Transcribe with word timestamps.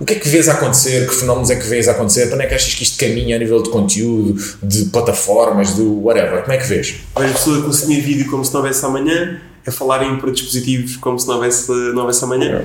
O 0.00 0.04
que 0.04 0.14
é 0.14 0.16
que 0.16 0.28
vês 0.28 0.48
a 0.48 0.54
acontecer? 0.54 1.06
Que 1.06 1.14
fenómenos 1.14 1.50
é 1.50 1.56
que 1.56 1.68
vês 1.68 1.86
a 1.86 1.92
acontecer? 1.92 2.26
Para 2.26 2.34
onde 2.34 2.44
é 2.46 2.48
que 2.48 2.54
achas 2.54 2.74
que 2.74 2.82
isto 2.82 2.98
caminha 2.98 3.36
a 3.36 3.38
nível 3.38 3.62
de 3.62 3.70
conteúdo, 3.70 4.34
de 4.60 4.86
plataformas, 4.86 5.74
do 5.74 6.02
whatever? 6.02 6.42
Como 6.42 6.52
é 6.52 6.56
que 6.56 6.66
vês? 6.66 6.96
Vejo 7.16 7.32
pessoas 7.32 7.62
a 7.62 7.62
consumir 7.66 8.00
vídeo 8.00 8.28
como 8.28 8.44
se 8.44 8.52
não 8.52 8.60
houvesse 8.60 8.84
amanhã, 8.84 9.40
a 9.64 9.70
falarem 9.70 10.16
para 10.16 10.32
dispositivos 10.32 10.96
como 10.96 11.16
se 11.16 11.28
não 11.28 11.36
houvesse, 11.36 11.70
não 11.70 12.00
houvesse 12.00 12.24
amanhã. 12.24 12.64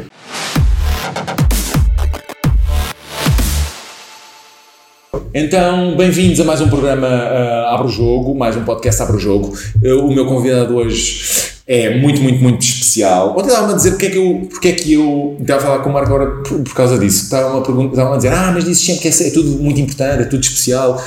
Então, 5.32 5.96
bem-vindos 5.96 6.40
a 6.40 6.44
mais 6.44 6.62
um 6.62 6.70
programa 6.70 7.08
uh, 7.08 7.76
Abre 7.76 7.88
o 7.88 7.92
Jogo, 7.92 8.34
mais 8.34 8.58
um 8.58 8.64
podcast 8.64 9.04
Abre 9.04 9.18
o 9.18 9.20
Jogo. 9.20 9.56
Uh, 9.84 10.04
o 10.04 10.12
meu 10.12 10.26
convidado 10.26 10.76
hoje 10.76 11.59
é 11.72 11.96
muito, 11.96 12.20
muito, 12.20 12.42
muito 12.42 12.64
especial. 12.64 13.36
Ontem 13.38 13.50
estava-me 13.50 13.74
a 13.74 13.76
dizer 13.76 13.92
porque 13.92 14.08
é 14.08 14.10
que 14.10 14.18
eu, 14.18 14.48
porque 14.50 14.68
é 14.70 14.72
que 14.72 14.94
eu 14.94 15.38
estava 15.40 15.60
a 15.60 15.64
falar 15.64 15.80
com 15.84 15.92
o 15.92 15.94
Marco 15.94 16.10
agora 16.16 16.32
por, 16.42 16.60
por 16.62 16.74
causa 16.74 16.98
disso. 16.98 17.26
Estava-me 17.26 17.96
a, 17.96 18.14
a 18.14 18.18
dizer, 18.18 18.34
ah, 18.34 18.52
mas 18.52 18.66
dizes 18.66 18.84
sempre 18.84 19.02
que 19.04 19.08
é, 19.08 19.28
é, 19.28 19.30
tudo 19.30 19.52
muito 19.52 19.80
importante, 19.80 20.24
é 20.24 20.26
tudo 20.26 20.42
especial. 20.42 21.00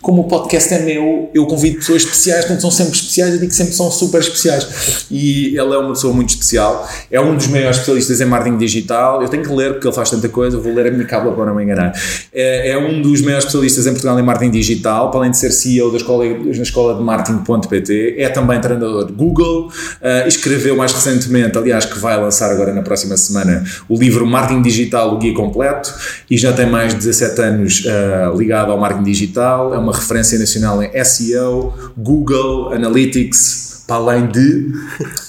Como 0.00 0.22
o 0.22 0.24
podcast 0.28 0.72
é 0.72 0.82
meu, 0.84 1.28
eu 1.34 1.44
convido 1.46 1.78
pessoas 1.78 2.02
especiais, 2.02 2.44
quando 2.44 2.60
são 2.60 2.70
sempre 2.70 2.92
especiais, 2.92 3.34
eu 3.34 3.40
digo 3.40 3.50
que 3.50 3.56
sempre 3.56 3.74
são 3.74 3.90
super 3.90 4.20
especiais. 4.20 5.04
E 5.10 5.46
ele 5.46 5.74
é 5.74 5.78
uma 5.78 5.94
pessoa 5.94 6.14
muito 6.14 6.28
especial, 6.28 6.88
é 7.10 7.20
um 7.20 7.34
dos 7.34 7.48
maiores 7.48 7.78
especialistas 7.78 8.20
em 8.20 8.24
marketing 8.24 8.56
digital. 8.56 9.20
Eu 9.20 9.28
tenho 9.28 9.42
que 9.42 9.52
ler 9.52 9.72
porque 9.72 9.88
ele 9.88 9.96
faz 9.96 10.10
tanta 10.10 10.28
coisa, 10.28 10.58
vou 10.58 10.72
ler 10.72 10.86
a 10.86 10.90
minha 10.92 11.06
cábula 11.06 11.34
para 11.34 11.46
não 11.46 11.56
me 11.56 11.64
enganar. 11.64 11.92
É, 12.32 12.70
é, 12.70 12.78
um 12.78 13.02
dos 13.02 13.20
maiores 13.20 13.46
especialistas 13.46 13.84
em 13.84 13.90
Portugal 13.90 14.16
em 14.20 14.22
marketing 14.22 14.52
digital, 14.52 15.10
para 15.10 15.18
além 15.18 15.32
de 15.32 15.38
ser 15.38 15.50
CEO 15.50 15.90
da 15.90 15.96
escola, 15.96 16.24
da 16.24 16.62
escola 16.62 16.94
de 16.94 17.02
marketing.pt, 17.02 18.14
é 18.16 18.28
também 18.28 18.60
treinador 18.60 19.04
de 19.04 19.12
Google 19.12 19.72
Uh, 20.00 20.28
escreveu 20.28 20.76
mais 20.76 20.92
recentemente, 20.92 21.56
aliás, 21.56 21.84
que 21.84 21.98
vai 21.98 22.20
lançar 22.20 22.50
agora 22.50 22.72
na 22.72 22.82
próxima 22.82 23.16
semana, 23.16 23.64
o 23.88 23.98
livro 23.98 24.26
Marketing 24.26 24.62
Digital, 24.62 25.14
o 25.14 25.18
Guia 25.18 25.34
Completo, 25.34 25.92
e 26.30 26.36
já 26.36 26.52
tem 26.52 26.66
mais 26.66 26.92
de 26.92 26.98
17 26.98 27.40
anos 27.40 27.84
uh, 27.84 28.36
ligado 28.36 28.70
ao 28.70 28.78
marketing 28.78 29.04
digital, 29.04 29.74
é 29.74 29.78
uma 29.78 29.92
referência 29.92 30.38
nacional 30.38 30.82
em 30.82 31.04
SEO, 31.04 31.74
Google, 31.96 32.72
Analytics, 32.72 33.68
para 33.86 33.96
além 33.96 34.26
de 34.26 34.70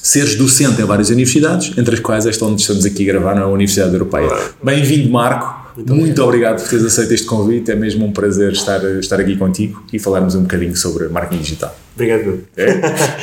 seres 0.04 0.36
docente 0.36 0.82
em 0.82 0.86
várias 0.86 1.10
universidades, 1.10 1.78
entre 1.78 1.96
as 1.96 2.02
quais 2.02 2.26
esta 2.26 2.44
onde 2.46 2.62
estamos 2.62 2.86
aqui 2.86 3.10
a 3.10 3.14
gravar 3.14 3.34
na 3.34 3.48
Universidade 3.48 3.94
Europeia. 3.94 4.30
Bem-vindo, 4.62 5.10
Marco. 5.10 5.59
Muito, 5.80 5.96
Muito 5.96 6.24
obrigado. 6.24 6.62
por 6.62 6.70
teres 6.70 6.86
aceito 6.86 7.14
este 7.14 7.26
convite. 7.26 7.72
É 7.72 7.76
mesmo 7.76 8.06
um 8.06 8.12
prazer 8.12 8.52
estar, 8.52 8.84
estar 9.00 9.20
aqui 9.20 9.38
contigo 9.38 9.82
e 9.94 10.00
falarmos 10.00 10.36
um 10.36 10.42
bocadinho 10.42 10.76
sobre 10.76 11.08
marketing 11.08 11.42
digital. 11.42 11.76
Obrigado. 11.96 12.44
É? 12.58 12.74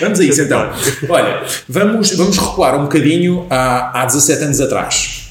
Vamos 0.00 0.20
a 0.20 0.24
isso 0.24 0.42
então. 0.42 0.70
Olha, 1.08 1.42
vamos, 1.68 2.10
vamos 2.12 2.38
recuar 2.38 2.78
um 2.78 2.84
bocadinho 2.84 3.46
há, 3.50 4.02
há 4.02 4.06
17 4.06 4.44
anos 4.44 4.60
atrás. 4.60 5.30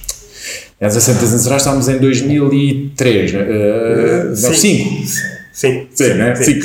Há 0.79 0.87
17 0.87 1.25
anos 1.25 1.41
atrás 1.41 1.61
estávamos 1.61 1.87
em 1.87 1.97
2003, 1.97 3.31
uh, 3.33 3.37
não, 4.29 4.35
5. 4.35 4.55
Sim. 5.51 5.87
Sim, 5.93 6.13
né? 6.15 6.35
Sim. 6.35 6.59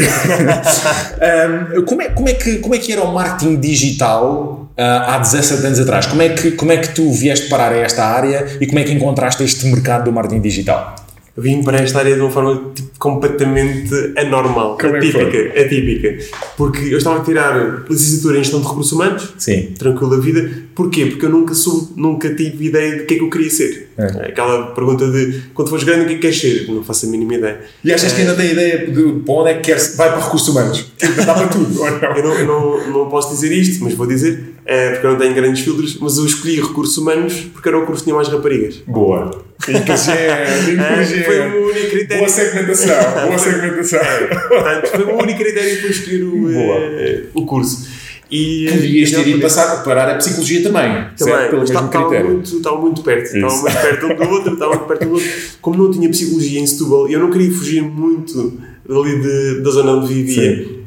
um, 1.77 1.83
como, 1.87 2.03
é, 2.03 2.09
como, 2.09 2.29
é 2.29 2.35
que, 2.35 2.59
como 2.59 2.75
é 2.75 2.79
que 2.79 2.93
era 2.93 3.03
o 3.03 3.15
marketing 3.15 3.61
digital 3.61 4.60
há 4.77 5.19
17 5.19 5.67
anos 5.67 5.81
atrás? 5.81 6.07
Como 6.07 6.23
é, 6.23 6.31
que, 6.31 6.53
como 6.53 6.73
é 6.73 6.77
que 6.79 6.95
tu 6.95 7.13
vieste 7.13 7.49
parar 7.49 7.73
a 7.73 7.77
esta 7.77 8.05
área 8.05 8.47
e 8.61 8.67
como 8.67 8.79
é 8.79 8.85
que 8.85 8.93
encontraste 8.93 9.43
este 9.45 9.67
mercado 9.67 10.05
do 10.05 10.13
marketing 10.13 10.41
digital? 10.41 10.97
Eu 11.37 11.45
vim 11.45 11.63
para 11.63 11.79
esta 11.79 12.01
área 12.01 12.15
de 12.15 12.21
uma 12.21 12.31
forma 12.31 12.73
tipo, 12.75 12.91
completamente 12.99 13.95
anormal, 14.17 14.77
Como 14.77 14.97
atípica, 14.97 15.37
é 15.55 15.65
atípica. 15.65 16.19
Porque 16.57 16.93
eu 16.93 16.99
estava 16.99 17.21
a 17.21 17.25
tirar 17.25 17.85
licenciatura 17.89 18.39
em 18.39 18.43
gestão 18.43 18.61
de 18.61 18.67
recursos 18.67 18.93
humanos, 18.93 19.35
Sim. 19.39 19.73
tranquilo 19.79 20.11
da 20.11 20.23
vida. 20.23 20.51
Porquê? 20.75 21.07
Porque 21.07 21.27
eu 21.27 21.31
nunca 21.31 21.55
soube, 21.55 21.93
nunca 21.97 22.35
tive 22.35 22.67
ideia 22.67 22.99
de 22.99 23.05
que 23.05 23.15
é 23.15 23.17
que 23.19 23.25
eu 23.25 23.31
queria 23.31 23.51
ser. 23.51 23.91
É. 23.99 24.29
Aquela 24.29 24.69
pergunta 24.69 25.11
de 25.11 25.43
quando 25.53 25.69
fores 25.69 25.85
grande, 25.85 26.05
o 26.05 26.07
que 26.07 26.13
é 26.13 26.15
que 26.15 26.23
queres 26.23 26.41
ser? 26.41 26.67
Não 26.69 26.83
faço 26.83 27.07
a 27.07 27.09
mínima 27.09 27.35
ideia. 27.35 27.61
E 27.85 27.93
achas 27.93 28.13
é. 28.13 28.15
que 28.15 28.21
ainda 28.23 28.35
tem 28.35 28.53
ideia 28.53 28.87
de 28.87 29.21
para 29.25 29.35
onde 29.35 29.51
é 29.51 29.55
que 29.55 29.61
queres? 29.63 29.97
Vai 29.97 30.11
para 30.11 30.25
recursos 30.25 30.49
humanos. 30.49 30.93
Dá 31.27 31.35
para 31.35 31.49
tudo, 31.49 31.81
ou 31.81 31.91
não? 31.91 32.01
Eu 32.17 32.25
não, 32.25 32.47
não, 32.47 32.93
não 32.93 33.09
posso 33.09 33.35
dizer 33.35 33.53
isto, 33.53 33.83
mas 33.85 33.95
vou 33.95 34.07
dizer, 34.07 34.55
é, 34.65 34.91
porque 34.91 35.07
eu 35.07 35.11
não 35.13 35.19
tenho 35.19 35.35
grandes 35.35 35.63
filtros, 35.63 35.99
mas 36.01 36.17
eu 36.17 36.27
escolhi 36.27 36.61
recursos 36.61 36.97
humanos 36.97 37.47
porque 37.53 37.69
era 37.69 37.79
o 37.79 37.87
curso 37.87 38.03
que 38.03 38.05
tinha 38.05 38.15
mais 38.15 38.29
raparigas. 38.29 38.77
Boa. 38.87 39.43
Inteligente, 39.69 41.25
Foi 41.25 41.41
o 41.41 41.67
único 41.69 41.91
critério. 41.91 42.19
Boa 42.19 42.29
segmentação, 42.29 43.27
boa 43.27 43.39
segmentação. 43.39 43.99
É, 43.99 44.27
portanto, 44.27 44.87
foi 44.89 45.05
o 45.05 45.23
único 45.23 45.39
critério 45.39 45.81
para 45.81 45.91
escolher 45.91 46.23
o, 46.25 47.41
o 47.41 47.47
curso. 47.47 47.87
E, 48.31 48.69
Podias 48.71 49.11
ter 49.11 49.27
ido 49.27 49.41
passar, 49.41 49.83
parar 49.83 50.09
a 50.09 50.15
psicologia 50.15 50.63
também, 50.63 51.05
também? 51.17 51.51
Pelo 51.51 51.61
mesmo 51.63 51.89
critério. 51.89 52.31
Muito, 52.31 52.57
estava 52.57 52.81
muito 52.81 53.03
perto, 53.03 53.37
estava 53.37 53.55
muito 53.57 53.73
perto 53.73 54.07
um 54.07 54.15
do 54.15 54.31
outro, 54.31 54.53
estava 54.53 54.75
muito 54.75 54.87
perto 54.87 55.05
do 55.05 55.13
outro. 55.15 55.29
Como 55.61 55.83
não 55.83 55.91
tinha 55.91 56.09
psicologia 56.09 56.61
em 56.61 56.67
Setúbal, 56.67 57.09
eu 57.09 57.19
não 57.19 57.31
queria 57.31 57.51
fugir 57.51 57.83
muito 57.83 58.61
dali 58.89 59.21
de, 59.21 59.61
da 59.63 59.71
zona 59.71 59.93
onde 59.93 60.15
vivia. 60.15 60.65
Sim. 60.65 60.81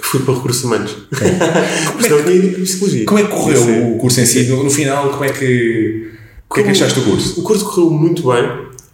Fui 0.00 0.20
para 0.20 0.34
recursos 0.34 0.64
humanos. 0.64 0.96
Okay. 1.12 1.30
como, 2.08 2.18
é 2.18 2.22
que, 2.54 2.60
psicologia. 2.60 3.04
como 3.06 3.18
é 3.18 3.22
que 3.24 3.28
correu 3.30 3.94
o 3.94 3.98
curso 3.98 4.20
em 4.20 4.26
si? 4.26 4.44
No, 4.44 4.62
no 4.62 4.70
final, 4.70 5.10
como 5.10 5.24
é 5.24 5.30
que, 5.30 6.10
o 6.48 6.54
que 6.54 6.60
é 6.60 6.62
que 6.62 6.70
achaste 6.70 7.00
do 7.00 7.06
curso? 7.06 7.40
O 7.40 7.42
curso 7.42 7.64
correu 7.64 7.90
muito 7.90 8.22
bem. 8.22 8.44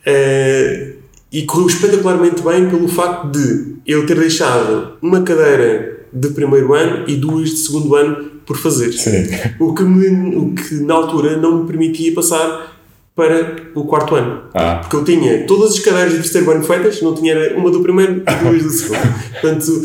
Uh, 0.06 0.92
e 1.32 1.42
correu 1.42 1.66
espetacularmente 1.66 2.42
bem 2.42 2.68
pelo 2.68 2.86
facto 2.86 3.28
de 3.28 3.76
eu 3.86 4.06
ter 4.06 4.18
deixado 4.18 4.98
uma 5.00 5.22
cadeira 5.22 6.01
de 6.12 6.28
primeiro 6.28 6.74
ano 6.74 7.04
e 7.08 7.16
duas 7.16 7.50
de 7.50 7.56
segundo 7.56 7.94
ano 7.94 8.30
por 8.44 8.56
fazer. 8.56 8.92
Sim. 8.92 9.24
O 9.58 9.74
que, 9.74 9.82
me, 9.82 10.36
o 10.36 10.54
que 10.54 10.74
na 10.74 10.94
altura 10.94 11.36
não 11.36 11.60
me 11.60 11.66
permitia 11.66 12.12
passar 12.14 12.72
para 13.14 13.56
o 13.74 13.84
quarto 13.84 14.14
ano. 14.14 14.42
Ah. 14.54 14.76
Porque 14.76 14.96
eu 14.96 15.04
tinha 15.04 15.46
todas 15.46 15.72
as 15.72 15.78
cadeiras 15.80 16.12
de 16.12 16.18
terceiro 16.18 16.50
ano 16.50 16.64
feitas, 16.64 17.00
não 17.02 17.14
tinha 17.14 17.54
uma 17.56 17.70
do 17.70 17.80
primeiro 17.80 18.22
e 18.22 18.44
duas 18.44 18.62
do 18.62 18.70
segundo. 18.70 19.14
Portanto, 19.40 19.82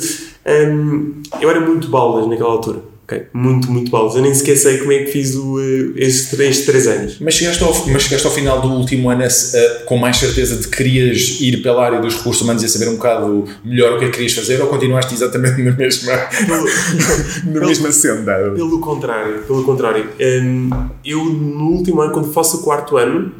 um, 0.48 1.14
eu 1.42 1.50
era 1.50 1.60
muito 1.60 1.90
baldas 1.90 2.28
naquela 2.28 2.52
altura. 2.52 2.80
Okay. 3.08 3.24
Muito, 3.32 3.72
muito 3.72 3.90
balas. 3.90 4.16
Eu 4.16 4.22
nem 4.22 4.34
sequer 4.34 4.58
sei 4.58 4.80
como 4.80 4.92
é 4.92 5.00
que 5.00 5.12
fiz 5.14 5.34
o, 5.34 5.56
uh, 5.56 5.94
estes, 5.96 6.38
estes 6.38 6.66
três 6.66 6.88
anos. 6.88 7.18
Mas 7.22 7.36
chegaste, 7.36 7.64
ao, 7.64 7.88
mas 7.88 8.04
chegaste 8.04 8.28
ao 8.28 8.34
final 8.34 8.60
do 8.60 8.68
último 8.68 9.10
ano 9.10 9.24
uh, 9.24 9.86
com 9.86 9.98
mais 9.98 10.18
certeza 10.18 10.58
de 10.58 10.68
que 10.68 10.76
querias 10.76 11.40
ir 11.40 11.62
pela 11.64 11.86
área 11.86 12.02
dos 12.02 12.18
recursos 12.18 12.42
humanos 12.42 12.64
e 12.64 12.68
saber 12.68 12.90
um 12.90 12.96
bocado 12.96 13.46
melhor 13.64 13.94
o 13.94 14.00
que 14.00 14.04
é 14.04 14.08
que 14.10 14.16
querias 14.16 14.34
fazer 14.34 14.62
ou 14.62 14.68
continuaste 14.68 15.14
exatamente 15.14 15.56
na 15.64 15.72
mesma, 15.72 16.12
na 17.48 17.66
mesma 17.66 17.94
senda? 17.94 18.52
Pelo 18.54 18.82
contrário, 18.82 19.42
pelo 19.44 19.64
contrário. 19.64 20.10
Um, 20.20 20.70
eu, 21.06 21.24
no 21.24 21.70
último 21.70 22.02
ano, 22.02 22.12
quando 22.12 22.34
faço 22.34 22.58
o 22.58 22.64
quarto 22.64 22.98
ano, 22.98 23.32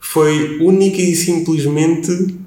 foi 0.00 0.56
única 0.62 0.96
e 0.96 1.14
simplesmente 1.14 2.38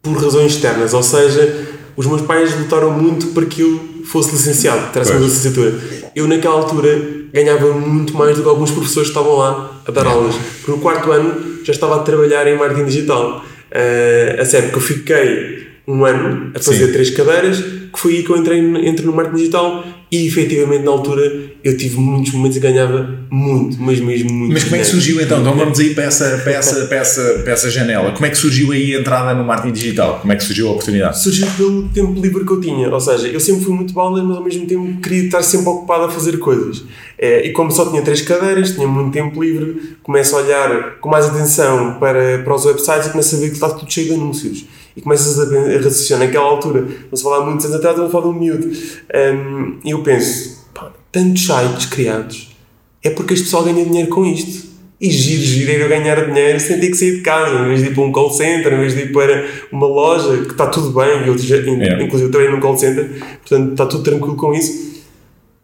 por 0.00 0.22
razões 0.22 0.52
externas. 0.52 0.94
Ou 0.94 1.02
seja, 1.02 1.66
os 1.96 2.06
meus 2.06 2.22
pais 2.22 2.56
lutaram 2.56 2.92
muito 2.92 3.26
para 3.28 3.44
que 3.44 3.62
eu 3.62 3.91
fosse 4.12 4.32
licenciado, 4.32 4.92
tivesse 4.92 5.12
uma 5.12 5.20
licenciatura. 5.20 5.74
Eu, 6.14 6.28
naquela 6.28 6.56
altura, 6.56 7.00
ganhava 7.32 7.72
muito 7.72 8.14
mais 8.14 8.36
do 8.36 8.42
que 8.42 8.48
alguns 8.48 8.70
professores 8.70 9.10
que 9.10 9.18
estavam 9.18 9.38
lá 9.38 9.80
a 9.86 9.90
dar 9.90 10.06
aulas. 10.06 10.34
Porque 10.34 10.70
no 10.70 10.78
quarto 10.78 11.10
ano 11.10 11.64
já 11.64 11.72
estava 11.72 11.96
a 11.96 11.98
trabalhar 12.00 12.46
em 12.46 12.56
marketing 12.56 12.84
digital. 12.84 13.44
Uh, 13.70 14.40
a 14.40 14.44
sério, 14.44 14.68
porque 14.70 14.78
eu 14.78 14.96
fiquei 14.96 15.68
um 15.88 16.04
ano 16.04 16.52
a 16.54 16.60
fazer 16.60 16.86
Sim. 16.86 16.92
três 16.92 17.10
cadeiras, 17.10 17.58
que 17.58 17.98
foi 17.98 18.16
aí 18.16 18.22
que 18.22 18.30
eu 18.30 18.36
entrei, 18.36 18.58
entrei 18.58 19.06
no 19.06 19.12
marketing 19.12 19.38
digital 19.38 19.84
e 20.12 20.26
efetivamente 20.26 20.84
na 20.84 20.90
altura 20.90 21.22
eu 21.64 21.74
tive 21.74 21.96
muitos 21.96 22.34
momentos 22.34 22.58
e 22.58 22.60
ganhava 22.60 23.18
muito, 23.30 23.80
mas 23.80 23.98
mesmo 23.98 24.30
muito. 24.30 24.52
Mas 24.52 24.64
como 24.64 24.76
é 24.76 24.78
que 24.80 24.84
surgiu 24.84 25.22
então? 25.22 25.40
Então 25.40 25.56
vamos 25.56 25.80
aí 25.80 25.94
para 25.94 26.04
essa, 26.04 26.38
para, 26.44 26.52
essa, 26.52 26.84
para, 26.84 26.98
essa, 26.98 27.40
para 27.42 27.52
essa 27.54 27.70
janela. 27.70 28.12
Como 28.12 28.26
é 28.26 28.28
que 28.28 28.36
surgiu 28.36 28.72
aí 28.72 28.94
a 28.94 29.00
entrada 29.00 29.32
no 29.32 29.42
marketing 29.42 29.72
digital? 29.72 30.18
Como 30.20 30.30
é 30.30 30.36
que 30.36 30.44
surgiu 30.44 30.68
a 30.68 30.72
oportunidade? 30.72 31.18
Surgiu 31.18 31.46
pelo 31.56 31.88
tempo 31.88 32.20
livre 32.20 32.44
que 32.44 32.52
eu 32.52 32.60
tinha. 32.60 32.90
Ou 32.90 33.00
seja, 33.00 33.26
eu 33.26 33.40
sempre 33.40 33.64
fui 33.64 33.72
muito 33.72 33.94
balda, 33.94 34.22
mas 34.22 34.36
ao 34.36 34.44
mesmo 34.44 34.66
tempo 34.66 35.00
queria 35.00 35.24
estar 35.24 35.42
sempre 35.42 35.70
ocupado 35.70 36.04
a 36.04 36.10
fazer 36.10 36.38
coisas. 36.38 36.84
É, 37.16 37.46
e 37.46 37.52
como 37.52 37.70
só 37.70 37.88
tinha 37.88 38.02
três 38.02 38.20
cadeiras, 38.20 38.72
tinha 38.72 38.86
muito 38.86 39.12
tempo 39.12 39.42
livre, 39.42 39.96
começo 40.02 40.36
a 40.36 40.40
olhar 40.40 40.98
com 41.00 41.08
mais 41.08 41.24
atenção 41.24 41.94
para, 41.98 42.40
para 42.40 42.54
os 42.54 42.66
websites 42.66 43.06
e 43.06 43.10
começo 43.10 43.34
a 43.34 43.38
ver 43.38 43.46
que 43.46 43.54
está 43.54 43.70
tudo 43.70 43.90
cheio 43.90 44.08
de 44.08 44.14
anúncios 44.14 44.66
e 44.96 45.00
começas 45.00 45.38
a, 45.38 45.42
a 45.42 45.76
raciocinar 45.76 46.20
naquela 46.20 46.44
altura, 46.44 46.82
vamos 46.82 47.22
falar 47.22 47.44
muitos 47.44 47.66
anos 47.66 47.76
atrás, 47.78 47.96
vamos 47.96 48.12
falar 48.12 48.24
de 48.24 48.30
um 48.30 48.38
miúdo. 48.38 48.66
Um, 48.68 49.78
e 49.84 49.90
eu 49.90 50.02
penso, 50.02 50.66
pá, 50.74 50.92
tantos 51.10 51.46
sites 51.46 51.86
criados, 51.86 52.56
é 53.02 53.10
porque 53.10 53.34
este 53.34 53.44
pessoal 53.44 53.64
ganha 53.64 53.84
dinheiro 53.84 54.08
com 54.08 54.24
isto. 54.24 54.72
E 55.00 55.10
giro, 55.10 55.42
giro 55.42 55.72
ir 55.72 55.82
a 55.82 55.88
ganhar 55.88 56.26
dinheiro 56.26 56.60
sem 56.60 56.78
ter 56.78 56.88
que 56.88 56.96
sair 56.96 57.16
de 57.16 57.22
casa, 57.22 57.64
em 57.64 57.68
vez 57.68 57.80
de 57.80 57.88
ir 57.88 57.94
para 57.94 58.04
um 58.04 58.12
call 58.12 58.30
center, 58.30 58.72
em 58.72 58.78
vez 58.78 58.94
de 58.94 59.00
ir 59.00 59.12
para 59.12 59.48
uma 59.72 59.86
loja, 59.88 60.44
que 60.44 60.52
está 60.52 60.68
tudo 60.68 60.92
bem, 60.92 61.26
eu, 61.26 61.34
inclusive 61.34 62.28
eu 62.28 62.30
trabalhei 62.30 62.54
num 62.54 62.60
call 62.60 62.78
center, 62.78 63.10
portanto 63.40 63.72
está 63.72 63.86
tudo 63.86 64.04
tranquilo 64.04 64.36
com 64.36 64.54
isso 64.54 64.91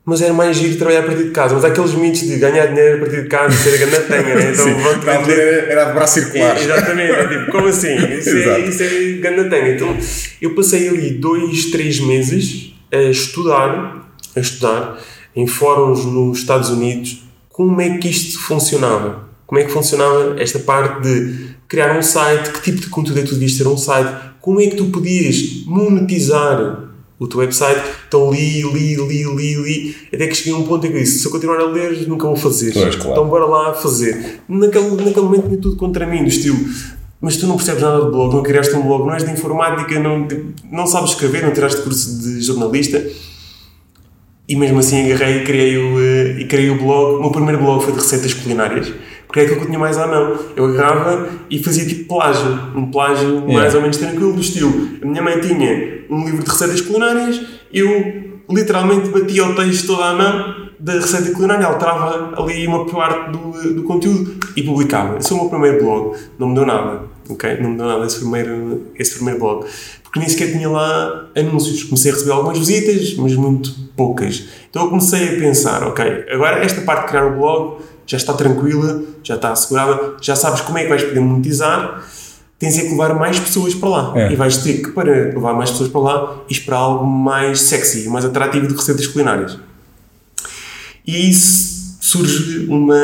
mas 0.08 0.22
era 0.22 0.32
mais 0.32 0.56
giro 0.56 0.75
trabalhar 0.78 1.00
a 1.00 1.02
partir 1.02 1.25
de 1.25 1.31
casa. 1.32 1.55
Mas 1.55 1.66
há 1.66 1.69
aqueles 1.69 1.93
mitos 1.93 2.22
de 2.22 2.38
ganhar 2.38 2.64
dinheiro 2.69 2.96
a 2.96 3.00
partir 3.00 3.25
de 3.25 3.28
casa 3.28 3.55
e 3.55 3.58
ser 3.58 3.75
a 3.75 3.87
grande 3.87 4.06
tenha, 4.08 4.34
né? 4.37 4.50
Então, 4.55 4.64
Sim, 4.64 4.75
vão 4.75 5.12
era, 5.12 5.43
era 5.70 5.84
de 5.84 5.93
braço 5.93 6.14
circular. 6.14 6.56
exatamente, 6.58 7.12
é 7.12 7.28
tipo, 7.28 7.52
como 7.52 7.66
assim? 7.66 7.94
Isso 8.16 8.31
é, 8.31 8.60
isso 8.60 8.82
é 8.82 9.12
grande 9.20 9.50
tenha. 9.50 9.75
Então, 9.75 9.94
eu 10.40 10.55
passei 10.55 10.88
ali 10.88 11.10
dois, 11.10 11.66
três 11.66 12.00
meses 12.00 12.72
a 12.90 13.02
estudar, 13.02 14.10
a 14.34 14.40
estudar 14.40 14.99
em 15.37 15.46
fóruns 15.46 16.06
nos 16.06 16.38
Estados 16.38 16.70
Unidos 16.70 17.25
como 17.50 17.78
é 17.78 17.99
que 17.99 18.08
isto 18.08 18.40
funcionava. 18.40 19.28
como 19.46 19.61
é 19.61 19.64
que 19.64 19.70
funcionava 19.70 20.37
esta 20.38 20.58
parte 20.58 21.02
de 21.02 21.49
criar 21.69 21.94
um 21.99 22.02
site, 22.02 22.49
que 22.50 22.62
tipo 22.62 22.81
de 22.81 22.87
conteúdo 22.87 23.19
é 23.19 23.22
que 23.25 23.28
tu 23.28 23.34
devias 23.34 23.58
ter 23.58 23.66
um 23.66 23.76
site, 23.76 24.11
como 24.40 24.58
é 24.58 24.69
que 24.69 24.76
tu 24.76 24.87
podias 24.87 25.64
monetizar 25.66 26.88
o 27.19 27.26
teu 27.26 27.41
website. 27.41 27.81
Então 28.06 28.31
li, 28.31 28.62
li, 28.62 28.97
li, 28.97 29.25
li, 29.25 29.56
li, 29.56 29.97
até 30.12 30.26
que 30.26 30.35
cheguei 30.35 30.53
a 30.53 30.56
um 30.56 30.65
ponto 30.65 30.87
em 30.87 30.93
que 30.93 30.99
disse: 30.99 31.19
se 31.19 31.26
eu 31.26 31.31
continuar 31.31 31.59
a 31.59 31.65
ler, 31.65 32.06
nunca 32.06 32.26
vou 32.26 32.37
fazer. 32.37 32.73
Pois, 32.73 32.94
claro. 32.94 33.11
Então 33.12 33.29
bora 33.29 33.47
lá 33.47 33.75
fazer. 33.75 34.41
Naquele, 34.49 34.91
naquele 34.91 35.20
momento 35.20 35.49
tinha 35.49 35.61
tudo 35.61 35.76
contra 35.76 36.06
mim, 36.06 36.23
do 36.23 36.29
estilo. 36.29 36.59
Mas 37.20 37.37
tu 37.37 37.49
não 37.49 37.56
percebes 37.56 37.82
nada 37.82 38.05
de 38.05 38.11
blog, 38.12 38.32
não 38.32 38.43
criaste 38.44 38.75
um 38.76 38.82
blog, 38.82 39.05
não 39.05 39.12
és 39.12 39.25
de 39.25 39.32
informática, 39.32 39.99
não, 39.99 40.29
não 40.70 40.87
sabes 40.87 41.11
escrever, 41.11 41.43
não 41.43 41.53
tiraste 41.53 41.82
curso 41.82 42.17
de 42.20 42.41
jornalista. 42.41 43.05
E 44.49 44.55
mesmo 44.55 44.79
assim 44.79 45.12
agarrei 45.12 45.43
e 45.43 45.44
criei 45.44 45.76
o, 45.76 46.00
eh, 46.00 46.41
e 46.41 46.44
criei 46.47 46.71
o 46.71 46.79
blog. 46.79 47.17
O 47.17 47.21
meu 47.21 47.31
primeiro 47.32 47.59
blog 47.59 47.82
foi 47.82 47.93
de 47.93 47.99
receitas 47.99 48.32
culinárias, 48.32 48.93
porque 49.28 49.40
é 49.40 49.42
aquilo 49.42 49.58
que 49.58 49.62
eu 49.64 49.66
tinha 49.66 49.78
mais 49.78 49.98
à 49.98 50.06
mão. 50.06 50.38
Eu 50.56 50.64
agarrava 50.64 51.28
e 51.50 51.62
fazia 51.62 51.86
tipo 51.86 52.14
plágio, 52.14 52.50
um 52.75 52.90
plágio 52.90 53.46
mais 53.46 53.75
ou 53.75 53.82
menos 53.82 53.98
tranquilo, 53.98 54.32
do 54.32 54.40
estilo. 54.40 54.72
A 55.02 55.06
minha 55.06 55.22
mãe 55.22 55.38
tinha 55.38 56.02
um 56.10 56.25
livro 56.25 56.42
de 56.42 56.50
receitas 56.50 56.80
culinárias, 56.80 57.40
eu 57.72 58.40
literalmente 58.50 59.10
batia 59.10 59.44
o 59.44 59.54
texto 59.54 59.86
toda 59.86 60.04
à 60.06 60.14
mão 60.14 60.69
da 60.80 60.94
receita 60.94 61.32
culinária, 61.32 61.66
alterava 61.66 62.40
ali 62.40 62.66
uma 62.66 62.86
parte 62.86 63.32
do, 63.32 63.75
do 63.75 63.82
conteúdo 63.82 64.38
e 64.56 64.62
publicava. 64.62 65.19
Esse 65.19 65.28
foi 65.28 65.36
o 65.36 65.40
meu 65.42 65.50
primeiro 65.50 65.84
blog, 65.84 66.16
não 66.38 66.48
me 66.48 66.54
deu 66.54 66.64
nada, 66.64 67.02
ok? 67.28 67.58
Não 67.60 67.70
me 67.70 67.76
deu 67.76 67.86
nada 67.86 68.06
esse 68.06 68.20
primeiro, 68.20 68.86
esse 68.98 69.16
primeiro 69.16 69.40
blog. 69.40 69.66
Porque 70.02 70.20
nem 70.20 70.28
sequer 70.28 70.52
tinha 70.52 70.70
lá 70.70 71.28
anúncios. 71.36 71.82
Comecei 71.82 72.10
a 72.10 72.14
receber 72.14 72.32
algumas 72.32 72.58
visitas, 72.58 73.14
mas 73.16 73.34
muito 73.34 73.75
poucas. 73.94 74.48
Então 74.70 74.84
eu 74.84 74.88
comecei 74.88 75.36
a 75.36 75.38
pensar, 75.38 75.82
ok, 75.86 76.25
agora 76.30 76.64
esta 76.64 76.80
parte 76.80 77.02
de 77.02 77.08
criar 77.08 77.26
o 77.26 77.36
blog 77.36 77.82
já 78.08 78.16
está 78.16 78.32
tranquila, 78.32 79.05
já 79.22 79.37
está 79.37 79.52
assegurada, 79.52 80.16
já 80.20 80.34
sabes 80.34 80.62
como 80.62 80.78
é 80.78 80.82
que 80.82 80.88
vais 80.88 81.05
poder 81.05 81.20
monetizar 81.20 82.02
tens 82.58 82.76
é 82.76 82.82
que 82.82 82.90
levar 82.90 83.14
mais 83.14 83.38
pessoas 83.38 83.75
para 83.75 83.88
lá. 83.88 84.12
É. 84.16 84.32
E 84.32 84.37
vais 84.37 84.56
ter 84.58 84.82
que, 84.82 84.90
para 84.90 85.12
levar 85.12 85.55
mais 85.55 85.70
pessoas 85.70 85.88
para 85.88 86.00
lá, 86.00 86.44
ir 86.50 86.60
para 86.60 86.76
algo 86.76 87.06
mais 87.06 87.60
sexy, 87.60 88.08
mais 88.08 88.25
atrativo 88.25 88.66
de 88.66 88.75
receitas 88.75 89.06
culinárias. 89.06 89.56
E 91.06 91.32
surge 91.32 92.66
uma, 92.69 92.96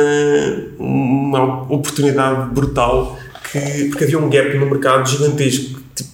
uma 0.77 1.63
oportunidade 1.71 2.53
brutal, 2.53 3.17
que, 3.51 3.85
porque 3.85 4.03
havia 4.03 4.19
um 4.19 4.29
gap 4.29 4.57
no 4.57 4.65
mercado 4.65 5.09
gigantesco, 5.09 5.79
tipo, 5.95 6.09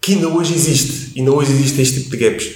que 0.00 0.14
ainda 0.14 0.28
hoje 0.28 0.54
existe. 0.54 1.18
Ainda 1.18 1.30
hoje 1.30 1.52
existe 1.52 1.80
este 1.80 2.00
tipo 2.02 2.16
de 2.16 2.28
gaps. 2.28 2.50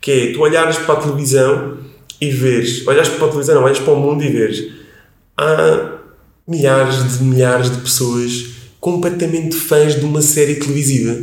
Que 0.00 0.10
é, 0.12 0.32
tu 0.32 0.40
olhares 0.40 0.78
para 0.78 0.94
a 0.94 1.00
televisão 1.02 1.78
e 2.20 2.30
veres, 2.30 2.86
olhares 2.86 3.08
para 3.08 3.26
a 3.26 3.28
televisão, 3.28 3.56
não, 3.56 3.64
olhas 3.64 3.78
para 3.78 3.92
o 3.92 3.96
mundo 3.96 4.22
e 4.22 4.28
veres, 4.28 4.79
há 5.40 6.00
milhares 6.46 7.18
de 7.18 7.24
milhares 7.24 7.70
de 7.70 7.78
pessoas 7.78 8.50
completamente 8.78 9.56
fãs 9.56 9.94
de 9.94 10.04
uma 10.04 10.20
série 10.22 10.56
televisiva 10.56 11.16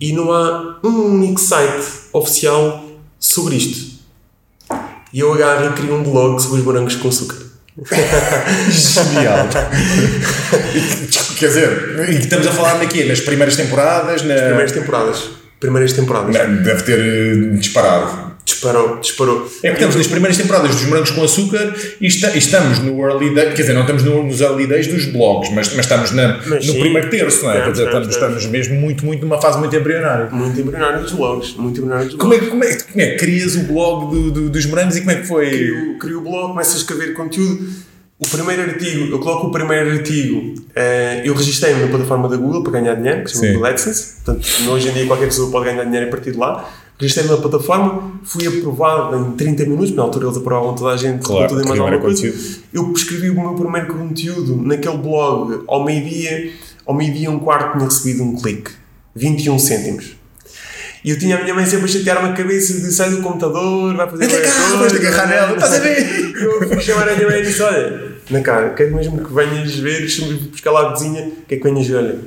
e 0.00 0.12
não 0.12 0.32
há 0.32 0.80
um 0.82 1.14
único 1.14 1.40
site 1.40 1.84
oficial 2.12 2.84
sobre 3.18 3.56
isto. 3.56 3.94
E 5.12 5.20
eu 5.20 5.32
agarro 5.32 5.66
e 5.66 5.72
crio 5.72 5.94
um 5.94 6.02
blog 6.02 6.40
sobre 6.42 6.58
os 6.58 6.64
morangos 6.64 6.96
com 6.96 7.08
açúcar. 7.08 7.36
Genial. 8.70 9.48
Quer 11.38 11.48
dizer, 11.48 12.08
e 12.08 12.18
estamos 12.18 12.46
a 12.46 12.52
falar 12.52 12.78
daqui 12.78 13.04
nas 13.04 13.20
primeiras 13.20 13.56
temporadas, 13.56 14.22
na... 14.22 14.34
Primeiras 14.34 14.72
temporadas. 14.72 15.30
Primeiras 15.60 15.92
temporadas. 15.92 16.34
deve 16.62 16.82
ter 16.82 16.98
eh, 16.98 17.56
disparado. 17.56 18.33
Disparou, 18.54 18.98
disparou. 19.00 19.36
É 19.62 19.70
porque 19.70 19.72
estamos 19.72 19.96
nas 19.96 20.06
primeiras 20.06 20.36
temporadas 20.36 20.70
dos 20.74 20.84
morangos 20.86 21.10
com 21.10 21.22
açúcar 21.24 21.74
e, 22.00 22.06
está- 22.06 22.30
e 22.34 22.38
estamos 22.38 22.78
no 22.78 23.00
early 23.06 23.34
day, 23.34 23.46
quer 23.46 23.62
dizer, 23.62 23.72
não 23.74 23.80
estamos 23.82 24.02
no- 24.02 24.22
nos 24.22 24.40
early 24.40 24.66
days 24.66 24.86
dos 24.86 25.06
blogs, 25.06 25.50
mas, 25.52 25.68
mas 25.74 25.84
estamos 25.84 26.12
na- 26.12 26.38
Mas 26.46 26.66
no 26.66 26.72
sim. 26.72 26.80
primeiro 26.80 27.10
terço, 27.10 27.44
não 27.44 27.50
é? 27.50 27.54
Quer 27.54 27.58
Estamos, 27.70 27.72
dizer, 27.78 27.86
estamos, 27.86 28.08
estamos, 28.08 28.36
estamos 28.38 28.46
mesmo 28.58 28.80
muito, 28.80 29.04
muito 29.04 29.22
numa 29.22 29.40
fase 29.40 29.58
muito 29.58 29.74
embrionária. 29.74 30.28
Muito 30.30 30.60
embrionário 30.60 31.02
dos 31.02 31.12
blogs. 31.12 31.54
Muito 31.56 31.78
embrionário 31.80 32.10
dos 32.10 32.18
Como 32.18 32.32
é, 32.34 32.38
blogs. 32.38 32.44
que- 32.46 32.50
como, 32.50 32.64
é, 32.64 32.76
que- 32.76 32.84
como 32.92 33.00
é 33.02 33.06
que 33.10 33.16
crias 33.16 33.54
o 33.56 33.60
blog 33.64 34.14
do- 34.14 34.30
do- 34.30 34.50
dos 34.50 34.66
morangos 34.66 34.96
e 34.96 35.00
como 35.00 35.10
é 35.10 35.14
que 35.16 35.26
foi? 35.26 35.48
Crio, 35.50 35.98
crio 35.98 36.18
o 36.18 36.22
blog, 36.22 36.48
começo 36.52 36.74
a 36.74 36.78
escrever 36.78 37.14
conteúdo. 37.14 37.68
O 38.16 38.28
primeiro 38.28 38.62
artigo, 38.62 39.10
eu 39.12 39.18
coloco 39.18 39.48
o 39.48 39.50
primeiro 39.50 39.90
artigo, 39.90 40.54
eh, 40.74 41.22
eu 41.24 41.34
registrei-me 41.34 41.80
na 41.82 41.88
plataforma 41.88 42.28
da 42.28 42.36
Google 42.36 42.62
para 42.62 42.72
ganhar 42.80 42.94
dinheiro, 42.94 43.24
que 43.24 43.30
se 43.30 43.40
chama. 43.40 43.52
Google 43.54 43.66
AdSense. 43.66 44.14
Portanto, 44.24 44.46
hoje 44.70 44.88
em 44.88 44.92
dia 44.92 45.06
qualquer 45.06 45.26
pessoa 45.26 45.50
pode 45.50 45.64
ganhar 45.66 45.84
dinheiro 45.84 46.06
a 46.06 46.10
partir 46.10 46.30
de 46.30 46.38
lá. 46.38 46.70
Registrei-me 46.98 47.30
na 47.30 47.36
plataforma, 47.38 48.12
fui 48.22 48.46
aprovado 48.46 49.16
em 49.16 49.32
30 49.32 49.64
minutos, 49.64 49.90
na 49.94 50.02
altura 50.02 50.26
eles 50.26 50.36
aprovavam 50.36 50.74
toda 50.76 50.94
a 50.94 50.96
gente 50.96 51.24
Claro, 51.24 51.48
tudo 51.48 51.62
e 51.62 51.68
mais 51.68 51.80
alguma 51.80 51.98
coisa. 52.00 52.22
conteúdo. 52.28 52.56
Eu 52.72 52.92
escrevi 52.92 53.30
o 53.30 53.34
meu 53.34 53.54
primeiro 53.54 53.92
conteúdo 53.92 54.56
naquele 54.62 54.98
blog 54.98 55.64
ao 55.66 55.84
meio-dia, 55.84 56.52
ao 56.86 56.94
meio-dia 56.94 57.30
um 57.30 57.40
quarto 57.40 57.76
tinha 57.76 57.88
recebido 57.88 58.22
um 58.22 58.36
clique, 58.36 58.70
21 59.14 59.58
cêntimos. 59.58 60.16
E 61.04 61.10
eu 61.10 61.18
tinha 61.18 61.36
a 61.36 61.42
minha 61.42 61.54
mãe 61.54 61.66
sempre 61.66 61.84
a 61.84 61.88
chatear-me 61.88 62.30
a 62.30 62.32
cabeça 62.32 62.72
de 62.74 62.90
sai 62.92 63.10
do 63.10 63.20
computador, 63.20 63.94
vai 63.94 64.08
fazer 64.08 64.28
qualquer 64.28 64.52
vais 64.52 64.72
coisa, 64.78 64.96
agarrar 64.96 65.28
nela, 65.28 65.52
estás 65.54 65.74
a 65.74 65.78
ver? 65.80 66.32
Eu 66.34 66.68
fui 66.68 66.80
chamar 66.80 67.08
a 67.08 67.14
minha 67.14 67.28
mãe 67.28 67.40
e 67.40 67.42
disse: 67.44 67.60
Olha, 67.60 68.12
na 68.30 68.40
cara, 68.40 68.70
quero 68.70 68.96
mesmo 68.96 69.18
que 69.22 69.32
venhas 69.34 69.74
ver, 69.76 70.08
buscar 70.50 70.70
lá 70.70 70.88
a 70.88 70.92
vizinha, 70.94 71.30
que 71.46 71.56
é 71.56 71.58
que 71.58 71.62
venhas 71.64 71.86
ver, 71.86 71.96
olha, 71.96 72.18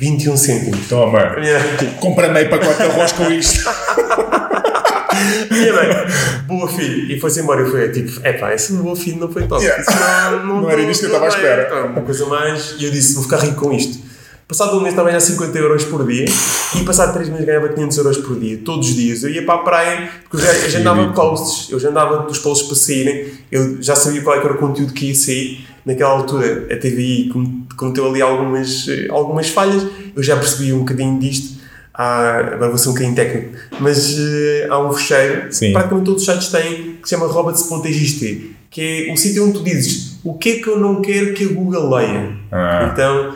21 0.00 0.36
cêntimos. 0.36 0.88
Toma, 0.88 1.36
Minha, 1.38 1.60
compra 2.00 2.28
meio 2.28 2.48
pacote 2.48 2.76
de 2.78 2.82
arroz 2.84 3.12
com 3.12 3.30
isto. 3.30 3.68
minha 5.50 5.72
mãe, 5.74 5.88
boa 6.46 6.66
filho. 6.68 7.12
E 7.12 7.20
foi-se 7.20 7.40
embora. 7.40 7.62
E 7.66 7.70
foi 7.70 7.90
tipo: 7.90 8.20
É 8.22 8.32
pá, 8.32 8.54
esse 8.54 8.72
boa 8.72 8.96
filho 8.96 9.18
não 9.18 9.30
foi 9.30 9.46
top. 9.46 9.62
Yeah. 9.62 9.82
Isso 9.82 10.46
não, 10.46 10.62
Não 10.62 10.70
era 10.70 10.84
disto 10.86 11.00
que 11.00 11.06
eu 11.06 11.16
estava 11.16 11.26
à 11.26 11.28
não 11.28 11.36
espera. 11.36 11.66
então, 11.66 11.86
Uma 11.92 12.00
coisa 12.02 12.26
mais. 12.26 12.76
E 12.78 12.84
eu 12.84 12.90
disse: 12.90 13.14
Vou 13.14 13.22
ficar 13.24 13.38
rico 13.38 13.56
com 13.56 13.72
isto. 13.72 14.10
Passado 14.48 14.76
um 14.76 14.80
mês 14.80 14.94
estava 14.94 15.06
a 15.06 15.12
ganhar 15.12 15.20
50 15.20 15.56
euros 15.58 15.84
por 15.84 16.04
dia 16.04 16.24
e 16.74 16.84
passado 16.84 17.12
3 17.12 17.28
meses 17.28 17.46
ganhava 17.46 17.68
500 17.68 17.98
euros 17.98 18.16
por 18.16 18.36
dia, 18.36 18.58
todos 18.64 18.88
os 18.88 18.96
dias. 18.96 19.22
Eu 19.22 19.30
ia 19.30 19.44
para 19.46 19.54
a 19.54 19.58
praia, 19.58 20.10
porque 20.28 20.44
eu 20.44 20.70
já, 20.70 20.80
andava 20.80 21.12
posts, 21.12 21.70
eu 21.70 21.78
já 21.78 21.90
andava 21.90 22.26
dos 22.26 22.40
posts 22.40 22.66
para 22.66 22.76
saírem, 22.76 23.32
eu 23.52 23.80
já 23.80 23.94
sabia 23.94 24.22
qual 24.22 24.34
é 24.34 24.40
era 24.40 24.52
o 24.52 24.58
conteúdo 24.58 24.92
que 24.92 25.06
ia 25.06 25.14
sair. 25.14 25.64
Naquela 25.84 26.10
altura, 26.10 26.66
a 26.70 26.76
TVI 26.76 27.30
com- 27.32 27.62
cometeu 27.76 28.06
ali 28.08 28.20
algumas, 28.20 28.86
eh, 28.88 29.06
algumas 29.10 29.48
falhas, 29.48 29.86
eu 30.14 30.22
já 30.22 30.36
percebi 30.36 30.72
um 30.72 30.80
bocadinho 30.80 31.18
disto. 31.18 31.58
Há, 31.94 32.38
agora 32.54 32.68
vou 32.68 32.78
ser 32.78 32.88
um 32.90 32.92
bocadinho 32.92 33.14
técnico, 33.16 33.56
mas 33.80 34.16
eh, 34.18 34.66
há 34.70 34.78
um 34.78 34.92
fecheiro, 34.92 35.52
Sim. 35.52 35.72
praticamente 35.72 36.04
todos 36.06 36.22
os 36.22 36.26
sites 36.28 36.48
têm, 36.48 36.96
que 37.02 37.08
se 37.08 37.14
chama 37.14 37.26
robots.txt, 37.26 38.50
que 38.70 38.80
é 39.08 39.12
o 39.12 39.16
sítio 39.16 39.44
onde 39.46 39.54
tu 39.58 39.64
dizes 39.64 40.18
o 40.22 40.34
que 40.34 40.50
é 40.50 40.56
que 40.60 40.68
eu 40.68 40.78
não 40.78 41.00
quero 41.00 41.32
que 41.34 41.44
a 41.44 41.48
Google 41.48 41.90
leia. 41.94 42.36
Ah. 42.52 42.90
Então, 42.92 43.34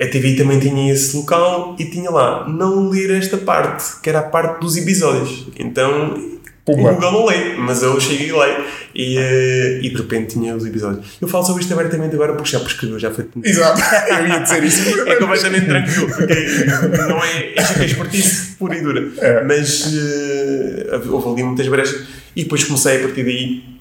a 0.00 0.06
TV 0.06 0.34
também 0.36 0.58
tinha 0.58 0.90
esse 0.92 1.16
local 1.16 1.76
e 1.78 1.84
tinha 1.84 2.10
lá 2.10 2.48
não 2.48 2.88
ler 2.88 3.10
esta 3.10 3.36
parte, 3.36 4.00
que 4.02 4.08
era 4.08 4.20
a 4.20 4.22
parte 4.22 4.60
dos 4.60 4.76
episódios. 4.76 5.48
Então, 5.58 6.37
Pumba. 6.68 6.90
o 6.90 6.94
Google 6.94 7.12
não 7.12 7.26
lê, 7.26 7.54
mas 7.56 7.82
eu 7.82 7.98
cheguei 7.98 8.28
e 8.28 8.32
leio. 8.32 8.64
E, 8.94 9.16
eh, 9.16 9.80
e 9.82 9.88
de 9.88 9.96
repente 9.96 10.34
tinha 10.34 10.54
os 10.54 10.66
episódios. 10.66 11.06
Eu 11.20 11.28
falo 11.28 11.44
sobre 11.44 11.62
isto 11.62 11.72
abertamente 11.72 12.14
agora 12.14 12.34
porque 12.34 12.50
já 12.50 12.60
prescreveu, 12.60 12.98
já 12.98 13.10
foi. 13.10 13.26
Exato, 13.42 13.80
eu 14.10 14.26
ia 14.26 14.38
dizer 14.40 14.64
isso. 14.64 15.08
É 15.08 15.16
completamente 15.16 15.66
tranquilo, 15.66 16.08
porque 16.08 17.04
não 17.08 17.24
é, 17.24 17.54
é 17.54 17.84
expertise 17.84 18.56
pura 18.58 18.76
e 18.76 18.82
dura. 18.82 19.08
É. 19.18 19.44
Mas 19.44 19.94
eh, 19.94 21.00
houve 21.08 21.28
ali 21.28 21.42
muitas 21.42 21.68
brechas 21.68 22.06
e 22.36 22.42
depois 22.42 22.64
comecei 22.64 22.96
a 22.96 23.00
partir 23.00 23.24
daí. 23.24 23.77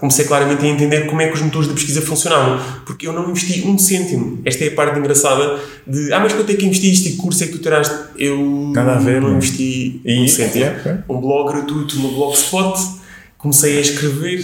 Comecei 0.00 0.24
claramente 0.24 0.64
a 0.64 0.68
entender 0.68 1.06
como 1.06 1.22
é 1.22 1.28
que 1.28 1.34
os 1.34 1.40
motores 1.40 1.68
de 1.68 1.74
pesquisa 1.74 2.02
funcionavam, 2.02 2.60
porque 2.84 3.06
eu 3.06 3.12
não 3.12 3.30
investi 3.30 3.62
um 3.66 3.78
cêntimo. 3.78 4.40
Esta 4.44 4.64
é 4.64 4.68
a 4.68 4.72
parte 4.72 4.98
engraçada 4.98 5.58
de 5.86 6.12
ah, 6.12 6.18
mas 6.20 6.32
quanto 6.32 6.50
é 6.50 6.54
que 6.54 6.66
investiste 6.66 7.08
e 7.10 7.12
que 7.12 7.18
curso 7.18 7.44
é 7.44 7.46
que 7.46 7.52
tu 7.52 7.58
tiraste? 7.60 7.94
Eu 8.18 8.72
Nada 8.74 8.94
a 8.94 8.98
ver, 8.98 9.20
não 9.20 9.28
não. 9.30 9.36
investi 9.36 10.00
E- 10.04 10.20
um 10.22 10.28
cêntimo. 10.28 10.64
yeah. 10.64 11.04
Um 11.08 11.20
blog 11.20 11.52
gratuito 11.52 11.96
no 12.00 12.08
Blogspot, 12.12 12.78
comecei 13.38 13.78
a 13.78 13.80
escrever, 13.80 14.40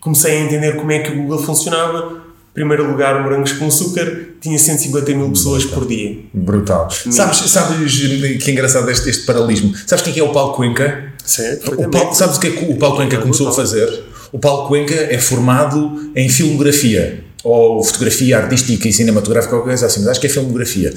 comecei 0.00 0.38
a 0.38 0.40
entender 0.40 0.72
como 0.76 0.90
é 0.90 0.98
que 1.00 1.12
o 1.12 1.16
Google 1.16 1.38
funcionava. 1.42 2.22
Primeiro 2.54 2.88
lugar, 2.88 3.20
morangos 3.20 3.52
com 3.52 3.66
açúcar, 3.66 4.28
tinha 4.40 4.56
150 4.58 5.12
mil 5.12 5.28
pessoas 5.30 5.64
por 5.64 5.86
dia. 5.88 6.18
Brutal. 6.32 6.88
Sabes, 6.90 7.38
sabes 7.50 7.98
que 8.42 8.50
engraçado 8.52 8.88
este, 8.90 9.10
este 9.10 9.26
paralelismo? 9.26 9.74
Sabes 9.86 10.04
quem 10.04 10.12
é, 10.12 10.14
que 10.14 10.20
é 10.20 10.24
o 10.24 10.32
Paulo 10.32 10.54
Cuenca? 10.54 11.12
Certo? 11.24 11.72
O 11.74 11.90
Paulo, 11.90 12.14
sabes 12.14 12.36
o 12.36 12.40
que 12.40 12.46
é 12.46 12.50
que 12.52 12.64
o 12.72 12.76
Paulo 12.76 12.94
Cuenca 12.96 13.18
começou 13.18 13.48
a 13.48 13.52
fazer? 13.52 14.04
O 14.34 14.38
Paulo 14.40 14.66
Cuenca 14.66 14.94
é 14.94 15.16
formado 15.16 16.10
em 16.16 16.28
filmografia 16.28 17.22
ou 17.44 17.84
fotografia 17.84 18.38
artística 18.38 18.88
e 18.88 18.92
cinematográfica, 18.92 19.54
qualquer 19.54 19.68
coisa 19.68 19.86
assim, 19.86 20.00
mas 20.00 20.08
acho 20.08 20.20
que 20.20 20.26
é 20.26 20.30
filmografia. 20.30 20.92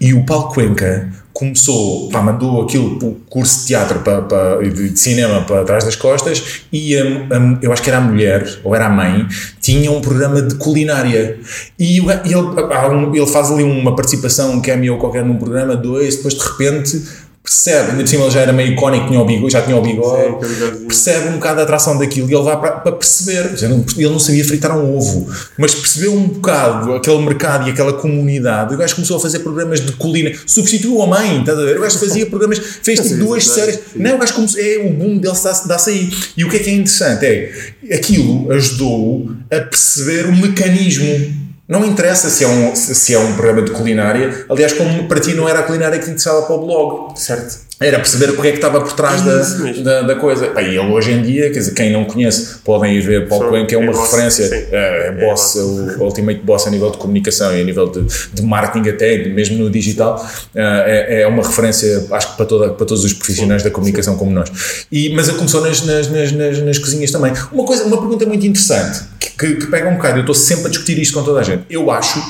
E 0.00 0.14
o 0.14 0.24
Paulo 0.24 0.50
Cuenca 0.52 1.08
começou, 1.32 2.08
pá, 2.10 2.22
mandou 2.22 2.62
aquilo, 2.62 2.96
o 3.02 3.14
curso 3.28 3.62
de 3.62 3.66
teatro 3.66 3.98
para, 4.00 4.22
para, 4.22 4.62
de 4.68 4.96
cinema 4.96 5.42
para 5.42 5.64
trás 5.64 5.82
das 5.84 5.96
costas 5.96 6.60
e 6.72 6.96
a- 6.96 7.02
a- 7.02 7.58
eu 7.60 7.72
acho 7.72 7.82
que 7.82 7.90
era 7.90 7.98
a 7.98 8.02
mulher, 8.02 8.46
ou 8.62 8.72
era 8.74 8.86
a 8.86 8.90
mãe, 8.90 9.26
tinha 9.60 9.90
um 9.90 10.00
programa 10.00 10.40
de 10.40 10.54
culinária. 10.54 11.38
E, 11.78 11.98
ele, 11.98 13.18
ele 13.18 13.26
faz 13.26 13.50
ali 13.50 13.64
uma 13.64 13.96
participação, 13.96 14.52
um 14.52 14.60
cameo 14.62 14.98
qualquer 14.98 15.24
num 15.24 15.36
programa, 15.38 15.74
dois, 15.76 16.16
depois 16.16 16.34
de 16.34 16.40
repente 16.40 17.02
percebe, 17.46 17.90
ainda 17.92 18.02
por 18.02 18.08
cima 18.08 18.24
ele 18.24 18.30
já 18.32 18.40
era 18.40 18.52
meio 18.52 18.72
icónico, 18.72 19.06
tinha 19.06 19.20
o 19.20 19.24
bigode, 19.24 19.52
já 19.52 19.62
tinha 19.62 19.76
o 19.76 19.80
bigode, 19.80 20.46
percebe 20.84 21.28
um 21.28 21.34
bocado 21.34 21.60
a 21.60 21.62
atração 21.62 21.96
daquilo 21.96 22.28
e 22.28 22.34
ele 22.34 22.42
vai 22.42 22.58
para, 22.58 22.72
para 22.72 22.92
perceber. 22.92 23.54
Ele 23.96 24.08
não 24.08 24.18
sabia 24.18 24.44
fritar 24.44 24.76
um 24.76 24.96
ovo, 24.96 25.32
mas 25.56 25.72
percebeu 25.72 26.12
um 26.12 26.26
bocado 26.26 26.94
aquele 26.94 27.18
mercado 27.18 27.68
e 27.68 27.70
aquela 27.70 27.92
comunidade. 27.92 28.74
O 28.74 28.76
gajo 28.76 28.96
começou 28.96 29.16
a 29.16 29.20
fazer 29.20 29.38
programas 29.38 29.80
de 29.80 29.92
culinária, 29.92 30.36
substituiu 30.44 31.00
a 31.02 31.06
mãe, 31.06 31.38
estás 31.38 31.56
a 31.56 31.62
ver? 31.62 31.78
O 31.78 31.82
gajo 31.82 31.98
fazia 31.98 32.26
programas, 32.26 32.58
fez 32.82 32.98
tipo 32.98 33.14
duas 33.14 33.46
séries. 33.46 33.78
Não, 33.94 34.16
o 34.16 34.18
gajo 34.18 34.34
começou, 34.34 34.60
é 34.60 34.78
o 34.78 34.92
boom 34.92 35.18
dele 35.18 35.36
dá-se 35.40 35.68
dá 35.68 35.76
aí. 35.86 36.10
E 36.36 36.44
o 36.44 36.50
que 36.50 36.56
é 36.56 36.58
que 36.58 36.70
é 36.70 36.72
interessante 36.72 37.24
é 37.24 37.94
aquilo 37.94 38.50
ajudou 38.50 39.30
a 39.52 39.60
perceber 39.60 40.26
o 40.26 40.34
mecanismo. 40.34 41.45
Não 41.68 41.84
interessa 41.84 42.30
se 42.30 42.44
é, 42.44 42.48
um, 42.48 42.76
se 42.76 43.12
é 43.12 43.18
um 43.18 43.34
programa 43.34 43.62
de 43.62 43.72
culinária. 43.72 44.46
Aliás, 44.48 44.72
como 44.72 45.08
para 45.08 45.20
ti 45.20 45.34
não 45.34 45.48
era 45.48 45.60
a 45.60 45.62
culinária 45.64 45.98
que 45.98 46.04
te 46.04 46.10
interessava 46.10 46.42
para 46.42 46.54
o 46.54 46.64
blog. 46.64 47.18
Certo. 47.18 47.66
Era 47.78 47.98
perceber 47.98 48.30
o 48.30 48.40
que 48.40 48.48
é 48.48 48.50
que 48.52 48.56
estava 48.56 48.80
por 48.80 48.92
trás 48.94 49.20
É 49.20 49.82
da, 49.82 50.00
da, 50.00 50.02
da 50.02 50.14
coisa. 50.14 50.48
Bem, 50.48 50.68
ele 50.68 50.78
hoje 50.78 51.12
em 51.12 51.20
dia, 51.20 51.50
quer 51.50 51.58
dizer, 51.58 51.74
quem 51.74 51.92
não 51.92 52.06
conhece, 52.06 52.56
podem 52.64 52.94
ir 52.94 53.02
ver 53.02 53.28
Paulo 53.28 53.44
Só 53.44 53.50
Coelho, 53.50 53.66
que 53.66 53.74
é 53.74 53.78
uma 53.78 53.90
é 53.90 53.94
boss, 53.94 54.10
referência, 54.10 54.48
sim. 54.48 54.54
é, 54.54 54.68
é 54.72 55.06
É 55.08 55.12
boss, 55.12 55.56
é 55.56 55.60
o 55.60 56.02
ultimate 56.04 56.40
boss 56.40 56.66
a 56.66 56.70
nível 56.70 56.90
de 56.90 56.96
comunicação 56.96 57.54
e 57.54 57.60
a 57.60 57.64
nível 57.64 57.90
de, 57.90 58.06
de 58.32 58.42
marketing 58.42 58.88
até, 58.88 59.28
mesmo 59.28 59.58
no 59.58 59.68
digital, 59.68 60.26
é, 60.54 61.20
é 61.20 61.26
uma 61.26 61.42
referência, 61.42 62.06
acho 62.12 62.30
que 62.30 62.36
para, 62.38 62.46
toda, 62.46 62.68
para 62.70 62.86
todos 62.86 63.04
os 63.04 63.12
profissionais 63.12 63.62
da 63.62 63.70
comunicação 63.70 64.16
como 64.16 64.30
nós. 64.30 64.50
E, 64.90 65.10
mas 65.10 65.28
ele 65.28 65.36
começou 65.36 65.60
nas, 65.60 65.84
nas, 65.84 66.08
nas, 66.10 66.32
nas, 66.32 66.58
nas 66.58 66.78
cozinhas 66.78 67.10
também. 67.10 67.34
Uma, 67.52 67.64
coisa, 67.66 67.84
uma 67.84 67.98
pergunta 67.98 68.24
muito 68.24 68.46
interessante, 68.46 69.00
que, 69.20 69.30
que, 69.32 69.54
que 69.56 69.66
pega 69.66 69.86
um 69.90 69.96
bocado, 69.96 70.16
eu 70.16 70.20
estou 70.20 70.34
sempre 70.34 70.68
a 70.68 70.70
discutir 70.70 70.98
isto 70.98 71.12
com 71.12 71.22
toda 71.22 71.40
a 71.40 71.42
gente. 71.42 71.64
Eu 71.68 71.90
acho 71.90 72.22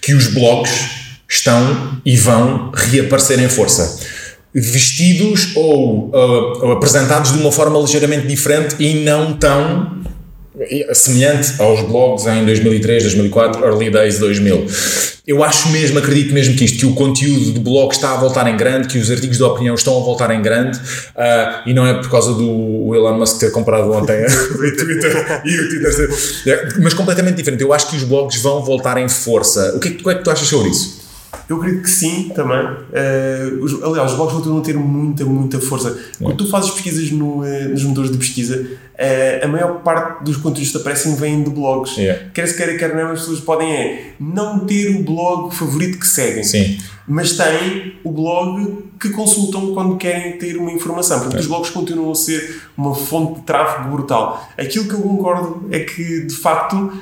que 0.00 0.14
os 0.14 0.28
blogs 0.28 0.97
estão 1.28 2.00
e 2.04 2.16
vão 2.16 2.70
reaparecer 2.74 3.38
em 3.40 3.48
força. 3.48 4.00
Vestidos 4.54 5.52
ou, 5.54 6.06
uh, 6.08 6.64
ou 6.64 6.72
apresentados 6.72 7.32
de 7.32 7.38
uma 7.38 7.52
forma 7.52 7.78
ligeiramente 7.78 8.26
diferente 8.26 8.76
e 8.78 8.94
não 9.04 9.34
tão 9.34 9.98
semelhante 10.92 11.52
aos 11.60 11.82
blogs 11.82 12.26
em 12.26 12.44
2003, 12.44 13.02
2004, 13.04 13.64
early 13.64 13.90
days 13.90 14.18
2000. 14.18 14.66
Eu 15.24 15.44
acho 15.44 15.68
mesmo, 15.68 15.98
acredito 15.98 16.32
mesmo 16.32 16.56
que 16.56 16.64
isto, 16.64 16.78
que 16.78 16.86
o 16.86 16.94
conteúdo 16.94 17.52
do 17.52 17.60
blog 17.60 17.92
está 17.92 18.14
a 18.14 18.16
voltar 18.16 18.48
em 18.48 18.56
grande, 18.56 18.88
que 18.88 18.98
os 18.98 19.10
artigos 19.10 19.36
de 19.36 19.42
opinião 19.42 19.74
estão 19.74 19.96
a 19.96 20.00
voltar 20.00 20.30
em 20.34 20.40
grande, 20.42 20.80
ah, 21.14 21.62
e 21.66 21.72
não 21.74 21.86
é 21.86 21.94
por 21.94 22.10
causa 22.10 22.32
do 22.32 22.92
Elon 22.94 23.18
Musk 23.18 23.38
ter 23.38 23.52
comprado 23.52 23.92
ontem 23.92 24.24
o 24.24 24.56
Twitter 24.56 25.42
e 25.44 25.60
o 25.60 25.68
Twitter 25.68 25.92
ser, 25.94 26.50
é, 26.50 26.68
mas 26.82 26.94
completamente 26.94 27.36
diferente. 27.36 27.62
Eu 27.62 27.72
acho 27.72 27.90
que 27.90 27.96
os 27.96 28.02
blogs 28.04 28.40
vão 28.40 28.64
voltar 28.64 28.96
em 28.98 29.08
força. 29.08 29.74
O 29.76 29.78
que 29.78 29.88
é 29.88 29.90
que, 29.92 29.96
tu- 29.98 30.00
o 30.00 30.04
que, 30.04 30.10
é 30.10 30.14
que 30.16 30.24
tu 30.24 30.30
achas 30.30 30.48
sobre 30.48 30.70
isso? 30.70 30.97
Eu 31.48 31.56
acredito 31.56 31.82
que 31.84 31.90
sim, 31.90 32.30
também. 32.34 32.58
Eh, 32.92 33.52
os- 33.62 33.82
aliás, 33.82 34.10
os 34.10 34.16
blogs 34.18 34.34
continuam 34.36 34.58
a 34.60 34.62
ter 34.62 34.76
muita, 34.76 35.24
muita 35.24 35.58
força. 35.58 35.98
Quando 36.20 36.36
tu 36.36 36.50
fazes 36.50 36.70
pesquisas 36.72 37.10
no, 37.10 37.42
eh, 37.42 37.68
nos 37.68 37.82
motores 37.84 38.10
de 38.10 38.18
pesquisa, 38.18 38.66
eh, 38.98 39.40
a 39.42 39.48
maior 39.48 39.80
parte 39.82 40.24
dos 40.24 40.36
conteúdos 40.36 40.70
que 40.72 40.76
aparecem 40.76 41.14
vêm 41.16 41.42
de 41.42 41.48
blogs. 41.48 41.96
Yeah. 41.96 42.24
Quer 42.34 42.48
se 42.48 42.54
queira, 42.56 42.76
quer 42.76 42.94
não, 42.94 43.12
as 43.12 43.20
pessoas 43.20 43.40
podem 43.40 43.72
é 43.72 44.12
não 44.20 44.60
ter 44.66 44.94
o 44.94 45.02
blog 45.02 45.54
favorito 45.54 45.98
que 45.98 46.06
seguem. 46.06 46.44
Sim. 46.44 46.76
Mas 47.06 47.32
têm 47.34 47.94
o 48.04 48.12
blog 48.12 48.84
que 49.00 49.08
consultam 49.08 49.72
quando 49.72 49.96
querem 49.96 50.36
ter 50.36 50.58
uma 50.58 50.70
informação. 50.70 51.18
Portanto, 51.20 51.40
os 51.40 51.46
blogs 51.46 51.70
continuam 51.70 52.10
a 52.12 52.14
ser 52.14 52.60
uma 52.76 52.94
fonte 52.94 53.40
de 53.40 53.46
tráfego 53.46 53.88
brutal. 53.90 54.46
Aquilo 54.58 54.84
que 54.86 54.92
eu 54.92 55.00
concordo 55.00 55.66
é 55.70 55.80
que, 55.80 56.26
de 56.26 56.34
facto, 56.34 56.92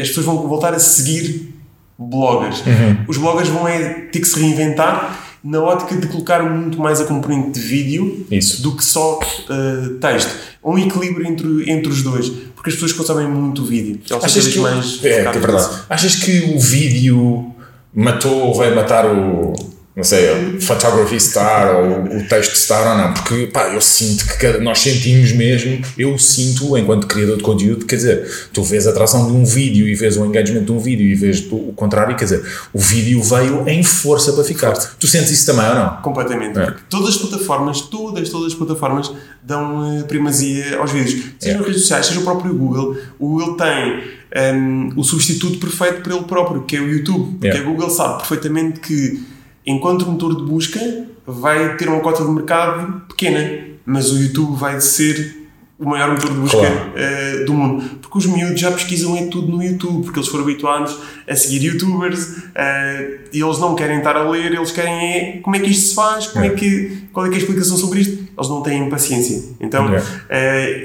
as 0.00 0.08
pessoas 0.08 0.24
vão 0.24 0.48
voltar 0.48 0.72
a 0.72 0.78
seguir 0.78 1.53
bloggers. 1.98 2.62
Os 3.08 3.16
bloggers 3.16 3.48
vão 3.48 3.66
é, 3.66 3.88
ter 4.10 4.20
que 4.20 4.26
se 4.26 4.40
reinventar 4.40 5.20
na 5.44 5.60
ótica 5.60 5.94
de 5.96 6.06
colocar 6.06 6.42
muito 6.42 6.80
mais 6.80 7.00
a 7.00 7.04
componente 7.04 7.50
de 7.50 7.60
vídeo 7.60 8.26
Isso. 8.30 8.62
do 8.62 8.74
que 8.74 8.82
só 8.82 9.20
eh, 9.50 9.90
texto. 10.00 10.34
Um 10.64 10.78
equilíbrio 10.78 11.26
entre, 11.26 11.70
entre 11.70 11.92
os 11.92 12.02
dois. 12.02 12.30
Porque 12.54 12.70
as 12.70 12.76
pessoas 12.76 12.94
consomem 12.94 13.28
muito 13.28 13.62
vídeo. 13.62 14.00
Elas 14.08 14.24
Achas 14.24 14.48
que, 14.48 14.58
mais 14.58 15.04
é, 15.04 15.30
que 15.30 15.36
é 15.36 15.40
verdade. 15.40 15.82
Achas 15.90 16.16
que 16.16 16.54
o 16.56 16.58
vídeo 16.58 17.54
matou 17.94 18.46
ou 18.46 18.54
vai 18.54 18.74
matar 18.74 19.04
o, 19.04 19.52
não 19.96 20.02
sei, 20.02 20.58
photography 20.60 21.20
star 21.20 21.76
ou 21.76 22.16
o 22.18 22.28
texto 22.28 22.56
star 22.56 22.90
ou 22.92 22.98
não? 22.98 23.14
Porque, 23.14 23.46
pá, 23.46 23.68
eu 23.68 23.80
sinto 23.80 24.26
que 24.26 24.38
cada- 24.38 24.58
nós 24.58 24.80
sentimos 24.80 25.30
mesmo, 25.32 25.80
eu 25.96 26.18
sinto, 26.18 26.76
enquanto 26.76 27.06
criador 27.06 27.36
de 27.36 27.42
conteúdo, 27.44 27.86
quer 27.86 27.96
dizer, 27.96 28.28
tu 28.52 28.62
vês 28.64 28.86
a 28.86 28.90
atração 28.90 29.26
de 29.26 29.32
um 29.32 29.44
vídeo 29.44 29.86
e 29.86 29.94
vês 29.94 30.16
o 30.16 30.24
engagement 30.24 30.64
de 30.64 30.72
um 30.72 30.78
vídeo 30.80 31.06
e 31.06 31.14
vês 31.14 31.46
o 31.50 31.72
contrário, 31.76 32.16
quer 32.16 32.24
dizer, 32.24 32.44
o 32.72 32.78
vídeo 32.80 33.22
veio 33.22 33.68
em 33.68 33.82
força 33.84 34.32
para 34.32 34.42
ficar. 34.42 34.72
Tu 34.72 35.06
sentes 35.06 35.30
isso 35.30 35.46
também 35.46 35.68
ou 35.68 35.74
não? 35.76 35.96
Completamente. 36.02 36.58
É. 36.58 36.64
Porque 36.64 36.80
todas 36.90 37.10
as 37.10 37.16
plataformas, 37.16 37.80
todas, 37.82 38.28
todas 38.30 38.48
as 38.52 38.54
plataformas 38.58 39.12
dão 39.42 39.98
eh, 39.98 40.02
primazia 40.04 40.78
aos 40.78 40.90
vídeos. 40.90 41.22
Seja 41.38 41.54
É. 41.54 41.58
nas 41.58 41.66
redes 41.66 41.82
sociais, 41.82 42.06
seja 42.06 42.18
o 42.20 42.24
próprio 42.24 42.52
Google. 42.54 42.96
O 43.18 43.28
Google 43.28 43.56
tem 43.56 44.02
ehm, 44.36 44.90
o 44.96 45.04
substituto 45.04 45.58
perfeito 45.58 46.00
para 46.02 46.12
ele 46.16 46.24
próprio, 46.24 46.62
que 46.64 46.74
é 46.76 46.80
o 46.80 46.88
YouTube. 46.90 47.38
Porque 47.38 47.56
É. 47.56 47.60
a 47.60 47.62
Google 47.62 47.88
sabe 47.88 48.18
perfeitamente 48.18 48.80
que, 48.80 49.22
enquanto 49.66 50.06
motor 50.06 50.36
de 50.36 50.42
busca, 50.42 50.80
vai 51.26 51.76
ter 51.76 51.88
uma 51.88 52.00
cota 52.00 52.22
de 52.24 52.30
mercado 52.30 53.02
pequena, 53.08 53.64
mas 53.86 54.10
o 54.12 54.18
YouTube 54.22 54.56
vai 54.56 54.80
ser 54.80 55.42
o 55.78 55.88
maior 55.88 56.12
motor 56.12 56.30
de 56.30 56.36
busca 56.38 56.58
Claro. 56.58 56.92
eh, 56.94 57.44
do 57.44 57.52
mundo. 57.52 57.84
Porque 58.00 58.18
os 58.18 58.26
miúdos 58.26 58.60
já 58.60 58.70
pesquisam 58.70 59.16
é 59.16 59.26
tudo 59.26 59.48
no 59.48 59.62
YouTube, 59.62 60.04
porque 60.04 60.18
eles 60.20 60.28
foram 60.28 60.44
habituados 60.44 60.96
a 61.28 61.34
seguir 61.34 61.64
youtubers 61.66 62.44
eh, 62.54 63.18
e 63.32 63.40
eles 63.42 63.58
não 63.58 63.74
querem 63.74 63.98
estar 63.98 64.16
a 64.16 64.28
ler, 64.28 64.54
eles 64.54 64.70
querem 64.70 64.92
é 64.94 65.40
como 65.42 65.56
é 65.56 65.58
que 65.58 65.70
isto 65.70 65.88
se 65.88 65.94
faz, 65.94 66.28
como 66.28 66.44
é, 66.44 66.48
É. 66.48 66.50
que, 66.50 66.98
qual 67.12 67.26
é 67.26 67.28
que 67.28 67.34
é 67.34 67.38
a 67.38 67.40
explicação 67.40 67.76
sobre 67.76 68.00
isto. 68.00 68.12
Eles 68.36 68.48
não 68.48 68.62
têm 68.62 68.88
paciência. 68.88 69.42
Então, 69.60 69.86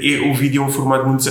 e 0.02 0.30
o 0.32 0.34
vídeo 0.34 0.64
é 0.64 0.66
um 0.66 0.72
formato 0.72 1.08
muito. 1.08 1.24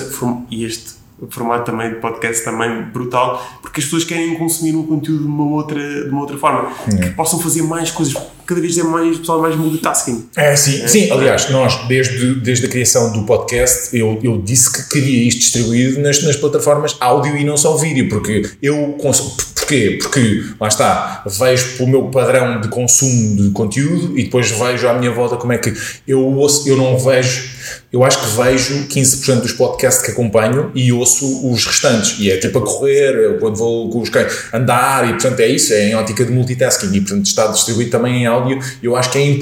E 0.51 0.65
este 0.65 0.98
formato 1.31 1.71
também 1.71 1.91
de 1.91 1.97
podcast 1.97 2.45
também 2.45 2.83
brutal, 2.83 3.43
porque 3.61 3.81
as 3.81 3.85
pessoas 3.87 4.05
querem 4.05 4.37
consumir 4.37 4.77
um 4.77 4.87
conteúdo 4.87 5.23
de 5.23 5.29
uma 5.29 5.45
outra, 5.45 6.05
de 6.05 6.11
uma 6.11 6.21
outra 6.21 6.39
forma, 6.39 6.71
que 6.87 7.11
possam 7.11 7.39
fazer 7.41 7.63
mais 7.63 7.91
coisas, 7.91 8.15
cada 8.49 8.61
vez 8.61 8.77
é 8.79 8.83
mais, 8.83 9.19
pessoal, 9.19 9.41
mais 9.43 9.55
multitasking. 9.55 10.27
É, 10.35 10.57
sim, 10.57 10.89
sim. 10.89 11.11
Aliás, 11.11 11.51
nós, 11.51 11.87
desde, 11.87 12.35
desde 12.37 12.67
a 12.67 12.69
criação 12.69 13.13
do 13.13 13.25
podcast, 13.25 13.97
eu, 13.97 14.19
eu 14.23 14.41
disse 14.43 14.73
que 14.73 14.89
queria 14.89 15.29
isto 15.29 15.39
distribuído 15.41 16.01
nas, 16.01 16.23
nas 16.23 16.35
plataformas 16.37 16.97
áudio 16.99 17.37
e 17.37 17.45
não 17.45 17.57
só 17.57 17.77
vídeo, 17.77 18.09
porque 18.09 18.43
eu. 18.63 18.97
cons- 19.01 19.37
Porquê? 19.69 19.99
Porque, 20.01 20.43
lá 20.59 20.67
está, 20.69 21.23
vejo 21.27 21.77
pelo 21.77 21.91
meu 21.91 22.05
padrão 22.05 22.59
de 22.59 22.69
consumo 22.69 23.37
de 23.37 23.51
conteúdo 23.51 24.19
e 24.19 24.25
depois 24.25 24.51
vejo 24.51 24.89
à 24.89 24.95
minha 24.95 25.11
volta 25.13 25.37
como 25.37 25.53
é 25.53 25.59
que 25.59 25.75
eu 26.07 26.21
ouço, 26.25 26.67
eu 26.67 26.75
não 26.75 26.99
vejo. 26.99 27.51
Eu 27.93 28.03
acho 28.03 28.19
que 28.19 28.27
vejo 28.43 28.87
15% 28.89 29.41
dos 29.43 29.53
podcasts 29.53 30.03
que 30.03 30.11
acompanho 30.13 30.71
e 30.75 30.91
ouço 30.91 31.51
os 31.53 31.67
restantes. 31.67 32.17
E 32.19 32.31
é 32.31 32.39
tipo 32.39 32.59
a 32.59 32.63
correr, 32.63 33.39
quando 33.41 33.57
vou 33.57 33.91
com 33.91 34.01
os 34.01 34.09
cães, 34.09 34.33
andar, 34.55 35.07
e 35.07 35.13
portanto 35.13 35.41
é 35.41 35.49
isso, 35.49 35.75
é 35.75 35.91
em 35.91 35.95
ótica 35.95 36.25
de 36.25 36.33
multitasking. 36.33 36.95
E 36.95 37.01
portanto 37.03 37.27
está 37.27 37.47
distribuído 37.49 37.91
também 37.91 38.23
em 38.23 38.27
áudio. 38.27 38.38
Eu 38.83 38.97
acho 38.97 39.11
que 39.11 39.19
é. 39.19 39.39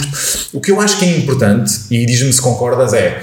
O 0.53 0.61
que 0.61 0.71
eu 0.71 0.81
acho 0.81 0.99
que 0.99 1.05
é 1.05 1.17
importante, 1.17 1.73
e 1.91 2.05
diz-me 2.07 2.33
se 2.33 2.41
concordas, 2.41 2.93
é 2.93 3.23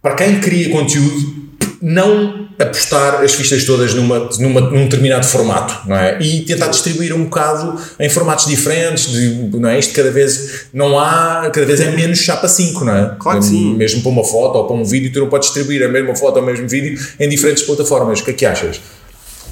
para 0.00 0.14
quem 0.14 0.40
cria 0.40 0.70
conteúdo, 0.70 1.48
não 1.80 2.48
apostar 2.58 3.22
as 3.22 3.34
fichas 3.34 3.64
todas 3.64 3.94
numa, 3.94 4.28
numa, 4.40 4.60
num 4.60 4.84
determinado 4.84 5.24
formato, 5.24 5.88
não 5.88 5.96
é? 5.96 6.20
E 6.20 6.40
tentar 6.40 6.68
distribuir 6.68 7.14
um 7.14 7.24
bocado 7.24 7.80
em 8.00 8.08
formatos 8.08 8.46
diferentes, 8.46 9.12
de, 9.12 9.56
não 9.56 9.68
é? 9.68 9.78
Isto 9.78 9.94
cada 9.94 10.10
vez 10.10 10.66
não 10.72 10.98
há, 10.98 11.48
cada 11.52 11.64
vez 11.64 11.80
é 11.80 11.90
menos 11.92 12.18
chapa 12.18 12.48
5, 12.48 12.84
não 12.84 12.96
é? 12.96 13.14
Claro 13.18 13.38
que 13.38 13.46
sim. 13.46 13.76
Mesmo 13.76 14.02
para 14.02 14.10
uma 14.10 14.24
foto 14.24 14.56
ou 14.56 14.66
para 14.66 14.74
um 14.74 14.84
vídeo, 14.84 15.12
tu 15.12 15.20
não 15.20 15.28
podes 15.28 15.48
distribuir 15.48 15.84
a 15.84 15.88
mesma 15.88 16.16
foto 16.16 16.36
ou 16.36 16.42
o 16.42 16.46
mesmo 16.46 16.68
vídeo 16.68 16.98
em 17.20 17.28
diferentes 17.28 17.62
plataformas. 17.62 18.20
O 18.20 18.24
que 18.24 18.30
é 18.32 18.34
que 18.34 18.46
achas? 18.46 18.80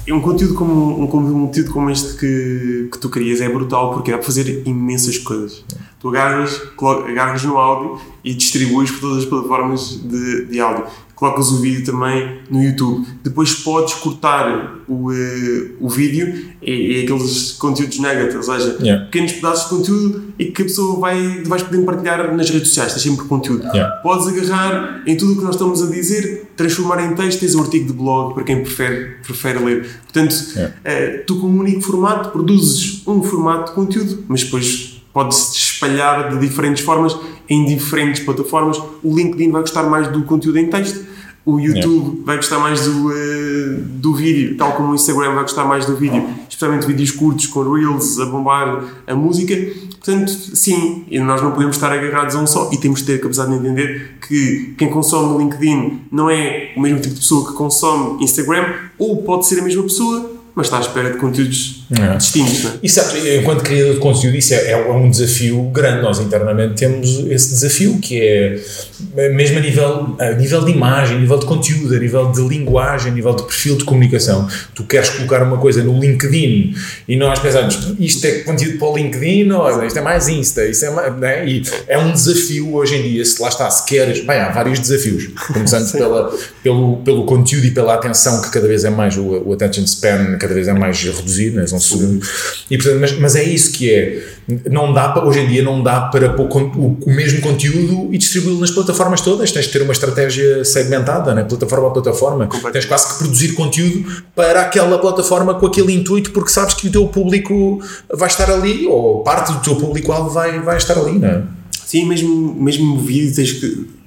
E 0.07 0.13
um 0.13 0.21
conteúdo 0.21 0.55
como, 0.55 1.03
um 1.03 1.05
conteúdo 1.05 1.69
como 1.73 1.89
este 1.89 2.17
que, 2.17 2.87
que 2.89 2.97
tu 2.97 3.09
querias 3.09 3.41
é 3.41 3.49
brutal 3.49 3.93
porque 3.93 4.09
dá 4.09 4.17
para 4.17 4.25
fazer 4.25 4.65
imensas 4.65 5.17
coisas. 5.17 5.65
Tu 5.99 6.09
agarras, 6.09 6.61
agarras 7.07 7.43
no 7.43 7.57
áudio 7.57 7.99
e 8.23 8.33
distribuis 8.33 8.91
por 8.91 8.99
todas 9.01 9.23
as 9.23 9.25
plataformas 9.25 9.99
de, 10.03 10.45
de 10.45 10.59
áudio. 10.59 10.85
Colocas 11.15 11.47
o 11.49 11.59
vídeo 11.59 11.83
também 11.83 12.41
no 12.51 12.61
YouTube. 12.63 13.03
Depois 13.23 13.55
podes 13.55 13.95
cortar 13.95 14.75
o, 14.87 15.11
eh, 15.11 15.71
o 15.79 15.89
vídeo 15.89 16.51
e, 16.61 16.99
e 16.99 17.03
aqueles 17.03 17.53
conteúdos 17.53 17.97
nuggets, 17.97 18.35
ou 18.35 18.43
seja, 18.43 18.77
Yeah. 18.79 19.05
pequenos 19.05 19.31
pedaços 19.31 19.63
de 19.63 19.69
conteúdo 19.75 20.23
e 20.37 20.45
que 20.45 20.61
a 20.61 20.65
pessoa 20.65 20.99
vai, 20.99 21.41
vais 21.43 21.63
poder 21.63 21.83
partilhar 21.83 22.35
nas 22.35 22.47
redes 22.51 22.67
sociais. 22.67 22.93
Tens 22.93 23.01
sempre 23.01 23.25
conteúdo. 23.25 23.63
Yeah. 23.63 23.95
Podes 24.03 24.27
agarrar 24.27 25.01
em 25.07 25.17
tudo 25.17 25.31
o 25.33 25.35
que 25.37 25.43
nós 25.43 25.55
estamos 25.55 25.81
a 25.81 25.87
dizer, 25.87 26.51
transformar 26.55 27.03
em 27.03 27.15
texto, 27.15 27.39
tens 27.39 27.55
um 27.55 27.61
artigo 27.61 27.87
de 27.87 27.93
blog 27.93 28.35
para 28.35 28.43
quem 28.43 28.61
prefere, 28.61 29.15
prefere 29.23 29.57
ler. 29.57 29.89
Portanto, 30.03 30.35
Yeah. 30.55 30.75
eh, 30.83 31.23
tu 31.25 31.39
com 31.39 31.47
um 31.47 31.57
único 31.57 31.81
formato 31.81 32.29
produzes 32.29 33.01
um 33.07 33.23
formato 33.23 33.71
de 33.71 33.75
conteúdo, 33.75 34.23
mas 34.27 34.43
depois 34.43 35.01
pode-se 35.11 35.51
espalhar 35.77 36.29
de 36.29 36.39
diferentes 36.39 36.83
formas 36.83 37.15
em 37.47 37.65
diferentes 37.65 38.23
plataformas. 38.23 38.77
O 39.03 39.15
LinkedIn 39.15 39.51
vai 39.51 39.61
gostar 39.61 39.83
mais 39.83 40.07
do 40.07 40.23
conteúdo 40.23 40.57
em 40.57 40.69
texto, 40.69 41.05
o 41.45 41.61
YouTube 41.61 42.23
vai 42.25 42.35
gostar 42.35 42.59
mais 42.59 42.85
do, 42.85 43.07
uh, 43.07 43.77
do 43.79 44.13
vídeo, 44.13 44.57
tal 44.57 44.73
como 44.73 44.91
o 44.91 44.95
Instagram 44.95 45.33
vai 45.33 45.43
gostar 45.43 45.63
mais 45.63 45.85
do 45.85 45.95
vídeo, 45.95 46.21
especialmente 46.49 46.85
vídeos 46.85 47.11
curtos 47.11 47.47
com 47.47 47.61
Reels 47.61 48.19
a 48.19 48.25
bombar 48.25 48.83
a 49.07 49.15
música. 49.15 49.55
Portanto, 49.91 50.29
sim, 50.29 51.05
nós 51.09 51.41
não 51.41 51.51
podemos 51.51 51.77
estar 51.77 51.91
agarrados 51.91 52.35
a 52.35 52.39
um 52.39 52.47
só 52.47 52.69
e 52.73 52.77
temos 52.77 52.99
de 52.99 53.05
ter 53.05 53.21
capacidade 53.21 53.51
de 53.51 53.57
entender 53.59 54.17
que 54.27 54.73
quem 54.77 54.89
consome 54.89 55.35
o 55.35 55.37
LinkedIn 55.37 56.01
não 56.11 56.29
é 56.29 56.73
o 56.75 56.81
mesmo 56.81 56.99
tipo 56.99 57.13
de 57.13 57.21
pessoa 57.21 57.47
que 57.47 57.53
consome 57.53 58.21
Instagram, 58.23 58.65
ou 58.97 59.23
pode 59.23 59.47
ser 59.47 59.59
a 59.59 59.63
mesma 59.63 59.83
pessoa, 59.83 60.36
mas 60.57 60.65
está 60.65 60.79
à 60.79 60.81
espera 60.81 61.11
de 61.11 61.19
conteúdos 61.19 61.83
é. 61.91 62.17
distintos. 62.17 62.63
Não 62.63 62.71
é? 62.71 62.73
E 62.81 62.89
sabes, 62.89 63.23
enquanto 63.39 63.61
criador 63.61 63.93
de 63.93 63.99
conteúdo, 63.99 64.35
isso 64.35 64.55
é, 64.55 64.71
é, 64.71 64.91
um 64.91 65.07
desafio 65.07 65.61
grande. 65.65 66.01
Nós 66.01 66.19
internamente 66.19 66.73
temos 66.73 67.07
esse 67.29 67.49
desafio 67.49 67.99
que 67.99 68.19
é, 68.19 69.29
mesmo 69.29 69.59
a 69.59 69.61
nível, 69.61 70.15
a 70.19 70.31
nível 70.31 70.65
de 70.65 70.71
imagem, 70.71 71.17
a 71.17 71.19
nível 71.19 71.37
de 71.37 71.45
conteúdo, 71.45 71.95
a 71.95 71.99
nível 71.99 72.31
de 72.31 72.41
linguagem, 72.41 73.11
a 73.11 73.13
nível 73.13 73.35
de 73.35 73.43
perfil 73.43 73.77
de 73.77 73.83
comunicação. 73.83 74.47
Tu 74.73 74.83
queres 74.85 75.11
colocar 75.11 75.43
uma 75.43 75.57
coisa 75.57 75.83
no 75.83 75.99
LinkedIn 75.99 76.73
e 77.07 77.15
nós 77.15 77.37
pensamos, 77.37 77.93
isto 77.99 78.25
é 78.25 78.39
conteúdo 78.39 78.79
para 78.79 78.87
o 78.87 78.97
LinkedIn, 78.97 79.51
ou 79.51 79.85
isto 79.85 79.99
é 79.99 80.01
mais 80.01 80.27
Insta, 80.27 80.65
isto 80.65 80.85
é 80.85 80.89
mais, 80.89 81.15
né? 81.17 81.47
e 81.47 81.61
é 81.87 81.99
um 81.99 82.11
desafio 82.11 82.73
hoje 82.73 82.95
em 82.95 83.03
dia, 83.03 83.23
se 83.23 83.39
lá 83.39 83.49
está, 83.49 83.69
se 83.69 83.85
queres, 83.85 84.25
bem, 84.25 84.39
há 84.39 84.49
vários 84.49 84.79
desafios, 84.79 85.27
começando 85.53 85.91
pela, 85.93 86.35
pelo, 86.63 86.97
pelo 86.97 87.25
conteúdo 87.25 87.67
e 87.67 87.71
pela 87.71 87.93
atenção 87.93 88.41
que 88.41 88.49
cada 88.49 88.67
vez 88.67 88.83
é 88.83 88.89
mais, 88.89 89.15
o, 89.17 89.43
o 89.45 89.53
attention 89.53 89.83
span 89.83 90.39
cada 90.47 90.55
vez 90.55 90.67
é 90.67 90.73
mais 90.73 91.01
reduzido, 91.03 91.57
né? 91.57 91.67
são 91.67 91.79
segundo. 91.79 92.25
E, 92.69 92.77
portanto, 92.77 92.99
mas, 92.99 93.19
mas 93.19 93.35
é 93.35 93.43
isso 93.43 93.71
que 93.73 93.91
é. 93.93 94.23
Não 94.69 94.93
dá 94.93 95.09
para, 95.09 95.25
hoje 95.25 95.39
em 95.39 95.47
dia 95.47 95.61
não 95.61 95.83
dá 95.83 96.01
para 96.01 96.29
pôr 96.29 96.47
o, 96.49 96.97
o 97.05 97.11
mesmo 97.11 97.41
conteúdo 97.41 98.13
e 98.13 98.17
distribuí-lo 98.17 98.59
nas 98.59 98.71
plataformas 98.71 99.21
todas. 99.21 99.51
Tens 99.51 99.65
de 99.65 99.71
ter 99.71 99.81
uma 99.81 99.91
estratégia 99.91 100.63
segmentada, 100.63 101.33
né? 101.35 101.43
plataforma 101.43 101.87
a 101.87 101.91
plataforma. 101.91 102.49
Tens 102.71 102.85
quase 102.85 103.13
que 103.13 103.17
produzir 103.19 103.53
conteúdo 103.53 104.23
para 104.35 104.61
aquela 104.61 104.97
plataforma 104.99 105.55
com 105.55 105.65
aquele 105.65 105.93
intuito, 105.93 106.31
porque 106.31 106.49
sabes 106.49 106.73
que 106.75 106.87
o 106.87 106.91
teu 106.91 107.07
público 107.07 107.81
vai 108.13 108.27
estar 108.27 108.49
ali, 108.49 108.87
ou 108.87 109.23
parte 109.23 109.51
do 109.51 109.59
teu 109.59 109.75
público-alvo 109.75 110.29
vai, 110.29 110.59
vai 110.61 110.77
estar 110.77 110.97
ali, 110.97 111.19
não 111.19 111.27
é? 111.27 111.43
Sim, 111.85 112.05
mesmo, 112.05 112.53
mesmo 112.55 112.99
vídeo 112.99 113.33
tens 113.33 113.53
que 113.53 113.97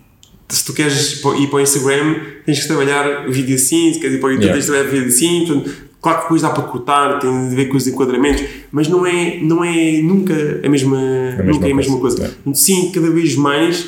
se 0.50 0.64
tu 0.64 0.72
queres 0.72 1.12
ir 1.12 1.46
para 1.48 1.56
o 1.56 1.60
Instagram, 1.60 2.16
tens 2.44 2.60
que 2.60 2.66
trabalhar 2.66 3.28
vídeo 3.28 3.54
assim, 3.54 3.92
se 3.92 4.00
queres 4.00 4.16
ir 4.16 4.20
para 4.20 4.28
o 4.28 4.32
YouTube, 4.32 4.46
yeah. 4.46 4.60
tens 4.60 4.66
que 4.66 4.72
trabalhar 4.72 4.90
vídeo 4.90 5.08
assim, 5.08 5.46
portanto, 5.46 5.89
Claro 6.00 6.18
que 6.18 6.24
depois 6.24 6.42
dá 6.42 6.50
para 6.50 6.62
cortar, 6.62 7.18
tem 7.18 7.48
de 7.48 7.54
ver 7.54 7.66
com 7.66 7.76
os 7.76 7.86
enquadramentos, 7.86 8.42
mas 8.72 8.88
não 8.88 9.04
é, 9.04 9.38
não 9.40 9.62
é 9.62 10.00
nunca 10.00 10.34
a 10.64 10.68
mesma, 10.68 10.96
a 10.96 11.42
mesma 11.42 11.52
nunca 11.52 11.68
é 11.68 11.72
a 11.72 11.74
mesma 11.74 11.98
coisa. 11.98 12.16
coisa. 12.16 12.36
É. 12.46 12.54
Sim, 12.54 12.90
cada 12.90 13.10
vez 13.10 13.36
mais 13.36 13.86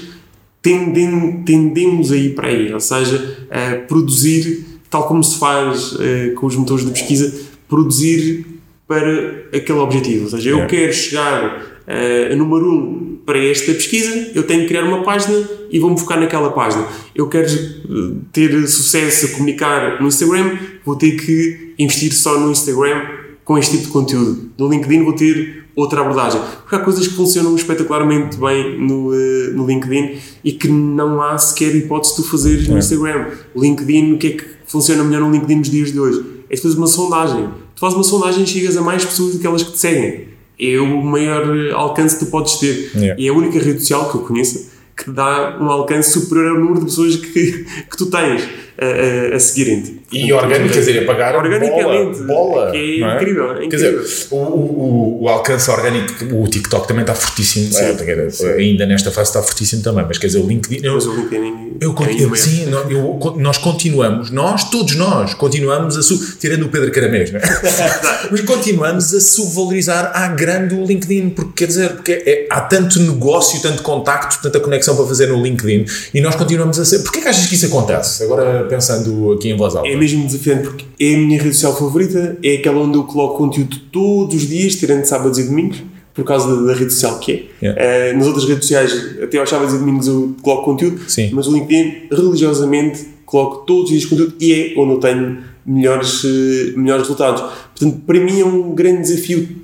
tendem, 0.60 1.42
tendemos 1.42 2.12
a 2.12 2.16
ir 2.16 2.34
para 2.34 2.48
aí, 2.48 2.72
ou 2.72 2.80
seja, 2.80 3.46
a 3.50 3.76
produzir, 3.86 4.64
tal 4.90 5.08
como 5.08 5.24
se 5.24 5.38
faz 5.38 5.92
uh, 5.92 6.34
com 6.36 6.46
os 6.46 6.54
motores 6.54 6.84
de 6.84 6.92
pesquisa, 6.92 7.34
produzir 7.66 8.46
para 8.86 9.46
aquele 9.56 9.78
objetivo. 9.78 10.24
Ou 10.24 10.30
seja, 10.30 10.50
eu 10.50 10.60
é. 10.60 10.66
quero 10.66 10.92
chegar 10.92 11.71
uh, 11.86 12.32
a 12.32 12.36
número 12.36 12.70
1 12.70 12.74
um 12.74 13.18
para 13.24 13.38
esta 13.38 13.72
pesquisa, 13.72 14.32
eu 14.34 14.42
tenho 14.42 14.62
que 14.62 14.68
criar 14.68 14.84
uma 14.84 15.02
página 15.02 15.48
e 15.70 15.78
vou-me 15.78 15.98
focar 15.98 16.18
naquela 16.18 16.50
página. 16.50 16.86
Eu 17.14 17.28
quero 17.28 17.48
uh, 17.48 18.16
ter 18.32 18.66
sucesso 18.66 19.26
a 19.26 19.28
comunicar 19.30 20.00
no 20.00 20.08
Instagram, 20.08 20.58
vou 20.84 20.96
ter 20.96 21.12
que 21.12 21.74
investir 21.78 22.12
só 22.12 22.38
no 22.38 22.50
Instagram 22.50 23.22
com 23.44 23.58
este 23.58 23.72
tipo 23.72 23.86
de 23.86 23.92
conteúdo. 23.92 24.50
No 24.58 24.68
LinkedIn 24.68 25.04
vou 25.04 25.14
ter 25.14 25.62
outra 25.74 26.00
abordagem. 26.00 26.40
Porque 26.60 26.74
há 26.74 26.78
coisas 26.80 27.06
que 27.06 27.14
funcionam 27.14 27.54
espetacularmente 27.56 28.36
bem 28.36 28.78
no, 28.78 29.10
uh, 29.10 29.52
no 29.54 29.66
LinkedIn 29.66 30.18
e 30.44 30.52
que 30.52 30.68
não 30.68 31.20
há 31.22 31.36
sequer 31.38 31.74
hipótese 31.74 32.16
de 32.16 32.22
tu 32.22 32.30
fazeres 32.30 32.68
no 32.68 32.76
é. 32.76 32.78
Instagram. 32.78 33.26
O 33.54 33.60
LinkedIn, 33.60 34.12
o 34.12 34.18
que 34.18 34.26
é 34.26 34.30
que 34.32 34.44
funciona 34.66 35.02
melhor 35.04 35.22
no 35.22 35.32
LinkedIn 35.32 35.56
nos 35.56 35.70
dias 35.70 35.92
de 35.92 35.98
hoje? 35.98 36.24
É 36.50 36.56
tu 36.56 36.62
fazes 36.62 36.76
uma 36.76 36.86
sondagem. 36.86 37.48
Tu 37.74 37.80
fazes 37.80 37.96
uma 37.96 38.04
sondagem 38.04 38.44
e 38.44 38.46
chegas 38.46 38.76
a 38.76 38.82
mais 38.82 39.04
pessoas 39.04 39.34
do 39.34 39.38
que 39.38 39.46
elas 39.46 39.62
que 39.62 39.72
te 39.72 39.78
seguem. 39.78 40.31
É 40.62 40.78
o 40.78 41.02
maior 41.02 41.44
alcance 41.74 42.18
que 42.18 42.24
tu 42.24 42.30
podes 42.30 42.54
ter. 42.58 42.92
Yeah. 42.94 43.20
E 43.20 43.26
é 43.26 43.30
a 43.30 43.34
única 43.34 43.58
rede 43.58 43.80
social 43.80 44.08
que 44.10 44.16
eu 44.16 44.20
conheço 44.22 44.70
que 44.96 45.04
te 45.04 45.10
dá 45.10 45.58
um 45.60 45.70
alcance 45.70 46.12
superior 46.12 46.52
ao 46.52 46.58
número 46.58 46.80
de 46.80 46.86
pessoas 46.86 47.16
que, 47.16 47.64
que 47.90 47.96
tu 47.96 48.06
tens 48.06 48.42
a, 48.82 49.32
a, 49.32 49.36
a 49.36 49.40
seguirem-te. 49.40 50.02
E 50.12 50.32
orgânico, 50.32 50.74
quer 50.74 50.80
dizer, 50.80 51.02
a 51.02 51.06
pagar 51.06 51.34
organicamente, 51.34 52.22
bola, 52.22 52.54
bola 52.54 52.70
que 52.70 52.76
é, 52.76 53.06
é, 53.06 53.14
incrível, 53.14 53.56
é 53.56 53.64
incrível. 53.64 53.70
Quer 53.70 53.76
dizer, 53.76 54.26
o, 54.30 54.36
o, 54.36 55.22
o, 55.22 55.28
alcance 55.28 55.70
orgânico, 55.70 56.24
o 56.34 56.46
TikTok 56.46 56.86
também 56.86 57.02
está 57.02 57.14
fortíssimo, 57.14 57.72
sim, 57.72 57.82
é, 57.82 58.30
sim. 58.30 58.46
ainda 58.46 58.84
nesta 58.84 59.10
fase 59.10 59.30
está 59.30 59.42
fortíssimo 59.42 59.82
também, 59.82 60.04
mas 60.06 60.18
quer 60.18 60.26
dizer, 60.26 60.40
o 60.40 60.46
LinkedIn... 60.46 60.84
Eu, 60.84 60.94
mas 60.94 61.06
o 61.06 61.14
LinkedIn 61.14 61.62
eu, 61.80 61.96
é 61.98 62.22
eu, 62.22 62.36
sim, 62.36 62.66
eu, 62.90 63.36
nós 63.38 63.56
continuamos, 63.56 64.30
nós, 64.30 64.70
todos 64.70 64.94
nós, 64.96 65.32
continuamos 65.34 65.96
a, 65.96 66.02
su, 66.02 66.36
tirando 66.36 66.66
o 66.66 66.68
Pedro 66.68 66.92
Caramês, 66.92 67.32
é? 67.32 67.40
mas 68.30 68.40
continuamos 68.42 69.14
a 69.14 69.20
subvalorizar 69.20 70.12
à 70.14 70.28
grande 70.28 70.74
o 70.74 70.84
LinkedIn, 70.84 71.30
porque 71.30 71.52
quer 71.56 71.66
dizer, 71.66 71.90
porque 71.90 72.12
é, 72.12 72.46
há 72.50 72.60
tanto 72.60 73.00
negócio, 73.00 73.60
tanto 73.62 73.82
contacto, 73.82 74.42
tanta 74.42 74.60
conexão 74.60 74.94
para 74.94 75.06
fazer 75.06 75.26
no 75.28 75.42
LinkedIn, 75.42 75.86
e 76.12 76.20
nós 76.20 76.34
continuamos 76.34 76.78
a 76.78 76.84
ser... 76.84 76.98
Porquê 76.98 77.22
que 77.22 77.28
achas 77.28 77.46
que 77.46 77.54
isso 77.54 77.66
acontece? 77.66 78.22
Agora 78.24 78.64
pensando 78.72 79.32
aqui 79.32 79.50
em 79.50 79.56
voz 79.56 79.76
alta. 79.76 79.88
É 79.88 79.94
mesmo 79.94 80.24
desafiante 80.24 80.68
porque 80.68 80.84
é 80.98 81.14
a 81.14 81.18
minha 81.18 81.40
rede 81.40 81.54
social 81.54 81.76
favorita, 81.76 82.38
é 82.42 82.54
aquela 82.54 82.80
onde 82.80 82.96
eu 82.96 83.04
coloco 83.04 83.36
conteúdo 83.36 83.76
todos 83.90 84.34
os 84.34 84.48
dias, 84.48 84.76
tirando 84.76 85.04
sábados 85.04 85.38
e 85.38 85.44
domingos, 85.44 85.82
por 86.14 86.24
causa 86.24 86.54
da, 86.54 86.62
da 86.62 86.74
rede 86.74 86.92
social 86.92 87.18
que 87.18 87.32
é. 87.32 87.66
Yeah. 87.66 88.14
Uh, 88.14 88.18
nas 88.18 88.26
outras 88.26 88.44
redes 88.46 88.64
sociais, 88.64 89.16
até 89.22 89.38
aos 89.38 89.48
sábados 89.48 89.74
e 89.74 89.78
domingos 89.78 90.06
eu 90.08 90.34
coloco 90.42 90.64
conteúdo, 90.64 91.00
Sim. 91.08 91.30
mas 91.32 91.46
o 91.46 91.52
LinkedIn, 91.52 92.08
religiosamente, 92.10 93.06
coloco 93.26 93.66
todos 93.66 93.84
os 93.84 93.90
dias 93.90 94.04
conteúdo 94.04 94.34
e 94.40 94.52
é 94.52 94.74
onde 94.78 94.92
eu 94.92 94.98
tenho 94.98 95.38
melhores, 95.64 96.24
uh, 96.24 96.72
melhores 96.76 97.02
resultados. 97.02 97.42
Portanto, 97.76 98.02
para 98.06 98.20
mim 98.20 98.40
é 98.40 98.44
um 98.44 98.74
grande 98.74 99.02
desafio 99.02 99.40
de, 99.40 99.56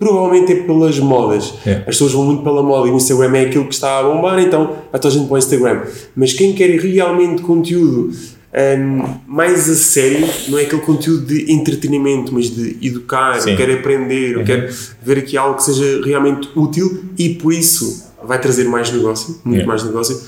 provavelmente 0.00 0.50
é 0.50 0.54
pelas 0.62 0.98
modas. 0.98 1.52
É. 1.66 1.72
As 1.80 1.84
pessoas 1.84 2.12
vão 2.12 2.24
muito 2.24 2.42
pela 2.42 2.62
moda 2.62 2.88
e 2.88 2.90
o 2.90 2.96
Instagram 2.96 3.36
é 3.36 3.42
aquilo 3.42 3.66
que 3.66 3.74
está 3.74 3.98
a 3.98 4.02
bombar, 4.02 4.40
então 4.40 4.78
a 4.90 4.98
toda 4.98 5.14
a 5.14 5.18
gente 5.18 5.26
para 5.26 5.34
o 5.34 5.38
Instagram. 5.38 5.82
Mas 6.16 6.32
quem 6.32 6.54
quer 6.54 6.70
realmente 6.80 7.42
conteúdo 7.42 8.10
um, 8.52 9.04
mais 9.26 9.68
a 9.68 9.74
sério, 9.74 10.26
não 10.48 10.58
é 10.58 10.62
aquele 10.62 10.80
conteúdo 10.80 11.26
de 11.26 11.52
entretenimento, 11.52 12.32
mas 12.32 12.50
de 12.50 12.78
educar, 12.80 13.40
Sim. 13.42 13.50
eu 13.50 13.56
quero 13.58 13.74
aprender, 13.74 14.34
uhum. 14.34 14.40
eu 14.40 14.46
quero 14.46 14.74
ver 15.02 15.18
aqui 15.18 15.36
algo 15.36 15.56
que 15.56 15.64
seja 15.64 16.00
realmente 16.02 16.48
útil 16.56 17.04
e 17.18 17.34
por 17.34 17.52
isso 17.52 18.10
vai 18.24 18.40
trazer 18.40 18.64
mais 18.64 18.90
negócio, 18.90 19.38
muito 19.44 19.66
mais 19.66 19.84
negócio. 19.84 20.18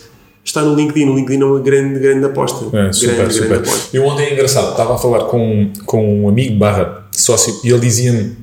Está 0.44 0.60
no 0.60 0.74
LinkedIn, 0.74 1.08
o 1.08 1.14
LinkedIn 1.14 1.40
é 1.40 1.44
uma 1.44 1.60
grande, 1.60 1.98
grande 1.98 2.26
aposta. 2.26 2.64
É, 2.76 2.92
super, 2.92 3.14
grande, 3.14 3.34
super. 3.34 3.48
Grande 3.48 3.68
aposta. 3.68 3.96
Eu 3.96 4.04
ontem 4.04 4.24
é 4.24 4.32
engraçado, 4.34 4.72
estava 4.72 4.96
a 4.96 4.98
falar 4.98 5.24
com, 5.24 5.70
com 5.86 6.24
um 6.24 6.28
amigo 6.28 6.58
barra 6.58 7.06
sócio 7.12 7.60
e 7.64 7.70
ele 7.70 7.80
dizia-me 7.80 8.42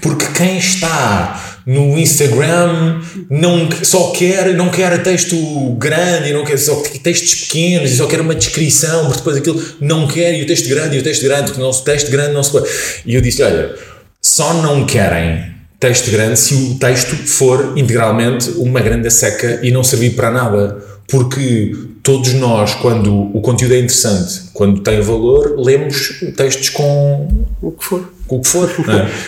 porque 0.00 0.26
quem 0.34 0.58
está 0.58 1.60
no 1.66 1.98
Instagram 1.98 3.00
não 3.28 3.68
só 3.82 4.10
quer 4.12 4.54
não 4.54 4.70
quer 4.70 5.02
texto 5.02 5.36
grande 5.78 6.32
não 6.32 6.44
quer 6.44 6.58
só 6.58 6.76
textos 7.02 7.34
pequenos 7.34 7.90
só 7.90 8.06
quer 8.06 8.20
uma 8.20 8.34
descrição 8.34 9.06
porque 9.06 9.18
depois 9.18 9.36
aquilo 9.36 9.62
não 9.80 10.06
quer 10.06 10.38
e 10.38 10.42
o 10.42 10.46
texto 10.46 10.68
grande 10.68 10.96
e 10.96 11.00
o 11.00 11.02
texto 11.02 11.22
grande 11.22 11.52
porque 11.52 11.62
o 11.62 11.72
texto 11.82 12.10
grande 12.10 12.32
não 12.32 12.42
se 12.42 12.52
e 13.04 13.14
eu 13.14 13.20
disse 13.20 13.42
olha 13.42 13.74
só 14.20 14.54
não 14.54 14.86
querem 14.86 15.58
texto 15.78 16.10
grande 16.10 16.38
se 16.38 16.54
o 16.54 16.74
texto 16.78 17.14
for 17.16 17.74
integralmente 17.76 18.50
uma 18.56 18.80
grande 18.80 19.10
seca 19.10 19.60
e 19.62 19.70
não 19.70 19.84
servir 19.84 20.10
para 20.10 20.30
nada. 20.30 20.78
Porque 21.08 21.72
todos 22.08 22.32
nós, 22.32 22.72
quando 22.72 23.36
o 23.36 23.40
conteúdo 23.42 23.74
é 23.74 23.80
interessante, 23.80 24.44
quando 24.54 24.80
tem 24.80 24.98
valor, 25.02 25.56
lemos 25.58 26.24
textos 26.34 26.70
com 26.70 27.28
o 27.60 27.70
que 27.72 27.84
for. 27.84 28.10
Com 28.26 28.36
o 28.38 28.40
que 28.40 28.48
for. 28.48 28.70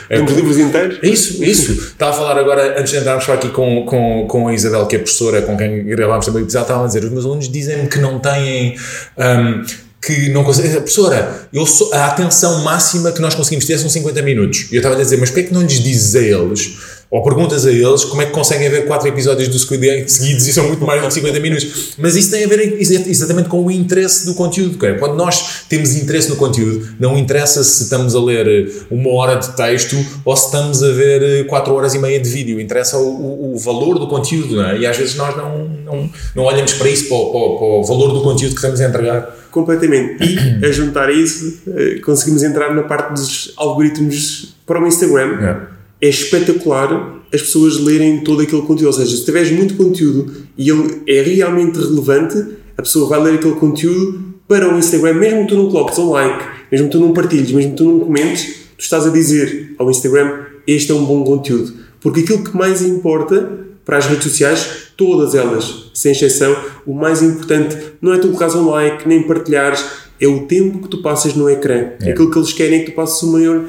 É? 0.09 0.17
é 0.17 0.19
livros 0.19 0.57
inteiros. 0.57 0.99
É 1.03 1.09
isso, 1.09 1.45
isso. 1.45 1.73
Estava 1.73 2.13
a 2.13 2.15
falar 2.15 2.39
agora, 2.39 2.81
antes 2.81 2.91
de 2.91 2.99
entrarmos 2.99 3.29
aqui 3.29 3.51
com, 3.51 3.85
com, 3.85 4.27
com 4.27 4.49
a 4.49 4.55
Isabel, 4.55 4.87
que 4.87 4.97
é 4.97 4.99
professora, 4.99 5.43
com 5.43 5.59
quem 5.59 5.85
gravámos 5.85 6.25
também 6.25 6.41
o 6.41 6.45
episódio, 6.47 6.65
estava 6.65 6.85
a 6.85 6.87
dizer: 6.87 7.05
os 7.05 7.11
meus 7.11 7.27
alunos 7.27 7.51
dizem-me 7.51 7.87
que 7.87 7.99
não 7.99 8.19
têm. 8.19 8.75
Um, 9.19 9.63
que 10.01 10.31
não 10.31 10.43
conseguem. 10.43 10.73
Professora, 10.73 11.49
eu 11.53 11.67
sou, 11.67 11.93
a 11.93 12.07
atenção 12.07 12.65
máxima 12.65 13.13
que 13.13 13.21
nós 13.21 13.35
conseguimos 13.35 13.67
ter 13.67 13.77
são 13.77 13.91
50 13.91 14.23
minutos. 14.23 14.69
E 14.73 14.77
eu 14.77 14.79
estava 14.79 14.95
a 14.95 14.99
dizer, 14.99 15.19
mas 15.19 15.29
porquê 15.29 15.41
é 15.41 15.49
que 15.49 15.53
não 15.53 15.61
lhes 15.61 15.83
dizes 15.83 16.17
a 16.17 16.21
eles 16.21 16.79
ou 17.11 17.25
perguntas 17.25 17.67
a 17.67 17.73
eles 17.73 18.05
como 18.05 18.23
é 18.23 18.27
que 18.27 18.31
conseguem 18.31 18.71
ver 18.71 18.87
quatro 18.87 19.09
episódios 19.09 19.49
do 19.49 19.59
Squid 19.59 19.85
Game 19.85 20.09
seguidos 20.09 20.47
e 20.47 20.53
são 20.53 20.69
muito 20.69 20.87
mais 20.87 21.03
do 21.03 21.09
que 21.09 21.15
50 21.15 21.41
minutos. 21.41 21.95
Mas 21.99 22.15
isso 22.15 22.31
tem 22.31 22.45
a 22.45 22.47
ver 22.47 22.79
exatamente 22.81 23.49
com 23.49 23.65
o 23.65 23.71
interesse 23.71 24.25
do 24.25 24.35
conteúdo. 24.35 24.79
Quando 24.79 25.17
nós 25.17 25.65
temos 25.69 25.97
interesse 25.97 26.31
no 26.31 26.37
conteúdo, 26.37 26.87
não 27.01 27.19
interessa 27.19 27.65
se 27.65 27.83
estamos 27.83 28.15
a 28.15 28.21
ler 28.21 28.87
uma 28.89 29.11
hora 29.15 29.35
de 29.35 29.57
texto 29.57 29.97
ou 30.25 30.37
se 30.37 30.47
estamos 30.47 30.85
a 30.85 30.93
ver 30.93 31.47
quatro 31.47 31.75
horas 31.75 31.95
e 31.95 31.99
meia 31.99 32.21
de 32.21 32.31
vídeo. 32.31 32.61
Interessa 32.61 32.97
o, 32.97 33.09
o, 33.09 33.55
o 33.55 33.59
valor 33.59 33.99
do 33.99 34.07
conteúdo. 34.07 34.63
É? 34.63 34.79
E 34.79 34.87
às 34.87 34.97
vezes 34.97 35.17
nós 35.17 35.37
não, 35.37 35.69
não, 35.85 36.11
não 36.37 36.45
olhamos 36.45 36.75
para 36.75 36.89
isso, 36.89 37.09
para 37.09 37.17
o, 37.17 37.33
para, 37.33 37.59
para 37.59 37.67
o 37.67 37.85
valor 37.85 38.13
do 38.13 38.23
conteúdo 38.23 38.53
que 38.53 38.61
estamos 38.61 38.81
a 38.81 38.87
entregar. 38.87 39.37
Completamente. 39.51 40.23
E 40.23 40.39
a 40.65 40.71
juntar 40.71 41.13
isso, 41.13 41.59
eh, 41.67 41.99
conseguimos 42.05 42.45
entrar 42.45 42.73
na 42.73 42.85
parte 42.85 43.15
dos 43.15 43.53
algoritmos 43.57 44.55
para 44.65 44.81
o 44.81 44.87
Instagram. 44.87 45.75
É 45.77 45.80
é 46.01 46.09
espetacular 46.09 47.21
as 47.33 47.43
pessoas 47.43 47.79
lerem 47.79 48.25
todo 48.25 48.43
aquele 48.43 48.63
conteúdo. 48.63 48.87
Ou 48.87 48.93
seja, 48.93 49.17
se 49.17 49.25
tiveres 49.25 49.51
muito 49.51 49.75
conteúdo 49.77 50.33
e 50.57 50.71
ele 50.71 51.03
é 51.07 51.23
realmente 51.23 51.79
relevante, 51.79 52.45
a 52.77 52.83
pessoa 52.83 53.09
vai 53.09 53.23
ler 53.23 53.35
aquele 53.35 53.55
conteúdo 53.55 54.31
para 54.49 54.75
o 54.75 54.79
Instagram, 54.79 55.15
mesmo 55.15 55.43
que 55.43 55.49
tu 55.49 55.57
não 55.57 55.71
coloques 55.71 55.99
um 55.99 56.11
like, 56.11 56.45
mesmo 56.73 56.89
que 56.89 56.93
tu 56.93 57.01
não 57.01 57.13
partilhes, 57.13 57.53
mesmo 57.53 57.71
que 57.71 57.77
tu 57.77 57.85
não 57.85 58.01
comentes, 58.01 58.45
tu 58.77 58.83
estás 58.83 59.07
a 59.07 59.11
dizer 59.11 59.75
ao 59.79 59.89
Instagram 59.91 60.47
este 60.67 60.91
é 60.91 60.95
um 60.95 61.05
bom 61.05 61.23
conteúdo. 61.23 61.73
Porque 62.01 62.21
aquilo 62.21 62.43
que 62.43 62.57
mais 62.57 62.83
importa 62.83 63.61
para 63.85 63.99
as 63.99 64.07
redes 64.07 64.25
sociais, 64.25 64.93
todas 64.97 65.35
elas, 65.35 65.91
sem 65.95 66.13
exceção, 66.13 66.57
o 66.87 66.95
mais 66.95 67.23
importante 67.23 67.77
não 68.01 68.13
é 68.13 68.19
tu 68.19 68.29
colocares 68.29 68.55
um 68.55 68.71
like, 68.71 69.07
nem 69.07 69.23
partilhares, 69.23 69.85
é 70.21 70.27
o 70.27 70.47
tempo 70.47 70.81
que 70.81 70.89
tu 70.89 71.03
passas 71.03 71.35
no 71.35 71.49
ecrã. 71.49 71.93
É. 72.01 72.11
Aquilo 72.11 72.31
que 72.31 72.39
eles 72.39 72.53
querem 72.53 72.81
é 72.81 72.85
que 72.85 72.91
tu 72.91 72.95
passes 72.95 73.23
o 73.23 73.33
maior 73.33 73.65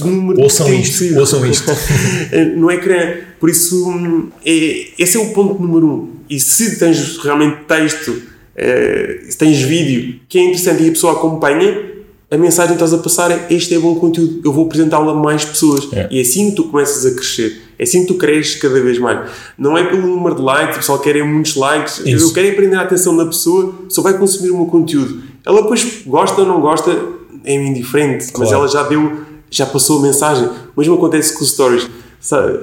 número 0.00 0.40
ouçam 0.40 0.66
de 0.66 0.80
isto. 0.80 1.18
Ouçam 1.18 1.44
isto. 1.46 1.70
no 2.56 2.70
ecrã. 2.70 3.14
Por 3.38 3.50
isso, 3.50 4.30
é, 4.44 4.86
esse 4.98 5.16
é 5.16 5.20
o 5.20 5.32
ponto 5.32 5.60
número 5.60 5.86
um. 5.86 6.08
E 6.30 6.38
se 6.38 6.78
tens 6.78 7.18
realmente 7.18 7.64
texto, 7.66 8.22
é, 8.56 9.20
se 9.28 9.36
tens 9.36 9.60
vídeo 9.62 10.20
que 10.28 10.38
é 10.38 10.42
interessante 10.42 10.82
e 10.82 10.88
a 10.88 10.92
pessoa 10.92 11.14
acompanha, 11.14 11.92
a 12.30 12.36
mensagem 12.38 12.76
que 12.76 12.82
estás 12.82 12.94
a 12.94 13.02
passar 13.02 13.30
é 13.30 13.46
este 13.50 13.74
é 13.74 13.78
bom 13.78 13.94
conteúdo, 13.96 14.40
eu 14.42 14.52
vou 14.52 14.64
apresentá-lo 14.64 15.10
a 15.10 15.14
mais 15.14 15.44
pessoas. 15.44 15.86
É. 15.92 16.08
E 16.10 16.18
é 16.18 16.22
assim 16.22 16.48
que 16.50 16.56
tu 16.56 16.64
começas 16.64 17.04
a 17.04 17.14
crescer. 17.14 17.60
É 17.78 17.82
assim 17.82 18.02
que 18.02 18.06
tu 18.06 18.14
cresces 18.14 18.54
cada 18.54 18.80
vez 18.80 18.98
mais. 18.98 19.28
Não 19.58 19.76
é 19.76 19.84
pelo 19.84 20.06
número 20.06 20.36
de 20.36 20.40
likes, 20.40 20.76
o 20.76 20.78
pessoal 20.78 20.98
quer 20.98 21.22
muitos 21.24 21.56
likes. 21.56 21.98
Isso. 22.06 22.28
Eu 22.28 22.32
quero 22.32 22.56
prender 22.56 22.78
a 22.78 22.82
atenção 22.82 23.14
da 23.14 23.26
pessoa, 23.26 23.74
só 23.88 24.00
vai 24.00 24.16
consumir 24.16 24.50
o 24.50 24.56
meu 24.56 24.66
conteúdo. 24.66 25.22
Ela 25.44 25.60
depois 25.60 26.02
gosta 26.06 26.40
ou 26.40 26.46
não 26.46 26.60
gosta, 26.60 26.96
é 27.44 27.54
indiferente, 27.54 28.32
claro. 28.32 28.38
mas 28.38 28.52
ela 28.52 28.68
já 28.68 28.88
deu, 28.88 29.12
já 29.56 29.66
passou 29.66 29.98
a 29.98 30.02
mensagem. 30.02 30.48
O 30.74 30.80
mesmo 30.80 30.94
acontece 30.94 31.34
com 31.34 31.44
os 31.44 31.50
stories. 31.50 31.88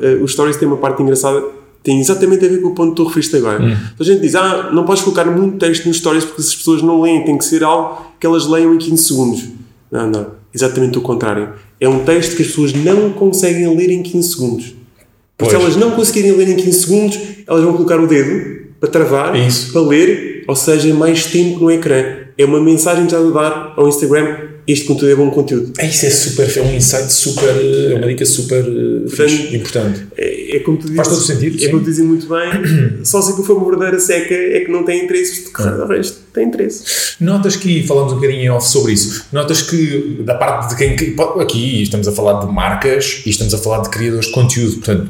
Eh, 0.02 0.20
os 0.22 0.32
stories 0.32 0.58
têm 0.58 0.68
uma 0.68 0.78
parte 0.78 1.02
engraçada 1.02 1.42
tem 1.82 2.00
exatamente 2.00 2.46
a 2.46 2.50
ver 2.50 2.62
com 2.62 2.70
o 2.70 2.76
ponto 2.76 2.90
que 2.90 2.96
tu 2.98 3.06
referiste 3.06 3.36
agora. 3.38 3.62
Hum. 3.64 3.72
Então 3.72 3.98
a 4.00 4.04
gente 4.04 4.22
diz, 4.22 4.36
ah, 4.36 4.70
não 4.74 4.84
podes 4.84 5.02
colocar 5.02 5.26
muito 5.26 5.58
texto 5.58 5.86
nos 5.88 5.98
stories 5.98 6.26
porque 6.26 6.42
as 6.42 6.54
pessoas 6.54 6.82
não 6.82 7.02
leem, 7.02 7.24
tem 7.24 7.38
que 7.38 7.46
ser 7.46 7.64
algo 7.64 8.06
que 8.20 8.28
elas 8.28 8.46
leiam 8.48 8.74
em 8.74 8.78
15 8.78 9.04
segundos. 9.04 9.44
Não, 9.90 10.10
não. 10.10 10.28
Exatamente 10.54 10.98
o 10.98 11.02
contrário. 11.02 11.54
É 11.80 11.88
um 11.88 12.04
texto 12.04 12.36
que 12.36 12.42
as 12.42 12.50
pessoas 12.50 12.74
não 12.74 13.12
conseguem 13.14 13.76
ler 13.76 13.92
em 13.92 14.04
15 14.04 14.30
segundos. 14.30 14.74
Porque 15.38 15.56
se 15.56 15.62
elas 15.62 15.78
não 15.78 15.92
conseguirem 15.92 16.34
ler 16.34 16.50
em 16.50 16.56
15 16.58 16.80
segundos, 16.80 17.20
elas 17.48 17.64
vão 17.64 17.74
colocar 17.74 18.00
o 18.00 18.08
dedo 18.08 18.60
para 18.80 18.90
travar, 18.90 19.34
para 19.72 19.82
ler, 19.82 20.44
ou 20.48 20.56
seja, 20.56 20.94
mais 20.94 21.26
tempo 21.26 21.60
no 21.60 21.72
ecrã. 21.72 22.04
É 22.38 22.46
uma 22.46 22.62
mensagem 22.62 23.06
que 23.06 23.12
já 23.12 23.20
a 23.20 23.30
dar 23.30 23.74
ao 23.76 23.88
Instagram 23.88 24.50
este 24.72 24.86
conteúdo 24.86 25.12
é 25.12 25.16
bom 25.16 25.32
conteúdo. 25.32 25.74
É, 25.80 25.88
isso 25.88 26.06
é 26.06 26.10
super, 26.12 26.58
é 26.58 26.62
um 26.62 26.76
insight 26.76 27.12
super, 27.12 27.50
é 27.50 27.96
uma 27.96 28.08
dica 28.08 28.24
super 28.24 28.60
eh, 28.60 29.00
Portanto, 29.08 29.30
fixe, 29.30 29.56
importante. 29.56 30.08
É, 30.16 30.58
é 30.58 30.60
como 30.60 30.78
tu 30.78 30.84
dizes, 30.84 30.96
Faz 30.96 31.08
todo 31.08 31.22
sentido. 31.22 31.56
É 31.56 31.60
sim. 31.60 31.70
como 31.72 31.82
tu 31.82 31.86
dizes 31.86 32.06
muito 32.06 32.28
bem, 32.28 33.02
só 33.04 33.20
se 33.20 33.36
for 33.44 33.58
uma 33.58 33.66
verdadeira 33.66 34.00
seca 34.00 34.34
é 34.34 34.60
que 34.60 34.72
não 34.72 34.84
tem 34.84 35.06
interesse, 35.06 35.46
de 35.46 35.50
ah. 35.56 35.86
o 35.86 35.88
resto 35.88 36.20
tem 36.32 36.46
interesse. 36.46 36.84
Notas 37.20 37.56
que, 37.56 37.82
falamos 37.88 38.14
um 38.14 38.16
bocadinho 38.18 38.42
em 38.42 38.50
off 38.52 38.68
sobre 38.68 38.94
isso, 38.94 39.26
notas 39.32 39.64
que 39.64 40.22
da 40.24 40.36
parte 40.36 40.70
de 40.70 40.76
quem, 40.76 41.16
aqui 41.42 41.82
estamos 41.82 42.08
a 42.08 42.12
falar 42.12 42.46
de 42.46 42.54
marcas 42.54 43.24
e 43.26 43.30
estamos 43.32 43.56
a 43.56 43.58
falar 43.58 43.82
de 43.82 43.90
criadores 43.90 44.28
de 44.28 44.34
conteúdo, 44.34 44.76
portanto 44.76 45.10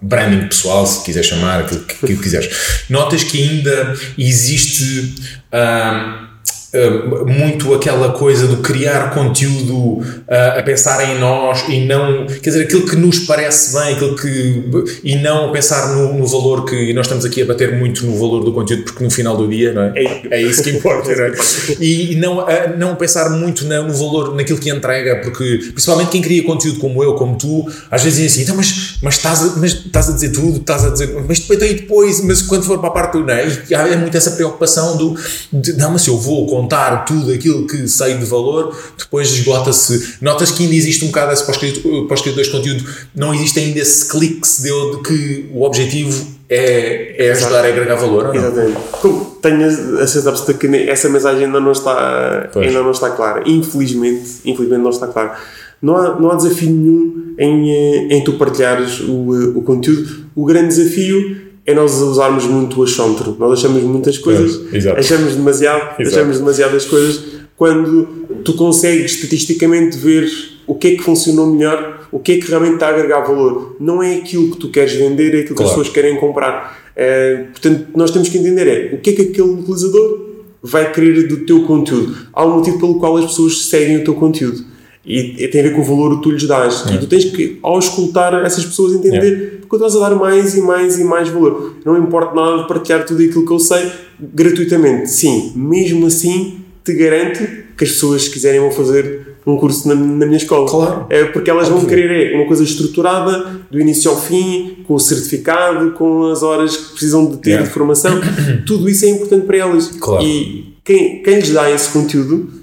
branding 0.00 0.48
pessoal, 0.48 0.86
se 0.86 1.04
quiser 1.04 1.24
chamar, 1.24 1.60
aquilo 1.60 1.84
que, 1.84 2.06
que 2.06 2.16
quiseres. 2.16 2.84
Notas 2.88 3.24
que 3.24 3.42
ainda 3.42 3.96
existe. 4.16 5.14
Um, 5.52 6.27
Uh, 6.70 7.26
muito 7.26 7.72
aquela 7.72 8.12
coisa 8.12 8.46
do 8.46 8.58
criar 8.58 9.14
conteúdo 9.14 9.74
uh, 9.74 10.58
a 10.58 10.62
pensar 10.62 11.02
em 11.08 11.18
nós 11.18 11.64
e 11.66 11.86
não, 11.86 12.26
quer 12.26 12.50
dizer, 12.50 12.64
aquilo 12.64 12.84
que 12.84 12.94
nos 12.94 13.20
parece 13.20 13.72
bem, 13.72 13.94
aquilo 13.94 14.14
que, 14.14 15.00
e 15.02 15.16
não 15.16 15.50
pensar 15.50 15.94
no, 15.94 16.12
no, 16.12 16.26
valor 16.26 16.66
que, 16.66 16.76
e 16.76 16.92
nós 16.92 17.06
estamos 17.06 17.24
aqui 17.24 17.40
a 17.40 17.46
bater 17.46 17.74
muito 17.74 18.04
no 18.04 18.18
valor 18.18 18.44
do 18.44 18.52
conteúdo 18.52 18.84
porque 18.84 19.02
no 19.02 19.10
final 19.10 19.34
do 19.34 19.48
dia, 19.48 19.72
não 19.72 19.82
é? 19.84 19.92
É, 19.96 20.28
é 20.30 20.42
isso 20.42 20.62
que 20.62 20.68
importa, 20.68 21.16
não 21.16 21.24
é? 21.24 21.32
E, 21.80 22.16
não, 22.16 22.40
uh, 22.40 22.46
não 22.76 22.94
pensar 22.96 23.30
muito 23.30 23.64
no, 23.64 23.84
no 23.84 23.94
valor, 23.94 24.34
naquilo 24.34 24.58
que 24.58 24.68
entrega, 24.68 25.22
porque 25.22 25.70
principalmente 25.72 26.10
quem 26.10 26.20
cria 26.20 26.44
conteúdo 26.44 26.78
como 26.80 27.02
eu, 27.02 27.14
como 27.14 27.38
tu, 27.38 27.66
às 27.90 28.02
vezes 28.02 28.18
diz 28.18 28.32
assim, 28.32 28.42
então, 28.42 28.56
mas, 28.56 28.98
mas, 29.02 29.14
estás, 29.14 29.42
a, 29.42 29.56
mas 29.56 29.72
estás 29.72 30.10
a 30.10 30.12
dizer 30.12 30.32
tudo, 30.32 30.58
estás 30.58 30.84
a 30.84 30.90
dizer, 30.90 31.14
mas 31.26 31.38
depois, 31.38 31.62
então, 31.62 31.74
depois, 31.74 32.20
mas 32.24 32.42
quando 32.42 32.64
for 32.64 32.78
para 32.78 32.88
a 32.88 32.92
parte 32.92 33.12
do, 33.12 33.20
não 33.20 33.32
é? 33.32 33.46
E 33.70 33.74
há 33.74 33.88
é 33.88 33.96
muito 33.96 34.14
essa 34.14 34.32
preocupação 34.32 34.98
do, 34.98 35.16
de, 35.50 35.72
não, 35.72 35.92
mas 35.92 36.02
se 36.02 36.10
eu 36.10 36.18
vou 36.18 36.57
contar 36.58 37.04
tudo 37.04 37.32
aquilo 37.32 37.66
que 37.66 37.86
sai 37.86 38.18
de 38.18 38.24
valor, 38.24 38.76
depois 38.98 39.30
esgota-se. 39.32 40.16
Notas 40.20 40.50
que 40.50 40.64
ainda 40.64 40.74
existe 40.74 41.04
um 41.04 41.08
bocado 41.08 41.32
esse 41.32 41.44
para 41.44 41.52
os 41.52 42.20
criadores 42.20 42.46
de 42.46 42.50
conteúdo, 42.50 42.84
não 43.14 43.32
existe 43.32 43.60
ainda 43.60 43.78
esse 43.78 44.08
clique 44.08 44.40
que 44.40 44.48
se 44.48 44.62
deu 44.62 44.96
de 44.96 45.02
que 45.02 45.50
o 45.54 45.62
objetivo 45.62 46.26
é, 46.48 47.26
é 47.26 47.30
ajudar 47.30 47.64
a 47.64 47.68
agregar 47.68 47.94
valor. 47.94 48.34
Exatamente. 48.34 48.80
Tenho 49.40 49.66
a 49.66 50.06
certeza 50.06 50.30
absoluta 50.30 50.54
que 50.54 50.66
essa 50.88 51.08
mensagem 51.08 51.44
ainda 51.44 51.60
não 51.60 51.72
está, 51.72 52.50
ainda 52.56 52.82
não 52.82 52.90
está 52.90 53.10
clara. 53.10 53.44
Infelizmente, 53.46 54.40
infelizmente 54.44 54.82
não 54.82 54.90
está 54.90 55.06
clara. 55.06 55.36
Não 55.80 55.96
há, 55.96 56.18
não 56.18 56.32
há 56.32 56.34
desafio 56.34 56.70
nenhum 56.70 57.34
em, 57.38 57.70
eh, 57.70 58.16
em 58.16 58.24
tu 58.24 58.32
partilhares 58.32 58.98
o, 59.00 59.32
eh, 59.32 59.52
o 59.54 59.62
conteúdo. 59.62 60.26
O 60.34 60.44
grande 60.44 60.74
desafio 60.74 61.47
é 61.68 61.74
nós 61.74 62.00
usarmos 62.00 62.46
muito 62.46 62.80
o 62.80 62.82
achómetro. 62.82 63.36
Nós 63.38 63.58
achamos 63.58 63.82
muitas 63.82 64.16
coisas, 64.16 64.58
é, 64.72 64.98
achamos 64.98 65.36
demasiado, 65.36 66.00
exato. 66.00 66.16
achamos 66.16 66.38
demasiadas 66.38 66.86
coisas 66.86 67.22
quando 67.58 68.08
tu 68.42 68.54
consegues 68.54 69.12
estatisticamente 69.12 69.98
ver 69.98 70.26
o 70.66 70.74
que 70.74 70.88
é 70.88 70.90
que 70.92 71.02
funcionou 71.02 71.46
melhor, 71.46 72.08
o 72.10 72.18
que 72.18 72.32
é 72.32 72.36
que 72.38 72.48
realmente 72.48 72.74
está 72.74 72.86
a 72.86 72.90
agregar 72.90 73.20
valor. 73.20 73.76
Não 73.78 74.02
é 74.02 74.14
aquilo 74.14 74.50
que 74.52 74.56
tu 74.56 74.70
queres 74.70 74.94
vender, 74.94 75.34
é 75.34 75.40
aquilo 75.40 75.56
claro. 75.56 75.56
que 75.56 75.62
as 75.64 75.68
pessoas 75.68 75.88
querem 75.90 76.16
comprar. 76.16 76.90
É, 76.96 77.44
portanto, 77.52 77.88
nós 77.94 78.10
temos 78.12 78.30
que 78.30 78.38
entender 78.38 78.66
é 78.66 78.94
o 78.94 79.00
que 79.00 79.10
é 79.10 79.12
que 79.12 79.22
aquele 79.22 79.50
utilizador 79.50 80.26
vai 80.62 80.90
querer 80.90 81.28
do 81.28 81.44
teu 81.44 81.64
conteúdo. 81.64 82.16
Há 82.32 82.46
um 82.46 82.56
motivo 82.56 82.78
pelo 82.78 82.98
qual 82.98 83.14
as 83.18 83.26
pessoas 83.26 83.66
seguem 83.66 83.98
o 83.98 84.04
teu 84.04 84.14
conteúdo. 84.14 84.64
E 85.08 85.48
tem 85.48 85.62
a 85.62 85.64
ver 85.64 85.74
com 85.74 85.80
o 85.80 85.84
valor 85.84 86.16
que 86.16 86.22
tu 86.22 86.30
lhes 86.30 86.46
dás. 86.46 86.84
É. 86.86 86.94
E 86.94 86.98
tu 86.98 87.06
tens 87.06 87.24
que, 87.24 87.58
ao 87.62 87.78
escutar 87.78 88.34
essas 88.44 88.64
pessoas, 88.64 88.92
entender 88.92 89.32
é. 89.32 89.46
porque 89.60 89.68
tu 89.68 89.76
estás 89.76 89.96
a 89.96 90.08
dar 90.08 90.14
mais 90.14 90.54
e 90.54 90.60
mais 90.60 90.98
e 90.98 91.04
mais 91.04 91.28
valor. 91.28 91.76
Não 91.84 91.96
importa 91.96 92.34
nada 92.34 92.62
de 92.62 92.68
partilhar 92.68 93.06
tudo 93.06 93.22
aquilo 93.22 93.46
que 93.46 93.52
eu 93.52 93.58
sei 93.58 93.90
gratuitamente. 94.20 95.10
Sim, 95.10 95.52
mesmo 95.56 96.06
assim, 96.06 96.58
te 96.84 96.92
garanto 96.92 97.38
que 97.76 97.84
as 97.84 97.92
pessoas, 97.92 98.24
se 98.24 98.30
quiserem, 98.30 98.60
vão 98.60 98.70
fazer 98.70 99.36
um 99.46 99.56
curso 99.56 99.88
na, 99.88 99.94
na 99.94 100.26
minha 100.26 100.36
escola. 100.36 100.68
Claro. 100.68 101.06
É 101.08 101.24
porque 101.24 101.50
elas 101.50 101.68
vão 101.68 101.84
querer 101.86 102.32
é, 102.32 102.36
uma 102.36 102.46
coisa 102.46 102.62
estruturada, 102.62 103.62
do 103.70 103.80
início 103.80 104.10
ao 104.10 104.20
fim, 104.20 104.78
com 104.86 104.94
o 104.94 104.98
certificado, 104.98 105.92
com 105.92 106.30
as 106.30 106.42
horas 106.42 106.76
que 106.76 106.90
precisam 106.90 107.30
de 107.30 107.38
ter 107.38 107.50
yeah. 107.50 107.66
de 107.66 107.72
formação. 107.72 108.20
Tudo 108.66 108.88
isso 108.88 109.06
é 109.06 109.08
importante 109.08 109.46
para 109.46 109.56
elas. 109.56 109.88
Claro. 109.98 110.22
E 110.22 110.74
quem, 110.84 111.22
quem 111.22 111.36
lhes 111.36 111.50
dá 111.50 111.70
esse 111.70 111.90
conteúdo 111.90 112.57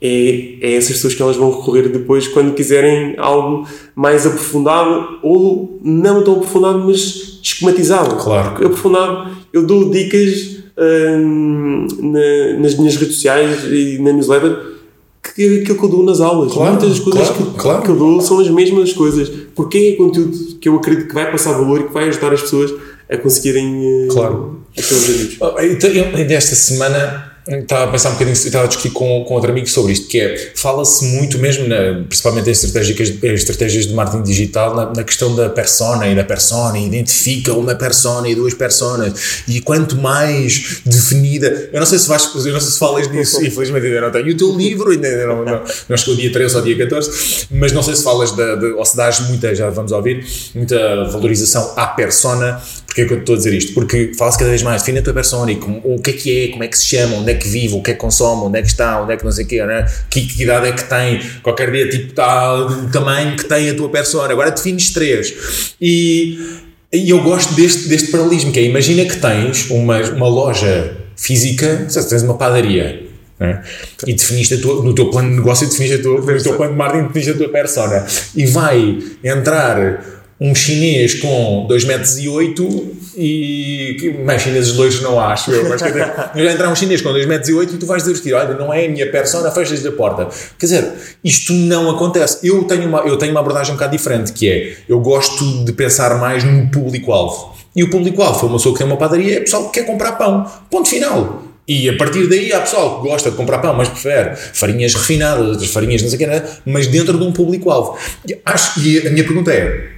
é, 0.00 0.58
é 0.60 0.74
essas 0.74 0.96
pessoas 0.96 1.14
que 1.14 1.22
elas 1.22 1.36
vão 1.36 1.50
recorrer 1.50 1.88
depois 1.88 2.28
quando 2.28 2.54
quiserem 2.54 3.14
algo 3.18 3.66
mais 3.94 4.26
aprofundado 4.26 5.18
ou 5.22 5.80
não 5.82 6.22
tão 6.22 6.34
aprofundado, 6.34 6.80
mas 6.80 7.40
esquematizado. 7.42 8.16
Claro. 8.16 8.64
Aprofundado, 8.64 9.30
eu 9.52 9.66
dou 9.66 9.90
dicas 9.90 10.58
hum, 10.78 11.86
na, 12.00 12.58
nas 12.60 12.76
minhas 12.76 12.96
redes 12.96 13.16
sociais 13.16 13.64
e 13.64 13.98
na 13.98 14.12
newsletter 14.12 14.78
que 15.34 15.42
é 15.42 15.60
aquilo 15.60 15.78
que 15.78 15.84
eu 15.84 15.88
dou 15.88 16.02
nas 16.02 16.20
aulas. 16.20 16.52
Claro, 16.52 16.72
Muitas 16.72 16.90
das 16.90 17.00
coisas 17.00 17.28
claro, 17.28 17.44
que, 17.44 17.58
claro. 17.58 17.82
que 17.82 17.88
eu 17.90 17.96
dou 17.96 18.20
são 18.20 18.40
as 18.40 18.48
mesmas 18.48 18.92
coisas. 18.92 19.28
Porque 19.54 19.78
é 19.78 19.96
conteúdo 19.96 20.36
que 20.60 20.68
eu 20.68 20.76
acredito 20.76 21.08
que 21.08 21.14
vai 21.14 21.30
passar 21.30 21.52
valor 21.52 21.80
e 21.80 21.84
que 21.84 21.92
vai 21.92 22.08
ajudar 22.08 22.32
as 22.32 22.42
pessoas 22.42 22.72
a 23.10 23.16
conseguirem 23.16 24.06
uh, 24.06 24.08
claro. 24.08 24.60
os 24.76 24.84
seus 24.84 25.08
objetivos. 25.08 25.38
Oh, 25.40 25.60
então, 25.60 25.90
desta 26.26 26.54
semana 26.54 27.37
estava 27.48 27.84
a 27.84 27.88
pensar 27.88 28.10
um 28.10 28.12
bocadinho, 28.12 28.34
estava 28.34 28.64
a 28.64 28.68
discutir 28.68 28.90
com, 28.90 29.24
com 29.24 29.34
outro 29.34 29.50
amigo 29.50 29.66
sobre 29.66 29.92
isto, 29.92 30.06
que 30.06 30.20
é, 30.20 30.52
fala-se 30.54 31.04
muito 31.04 31.38
mesmo, 31.38 31.66
na, 31.66 32.04
principalmente 32.06 32.48
em 32.48 32.52
estratégias, 32.52 33.22
estratégias 33.22 33.86
de 33.86 33.94
marketing 33.94 34.22
digital, 34.22 34.74
na, 34.74 34.92
na, 34.92 35.04
questão 35.04 35.34
da 35.34 35.48
persona 35.48 36.06
e 36.08 36.14
da 36.14 36.24
persona, 36.24 36.78
identifica 36.78 37.54
uma 37.54 37.74
persona 37.74 38.28
e 38.28 38.34
duas 38.34 38.54
personas, 38.54 39.42
e 39.48 39.60
quanto 39.60 39.96
mais 39.96 40.82
definida, 40.84 41.70
eu 41.72 41.80
não 41.80 41.86
sei 41.86 41.98
se 41.98 42.08
vais, 42.08 42.24
eu 42.34 42.52
não 42.52 42.60
sei 42.60 42.70
se 42.70 42.78
falas 42.78 43.10
disso, 43.10 43.40
infelizmente 43.44 43.86
ainda 43.86 44.00
não 44.02 44.10
tenho 44.10 44.30
o 44.30 44.36
teu 44.36 44.54
livro, 44.54 44.90
ainda 44.90 45.26
não, 45.26 45.44
não, 45.44 45.64
não 45.88 45.96
chegou 45.96 46.14
dia 46.16 46.30
13 46.30 46.56
ou 46.56 46.62
dia 46.62 46.76
14, 46.76 47.46
mas 47.50 47.72
não 47.72 47.82
sei 47.82 47.96
se 47.96 48.02
falas 48.02 48.32
de, 48.32 48.56
de, 48.56 48.66
ou 48.72 48.84
se 48.84 48.96
dás 48.96 49.20
muita, 49.20 49.54
já 49.54 49.70
vamos 49.70 49.92
ouvir, 49.92 50.26
muita 50.54 51.04
valorização 51.04 51.72
à 51.76 51.86
persona, 51.86 52.60
porque 52.98 53.02
é 53.02 53.06
que 53.06 53.12
eu 53.12 53.18
estou 53.18 53.34
a 53.34 53.38
dizer 53.38 53.54
isto? 53.54 53.74
Porque 53.74 54.12
fala-se 54.16 54.38
cada 54.38 54.50
vez 54.50 54.62
mais, 54.62 54.82
define 54.82 54.98
a 54.98 55.02
tua 55.02 55.14
persona 55.14 55.52
e 55.52 55.56
como, 55.56 55.80
o 55.84 56.00
que 56.00 56.10
é 56.10 56.12
que 56.12 56.44
é, 56.44 56.48
como 56.48 56.64
é 56.64 56.68
que 56.68 56.76
se 56.76 56.86
chama, 56.86 57.16
onde 57.16 57.30
é 57.30 57.34
que 57.34 57.48
vive, 57.48 57.74
o 57.74 57.82
que 57.82 57.92
é 57.92 57.94
que 57.94 58.00
consome, 58.00 58.46
onde 58.46 58.58
é 58.58 58.62
que 58.62 58.68
está, 58.68 59.00
onde 59.00 59.12
é 59.12 59.16
que 59.16 59.24
não 59.24 59.30
sei 59.30 59.44
o 59.44 59.48
quê, 59.48 59.64
né? 59.64 59.86
que, 60.10 60.26
que 60.26 60.42
idade 60.42 60.68
é 60.68 60.72
que 60.72 60.84
tem, 60.84 61.20
qualquer 61.42 61.70
dia 61.70 61.88
tipo 61.88 62.20
o 62.20 62.90
tamanho 62.90 63.36
que 63.36 63.44
tem 63.44 63.70
a 63.70 63.74
tua 63.74 63.88
persona, 63.88 64.32
agora 64.32 64.50
defines 64.50 64.90
três. 64.92 65.74
E, 65.80 66.38
e 66.92 67.10
eu 67.10 67.22
gosto 67.22 67.54
deste, 67.54 67.88
deste 67.88 68.10
paralelismo, 68.10 68.50
que 68.50 68.58
é, 68.58 68.64
imagina 68.64 69.04
que 69.04 69.16
tens 69.16 69.70
uma, 69.70 70.00
uma 70.00 70.28
loja 70.28 70.96
física, 71.16 71.86
se 71.88 72.08
tens 72.08 72.22
uma 72.22 72.36
padaria, 72.36 73.06
né? 73.38 73.62
E 74.04 74.14
definiste 74.14 74.58
tua, 74.58 74.82
no 74.82 74.92
teu 74.92 75.10
plano 75.10 75.30
de 75.30 75.36
negócio, 75.36 75.68
definiste 75.68 75.96
a 75.96 76.02
tua, 76.02 76.20
no 76.20 76.42
teu 76.42 76.56
plano 76.56 76.72
de 76.72 76.78
marketing, 76.78 77.06
definiste 77.06 77.30
a 77.30 77.36
tua 77.36 77.48
persona. 77.48 78.04
E 78.34 78.46
vai 78.46 78.98
entrar 79.22 80.17
um 80.40 80.54
chinês 80.54 81.14
com 81.14 81.66
2 81.68 81.84
metros 81.84 82.18
e 82.18 82.28
8 82.28 82.96
e 83.16 84.14
mais 84.24 84.42
chineses 84.42 84.72
dois 84.74 85.00
não 85.00 85.18
acho 85.18 85.50
eu, 85.50 85.68
mas 85.68 85.82
quer 85.82 85.88
dizer, 85.88 86.12
entrar 86.54 86.70
um 86.70 86.76
chinês 86.76 87.02
com 87.02 87.10
2 87.10 87.26
metros 87.26 87.48
e 87.48 87.54
8 87.54 87.74
e 87.74 87.78
tu 87.78 87.86
vais 87.86 88.04
dizer 88.04 88.34
olha, 88.34 88.54
não 88.54 88.72
é 88.72 88.86
a 88.86 88.88
minha 88.88 89.10
persona, 89.10 89.50
fechas 89.50 89.84
a 89.84 89.90
porta. 89.90 90.28
Quer 90.56 90.66
dizer, 90.66 90.92
isto 91.24 91.52
não 91.52 91.90
acontece. 91.90 92.46
Eu 92.46 92.64
tenho, 92.64 92.88
uma, 92.88 93.00
eu 93.00 93.16
tenho 93.16 93.32
uma 93.32 93.40
abordagem 93.40 93.72
um 93.72 93.76
bocado 93.76 93.96
diferente, 93.96 94.32
que 94.32 94.48
é, 94.48 94.76
eu 94.88 95.00
gosto 95.00 95.64
de 95.64 95.72
pensar 95.72 96.16
mais 96.18 96.44
no 96.44 96.70
público-alvo. 96.70 97.56
E 97.74 97.82
o 97.82 97.90
público-alvo 97.90 98.38
foi 98.38 98.48
uma 98.48 98.58
pessoa 98.58 98.74
que 98.74 98.78
tem 98.78 98.86
uma 98.86 98.96
padaria, 98.96 99.38
é 99.38 99.40
pessoal 99.40 99.68
que 99.70 99.80
quer 99.80 99.86
comprar 99.86 100.12
pão. 100.12 100.48
Ponto 100.70 100.88
final. 100.88 101.42
E 101.66 101.88
a 101.88 101.96
partir 101.96 102.26
daí 102.28 102.52
há 102.52 102.60
pessoal 102.60 103.02
que 103.02 103.08
gosta 103.08 103.30
de 103.30 103.36
comprar 103.36 103.58
pão, 103.58 103.74
mas 103.74 103.88
prefere 103.88 104.36
farinhas 104.36 104.94
refinadas, 104.94 105.48
outras 105.48 105.70
farinhas 105.70 106.00
não 106.00 106.08
sei 106.08 106.16
o 106.16 106.30
que, 106.30 106.42
mas 106.64 106.86
dentro 106.86 107.18
de 107.18 107.24
um 107.24 107.32
público-alvo. 107.32 107.98
Acho, 108.46 108.80
e 108.80 109.06
a 109.06 109.10
minha 109.10 109.24
pergunta 109.24 109.52
é, 109.52 109.97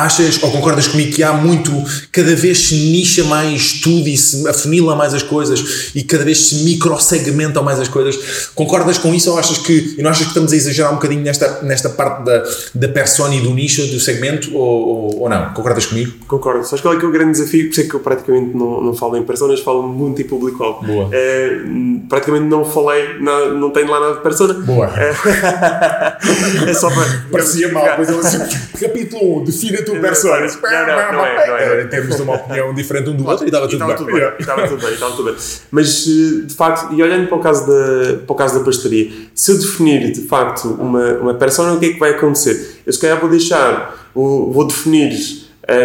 Achas 0.00 0.42
ou 0.42 0.50
concordas 0.50 0.88
comigo 0.88 1.12
que 1.12 1.22
há 1.22 1.32
muito, 1.32 1.70
cada 2.10 2.34
vez 2.34 2.68
se 2.68 2.74
nicha 2.74 3.24
mais 3.24 3.80
tudo 3.80 4.08
e 4.08 4.16
se 4.16 4.48
afunila 4.48 4.96
mais 4.96 5.12
as 5.12 5.22
coisas 5.22 5.90
e 5.94 6.02
cada 6.02 6.24
vez 6.24 6.38
se 6.48 6.64
microsegmentam 6.64 7.62
mais 7.62 7.78
as 7.78 7.88
coisas? 7.88 8.50
Concordas 8.54 8.98
com 8.98 9.14
isso 9.14 9.30
ou 9.30 9.38
achas 9.38 9.58
que, 9.58 9.96
e 9.98 10.02
não 10.02 10.10
achas 10.10 10.22
que 10.22 10.30
estamos 10.30 10.52
a 10.52 10.56
exagerar 10.56 10.92
um 10.92 10.94
bocadinho 10.94 11.22
nesta, 11.22 11.60
nesta 11.62 11.90
parte 11.90 12.24
da, 12.24 12.42
da 12.74 12.88
persona 12.88 13.34
e 13.34 13.40
do 13.40 13.50
nicho, 13.50 13.86
do 13.88 14.00
segmento 14.00 14.56
ou, 14.56 14.88
ou, 14.88 15.20
ou 15.22 15.28
não? 15.28 15.52
Concordas 15.52 15.86
comigo? 15.86 16.12
Concordo. 16.26 16.64
Sabes 16.64 16.80
qual 16.80 16.94
é 16.94 16.98
que 16.98 17.04
é 17.04 17.08
o 17.08 17.12
grande 17.12 17.32
desafio? 17.32 17.64
Por 17.64 17.72
isso 17.72 17.80
é 17.80 17.84
que 17.84 17.94
eu 17.94 18.00
praticamente 18.00 18.56
não, 18.56 18.80
não 18.82 18.94
falo 18.94 19.16
em 19.16 19.22
personas, 19.22 19.60
falo 19.60 19.82
muito 19.82 20.22
em 20.22 20.24
público-alvo. 20.24 20.86
Boa. 20.86 21.08
É, 21.12 21.60
praticamente 22.08 22.46
não 22.46 22.64
falei, 22.64 23.18
não, 23.20 23.54
não 23.58 23.70
tenho 23.70 23.90
lá 23.90 24.00
nada 24.00 24.14
de 24.14 24.22
persona. 24.22 24.54
Boa. 24.54 24.90
É, 24.96 25.10
é 26.70 26.74
só 26.74 26.88
para. 26.90 27.26
Parecia 27.30 27.70
mal, 27.72 27.86
pois 27.96 28.08
ele 28.08 28.18
assim, 28.18 28.38
capítulo 28.80 29.42
1, 29.42 29.44
define 29.44 29.82
a 29.90 30.00
tua 30.00 30.08
persona. 30.08 30.46
Não, 30.86 30.96
não, 31.06 31.12
não 31.12 31.26
é, 31.26 31.46
não 31.46 31.56
é. 31.56 31.84
Temos 31.84 32.20
uma 32.20 32.34
opinião 32.36 32.74
diferente 32.74 33.10
um 33.10 33.16
do 33.16 33.26
outro 33.28 33.44
e 33.44 33.48
estava 33.48 33.66
tudo, 33.68 33.78
tudo 33.96 34.06
bem. 34.12 34.22
E 34.38 34.40
Estava 34.40 34.68
tudo 34.68 34.80
bem, 34.82 34.92
estava 34.94 35.12
tudo 35.16 35.24
bem. 35.30 35.34
Mas, 35.70 36.06
eh, 36.06 36.46
de 36.46 36.54
facto, 36.54 36.92
e 36.94 37.02
olhando 37.02 37.26
para 37.28 37.36
o 37.36 37.40
caso 37.40 37.66
da, 37.66 38.16
para 38.26 38.32
o 38.32 38.34
caso 38.34 38.58
da 38.58 38.64
pastelaria, 38.64 39.10
se 39.34 39.50
eu 39.52 39.58
definir, 39.58 40.12
de 40.12 40.22
facto, 40.22 40.68
uma, 40.80 41.12
uma 41.14 41.34
persona, 41.34 41.72
o 41.74 41.78
que 41.80 41.86
é 41.86 41.92
que 41.94 41.98
vai 41.98 42.10
acontecer? 42.10 42.80
Eu, 42.86 42.92
se 42.92 42.98
calhar, 43.00 43.18
vou 43.20 43.28
deixar, 43.30 44.10
vou, 44.14 44.52
vou 44.52 44.66
definir 44.66 45.12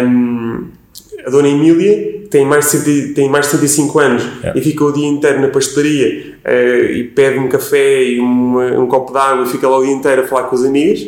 hum, 0.04 0.68
a 1.26 1.30
Dona 1.30 1.48
Emília, 1.48 2.12
que 2.22 2.28
tem 2.30 2.44
mais 2.44 2.64
de, 2.66 2.70
70 2.78 3.14
tem 3.14 3.28
mais 3.30 3.46
de 3.46 3.52
75 3.52 3.98
anos 3.98 4.22
Yeah. 4.22 4.58
e 4.58 4.62
fica 4.62 4.84
o 4.84 4.92
dia 4.92 5.06
inteiro 5.06 5.40
na 5.40 5.48
pastelaria 5.48 6.34
eh, 6.44 6.92
e 6.92 7.04
pede 7.04 7.38
um 7.38 7.48
café 7.48 8.02
e 8.02 8.18
uma- 8.20 8.78
um 8.78 8.86
copo 8.86 9.12
de 9.12 9.18
água 9.18 9.44
e 9.44 9.48
fica 9.48 9.68
lá 9.68 9.78
o 9.78 9.84
dia 9.84 9.92
inteiro 9.94 10.22
a 10.22 10.26
falar 10.26 10.44
com 10.44 10.54
as 10.56 10.64
amigas. 10.64 11.06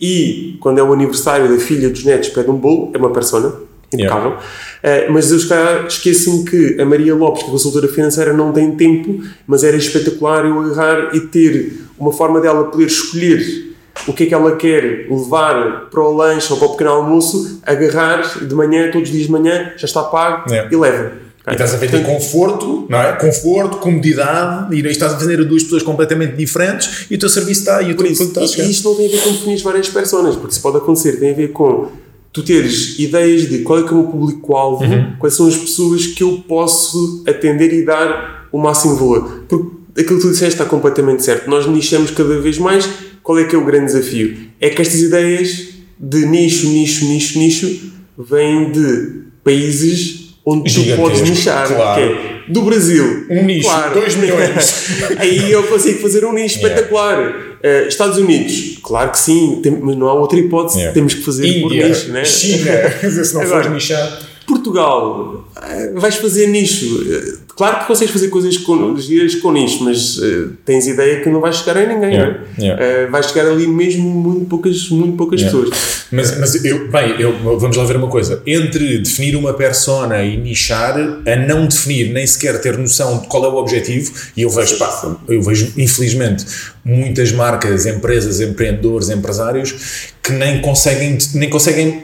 E, 0.00 0.56
quando 0.60 0.78
é 0.78 0.82
o 0.82 0.92
aniversário 0.92 1.48
da 1.48 1.58
filha 1.58 1.88
dos 1.88 2.04
netos, 2.04 2.28
pede 2.28 2.50
um 2.50 2.56
bolo, 2.56 2.90
é 2.94 2.98
uma 2.98 3.10
persona, 3.10 3.54
impecável. 3.92 4.36
Eh, 4.82 5.08
mas 5.08 5.30
eu 5.30 5.38
esqueço-me 5.86 6.44
que 6.44 6.80
a 6.80 6.84
Maria 6.84 7.14
Lopes, 7.14 7.42
que 7.42 7.48
é 7.48 7.52
consultora 7.52 7.88
financeira, 7.88 8.32
não 8.32 8.52
tem 8.52 8.72
tempo, 8.72 9.22
mas 9.46 9.64
era 9.64 9.76
espetacular 9.76 10.44
eu 10.44 10.60
agarrar 10.60 11.14
e 11.14 11.20
ter 11.20 11.80
uma 11.98 12.12
forma 12.12 12.40
dela 12.40 12.64
poder 12.64 12.86
escolher 12.86 13.74
o 14.06 14.12
que 14.12 14.24
é 14.24 14.26
que 14.26 14.34
ela 14.34 14.54
quer 14.56 15.06
levar 15.08 15.88
para 15.90 16.00
o 16.00 16.14
lanche 16.14 16.52
ou 16.52 16.58
para 16.58 16.68
o 16.68 16.70
pequeno 16.72 16.90
almoço, 16.90 17.60
agarrar 17.64 18.44
de 18.44 18.54
manhã, 18.54 18.90
todos 18.90 19.08
os 19.08 19.14
dias 19.14 19.26
de 19.26 19.32
manhã, 19.32 19.72
já 19.76 19.86
está 19.86 20.02
pago 20.02 20.50
Yeah. 20.50 20.70
e 20.72 20.76
leva. 20.76 21.25
E 21.48 21.52
estás 21.52 21.74
a 21.74 21.76
vender 21.76 22.02
conforto, 22.04 22.86
não 22.88 23.00
é? 23.00 23.12
Conforto, 23.12 23.76
comodidade, 23.76 24.74
e 24.74 24.84
estás 24.88 25.12
a 25.14 25.16
vender 25.16 25.40
a 25.40 25.44
duas 25.44 25.62
pessoas 25.62 25.82
completamente 25.84 26.34
diferentes 26.36 27.06
e 27.08 27.14
o 27.14 27.18
teu 27.18 27.28
serviço 27.28 27.60
está 27.60 27.80
e 27.82 27.92
o 27.92 27.96
teu 27.96 28.06
isso, 28.06 28.24
está 28.24 28.40
a 28.40 28.44
e, 28.44 28.48
chegar. 28.48 28.64
e 28.66 28.70
isto 28.72 28.88
não 28.88 28.96
tem 28.96 29.06
a 29.06 29.10
ver 29.10 29.20
com 29.22 29.30
definir 29.32 29.62
várias 29.62 29.88
personas, 29.88 30.34
porque 30.34 30.52
isso 30.52 30.60
pode 30.60 30.78
acontecer, 30.78 31.12
tem 31.20 31.30
a 31.30 31.34
ver 31.34 31.52
com 31.52 31.88
tu 32.32 32.42
teres 32.42 32.98
ideias 32.98 33.48
de 33.48 33.60
qual 33.60 33.78
é 33.78 33.82
que 33.84 33.88
é 33.88 33.92
o 33.92 33.98
meu 34.02 34.06
público-alvo, 34.08 34.84
Uhum. 34.84 35.12
quais 35.20 35.34
são 35.34 35.46
as 35.46 35.56
pessoas 35.56 36.06
que 36.08 36.22
eu 36.22 36.42
posso 36.48 37.22
atender 37.26 37.72
e 37.72 37.84
dar 37.84 38.48
o 38.52 38.58
máximo 38.58 38.96
valor. 38.96 39.44
Porque 39.48 40.00
aquilo 40.00 40.16
que 40.18 40.26
tu 40.26 40.30
disseste 40.32 40.54
está 40.60 40.64
completamente 40.64 41.22
certo. 41.24 41.48
Nós 41.48 41.66
nichamos 41.66 42.10
cada 42.10 42.38
vez 42.40 42.58
mais. 42.58 42.88
Qual 43.22 43.38
é 43.38 43.44
que 43.44 43.54
é 43.54 43.58
o 43.58 43.64
grande 43.64 43.86
desafio? 43.92 44.36
É 44.60 44.68
que 44.68 44.82
estas 44.82 45.00
ideias 45.00 45.68
de 45.98 46.26
nicho, 46.26 46.66
nicho, 46.68 47.04
nicho, 47.06 47.38
nicho 47.38 47.80
vêm 48.18 48.70
de 48.70 49.22
países 49.42 50.15
onde 50.46 50.72
tu 50.72 50.96
podes 50.96 51.20
nichar. 51.22 51.66
claro. 51.66 52.00
Que 52.00 52.08
é 52.08 52.36
do 52.48 52.62
Brasil. 52.62 53.26
Um 53.28 53.44
nicho, 53.44 53.68
dois 53.92 54.14
milhões. 54.14 54.86
Aí 55.18 55.50
eu 55.50 55.64
consigo 55.64 56.00
fazer 56.00 56.24
um 56.24 56.32
nicho 56.32 56.58
Yeah. 56.58 56.68
espetacular. 56.74 57.34
Eh, 57.62 57.86
Estados 57.88 58.18
Unidos, 58.18 58.78
claro 58.82 59.10
que 59.10 59.18
sim, 59.18 59.58
tem- 59.62 59.72
mas 59.80 59.96
não 59.96 60.06
há 60.08 60.12
outra 60.14 60.38
hipótese, 60.38 60.78
Yeah. 60.78 60.94
temos 60.94 61.14
que 61.14 61.22
fazer 61.22 61.60
por 61.62 61.72
Índia, 61.72 61.88
nicho, 61.88 62.12
né? 62.12 62.24
China, 62.24 62.70
se 63.24 63.34
não 63.34 63.40
Agora, 63.40 63.62
fores 63.64 63.72
nichado. 63.72 64.25
Portugal, 64.46 65.44
eh, 65.62 65.92
vais 65.94 66.16
fazer 66.16 66.46
nicho. 66.48 67.02
Eh, 67.10 67.46
Claro 67.56 67.78
que 67.80 67.86
consegues 67.86 68.12
fazer 68.12 68.28
coisas 68.28 68.54
com, 68.58 68.94
giras 68.98 69.34
com 69.36 69.50
nicho, 69.50 69.82
mas 69.82 70.20
eh, 70.22 70.48
tens 70.66 70.86
ideia 70.86 71.22
que 71.22 71.30
não 71.30 71.40
vais 71.40 71.56
chegar 71.56 71.78
a 71.78 71.86
ninguém, 71.86 72.12
Yeah, 72.12 72.32
né? 72.32 72.46
yeah. 72.58 72.84
Eh, 72.84 73.06
vais 73.06 73.24
chegar 73.28 73.46
ali 73.50 73.66
mesmo 73.66 74.06
muito 74.10 74.44
poucas, 74.44 74.90
muito 74.90 75.16
poucas 75.16 75.40
Yeah. 75.40 75.58
pessoas. 75.58 76.06
Mas, 76.12 76.38
mas 76.38 76.64
eu, 76.66 76.86
bem, 76.90 77.18
eu, 77.18 77.32
vamos 77.58 77.74
lá 77.78 77.84
ver 77.84 77.96
uma 77.96 78.08
coisa. 78.08 78.42
Entre 78.46 78.98
definir 78.98 79.36
uma 79.36 79.54
persona 79.54 80.22
e 80.22 80.36
nichar, 80.36 80.98
a 80.98 81.36
não 81.48 81.66
definir, 81.66 82.12
nem 82.12 82.26
sequer 82.26 82.60
ter 82.60 82.76
noção 82.76 83.20
de 83.20 83.26
qual 83.26 83.42
é 83.46 83.48
o 83.48 83.56
objetivo, 83.56 84.12
e 84.36 84.42
eu 84.42 84.50
vejo, 84.50 84.76
pá, 84.76 85.16
eu 85.26 85.40
vejo, 85.40 85.72
infelizmente, 85.78 86.44
muitas 86.84 87.32
marcas, 87.32 87.86
empresas, 87.86 88.38
empreendedores, 88.42 89.08
empresários 89.08 89.74
que 90.22 90.30
nem 90.32 90.60
conseguem, 90.60 91.16
nem 91.34 91.48
conseguem, 91.48 92.02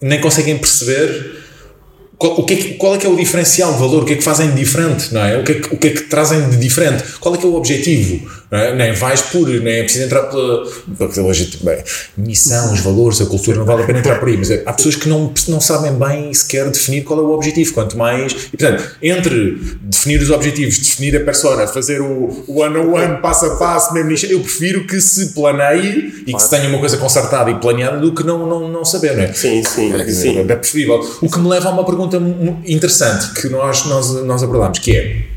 nem 0.00 0.18
conseguem 0.18 0.56
perceber 0.56 1.43
qual, 2.16 2.40
o 2.40 2.44
que 2.44 2.54
é 2.54 2.56
que, 2.56 2.74
qual 2.74 2.94
é 2.94 2.98
que 2.98 3.06
é 3.06 3.08
o 3.08 3.16
diferencial 3.16 3.72
de 3.72 3.78
valor, 3.78 4.02
o 4.02 4.06
que 4.06 4.14
é 4.14 4.16
que 4.16 4.22
fazem 4.22 4.50
de 4.50 4.56
diferente, 4.56 5.12
não 5.12 5.24
é? 5.24 5.38
O 5.38 5.44
que 5.44 5.52
é 5.52 5.54
que, 5.56 5.74
o 5.74 5.78
que, 5.78 5.88
é 5.88 5.90
que 5.90 6.02
trazem 6.02 6.48
de 6.48 6.56
diferente, 6.56 7.04
qual 7.20 7.34
é 7.34 7.38
que 7.38 7.44
é 7.44 7.48
o 7.48 7.54
objetivo, 7.54 8.28
é? 8.58 8.74
Nem 8.74 8.92
vais 8.92 9.22
por, 9.22 9.48
nem 9.48 9.74
é 9.74 9.82
preciso 9.82 10.04
entrar 10.04 10.22
pela, 10.24 10.66
pela 10.96 11.26
hoje, 11.26 11.58
bem, 11.62 11.82
missão, 12.16 12.72
os 12.72 12.80
valores, 12.80 13.20
a 13.20 13.26
cultura, 13.26 13.58
não 13.58 13.64
vale 13.64 13.82
a 13.82 13.86
pena 13.86 13.98
entrar 13.98 14.18
por 14.18 14.28
aí, 14.28 14.36
mas 14.36 14.50
é, 14.50 14.62
há 14.66 14.72
pessoas 14.72 14.96
que 14.96 15.08
não, 15.08 15.32
não 15.48 15.60
sabem 15.60 15.92
bem 15.92 16.32
sequer 16.32 16.70
definir 16.70 17.02
qual 17.02 17.20
é 17.20 17.22
o 17.22 17.30
objetivo, 17.30 17.72
quanto 17.72 17.96
mais, 17.96 18.32
e 18.52 18.56
portanto, 18.56 18.96
entre 19.02 19.58
definir 19.82 20.20
os 20.20 20.30
objetivos, 20.30 20.78
definir 20.78 21.16
a 21.16 21.20
persona, 21.20 21.66
fazer 21.66 22.00
o 22.00 22.44
one-on-one, 22.48 23.20
passo 23.20 23.46
a 23.46 23.56
passo, 23.56 23.92
mesmo 23.94 24.10
nicho, 24.10 24.26
eu 24.26 24.40
prefiro 24.40 24.86
que 24.86 25.00
se 25.00 25.32
planeie 25.32 26.24
e 26.26 26.32
que 26.32 26.42
se 26.42 26.50
tenha 26.50 26.68
uma 26.68 26.78
coisa 26.78 26.96
concertada 26.96 27.50
e 27.50 27.54
planeada 27.56 27.98
do 27.98 28.12
que 28.12 28.24
não, 28.24 28.46
não, 28.46 28.68
não 28.68 28.84
saber, 28.84 29.16
não 29.16 29.24
é? 29.24 29.32
Sim, 29.32 29.62
sim, 29.64 29.92
dizer, 30.04 30.32
sim. 30.32 30.38
É 30.48 30.56
preferível. 30.56 31.00
O 31.20 31.30
que 31.30 31.38
me 31.38 31.48
leva 31.48 31.68
a 31.68 31.72
uma 31.72 31.84
pergunta 31.84 32.20
interessante 32.66 33.40
que 33.40 33.48
nós, 33.48 33.84
nós, 33.86 34.10
nós 34.24 34.42
abordamos, 34.42 34.78
que 34.78 34.96
é 34.96 35.34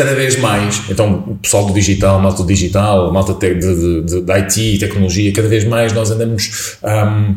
cada 0.00 0.14
vez 0.14 0.38
mais, 0.38 0.80
então 0.88 1.24
o 1.26 1.36
pessoal 1.36 1.66
do 1.66 1.74
digital, 1.74 2.18
malta 2.22 2.42
do 2.42 2.48
digital, 2.48 3.12
malta 3.12 3.34
de, 3.34 3.54
de, 3.54 4.02
de, 4.02 4.20
de 4.22 4.32
IT, 4.32 4.78
tecnologia, 4.78 5.30
cada 5.30 5.46
vez 5.46 5.62
mais 5.64 5.92
nós 5.92 6.10
andamos 6.10 6.78
ahm, 6.82 7.34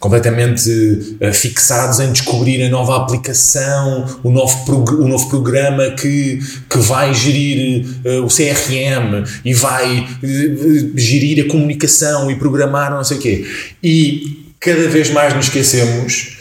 completamente 0.00 1.18
eh, 1.20 1.30
fixados 1.30 2.00
em 2.00 2.10
descobrir 2.10 2.64
a 2.64 2.70
nova 2.70 2.96
aplicação, 2.96 4.06
o 4.22 4.30
novo, 4.30 4.96
o 4.98 5.06
novo 5.06 5.28
programa 5.28 5.90
que, 5.90 6.38
que 6.70 6.78
vai 6.78 7.12
gerir 7.12 7.84
eh, 8.02 8.20
o 8.20 8.28
CRM 8.28 9.22
e 9.44 9.52
vai 9.52 10.08
eh, 10.22 10.88
gerir 10.94 11.44
a 11.44 11.48
comunicação 11.50 12.30
e 12.30 12.36
programar 12.36 12.92
não 12.92 13.04
sei 13.04 13.18
o 13.18 13.20
quê. 13.20 13.46
E 13.82 14.54
cada 14.58 14.88
vez 14.88 15.10
mais 15.10 15.34
nos 15.34 15.48
esquecemos 15.48 16.38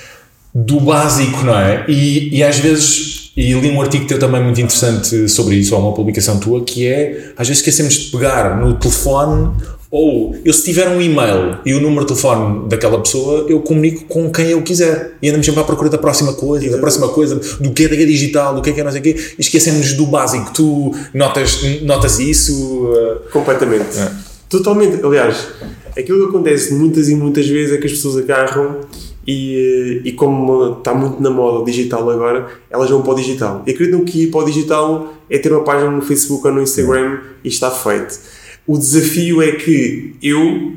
do 0.54 0.80
básico, 0.80 1.44
não 1.44 1.60
é? 1.60 1.84
E, 1.90 2.38
e 2.38 2.42
às 2.42 2.60
vezes, 2.60 3.14
e 3.36 3.54
li 3.54 3.69
um 3.69 3.82
artigo 3.82 4.08
teu 4.08 4.17
também 4.17 4.41
muito 4.41 4.62
interessante 4.62 5.28
sobre 5.28 5.56
isso, 5.56 5.76
ou 5.76 5.82
uma 5.82 5.93
publicação 5.93 6.39
tua, 6.39 6.63
que 6.63 6.88
é, 6.88 7.34
às 7.36 7.48
vezes 7.48 7.62
esquecemos 7.62 7.93
de 7.93 8.12
pegar 8.12 8.58
no 8.60 8.76
telefone, 8.76 9.52
ou 9.91 10.36
eu 10.43 10.52
se 10.52 10.63
tiver 10.63 10.89
um 10.89 11.02
e-mail 11.02 11.60
e 11.65 11.74
o 11.74 11.80
número 11.80 12.02
de 12.02 12.08
telefone 12.08 12.67
daquela 12.67 13.00
pessoa, 13.00 13.45
eu 13.48 13.62
comunico 13.62 14.06
com 14.06 14.30
quem 14.30 14.48
eu 14.48 14.62
quiser. 14.62 15.13
E 15.21 15.30
andamos 15.30 15.45
sempre 15.45 15.62
à 15.62 15.63
procura 15.63 15.89
da 15.89 15.98
próxima 15.98 16.34
coisa, 16.34 16.69
da 16.69 16.78
próxima 16.78 17.08
coisa, 17.10 17.36
do 17.36 17.71
que 17.71 17.86
é 17.86 17.88
que 17.88 18.04
é 18.04 18.06
digital, 18.06 18.56
do 18.56 18.62
que 18.62 18.71
é 18.71 18.74
que 18.74 18.82
é 18.82 18.84
não 18.84 18.91
sei 18.91 19.00
o 19.00 19.04
quê, 19.04 19.15
e 19.38 19.41
esquecemos 19.41 19.93
do 19.93 20.06
básico. 20.06 20.52
Tu 20.54 20.93
notas, 21.13 21.82
notas 21.82 22.19
isso? 22.19 22.89
Completamente. 23.32 23.98
Totalmente. 24.50 25.06
Aliás, 25.06 25.48
aquilo 25.98 26.24
que 26.24 26.30
acontece 26.30 26.74
muitas 26.74 27.08
e 27.08 27.15
muitas 27.15 27.48
vezes 27.48 27.76
é 27.76 27.78
que 27.78 27.86
as 27.86 27.93
pessoas 27.93 28.17
agarram 28.17 28.82
e, 29.28 30.02
e 30.04 30.12
como 30.12 30.78
está 30.78 30.94
muito 30.94 31.22
na 31.22 31.30
moda 31.30 31.60
o 31.60 31.66
digital 31.66 32.10
agora, 32.10 32.48
elas 32.70 32.90
vão 32.90 33.02
para 33.02 33.14
o 33.14 33.16
digital. 33.16 33.64
E 33.66 33.72
acreditam 33.72 34.04
que 34.06 34.24
ir 34.24 34.28
para 34.28 34.42
o 34.42 34.46
digital 34.46 35.14
é 35.30 35.38
ter 35.38 35.52
uma 35.52 35.64
página 35.64 35.90
no 35.90 36.02
Facebook 36.02 36.46
ou 36.46 36.54
no 36.54 36.62
Instagram 36.62 37.20
e 37.44 37.48
está 37.48 37.72
feito. 37.72 38.20
O 38.68 38.78
desafio 38.78 39.42
é 39.42 39.54
que 39.54 40.16
eu, 40.22 40.74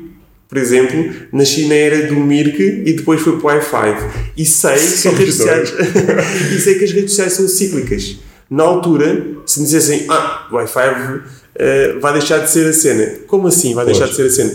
por 0.47 0.57
exemplo, 0.57 1.13
nasci 1.31 1.67
na 1.67 1.75
era 1.75 2.07
do 2.07 2.15
Mirk 2.15 2.61
e 2.85 2.93
depois 2.93 3.21
fui 3.21 3.33
para 3.33 3.41
o 3.41 3.45
Wi-Fi. 3.45 4.11
E 4.35 4.45
sei 4.45 4.73
que 4.73 5.07
as 5.07 5.17
redes 5.17 5.35
sociais, 5.35 5.73
e 6.55 6.59
sei 6.59 6.75
que 6.75 6.85
as 6.85 6.91
redes 6.91 7.11
sociais 7.11 7.33
são 7.33 7.47
cíclicas. 7.47 8.17
Na 8.49 8.63
altura, 8.63 9.27
se 9.45 9.59
me 9.59 9.65
dissessem, 9.65 10.05
ah, 10.09 10.47
o 10.51 10.55
Wi-Fi 10.55 11.21
eh, 11.55 11.97
vai 11.99 12.13
deixar 12.13 12.39
de 12.39 12.49
ser 12.49 12.67
a 12.67 12.73
cena. 12.73 13.11
Como 13.27 13.47
assim 13.47 13.75
vai 13.75 13.85
deixar 13.85 14.07
de 14.07 14.15
ser 14.15 14.23
a 14.23 14.29
cena? 14.29 14.51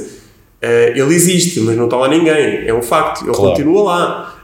Ele 0.95 1.15
existe, 1.15 1.61
mas 1.61 1.77
não 1.77 1.85
está 1.85 1.97
lá 1.97 2.09
ninguém. 2.09 2.67
É 2.67 2.73
um 2.75 2.83
facto. 2.83 3.23
Ele 3.25 3.33
Claro. 3.33 3.51
continua 3.51 3.83
lá. 3.85 4.35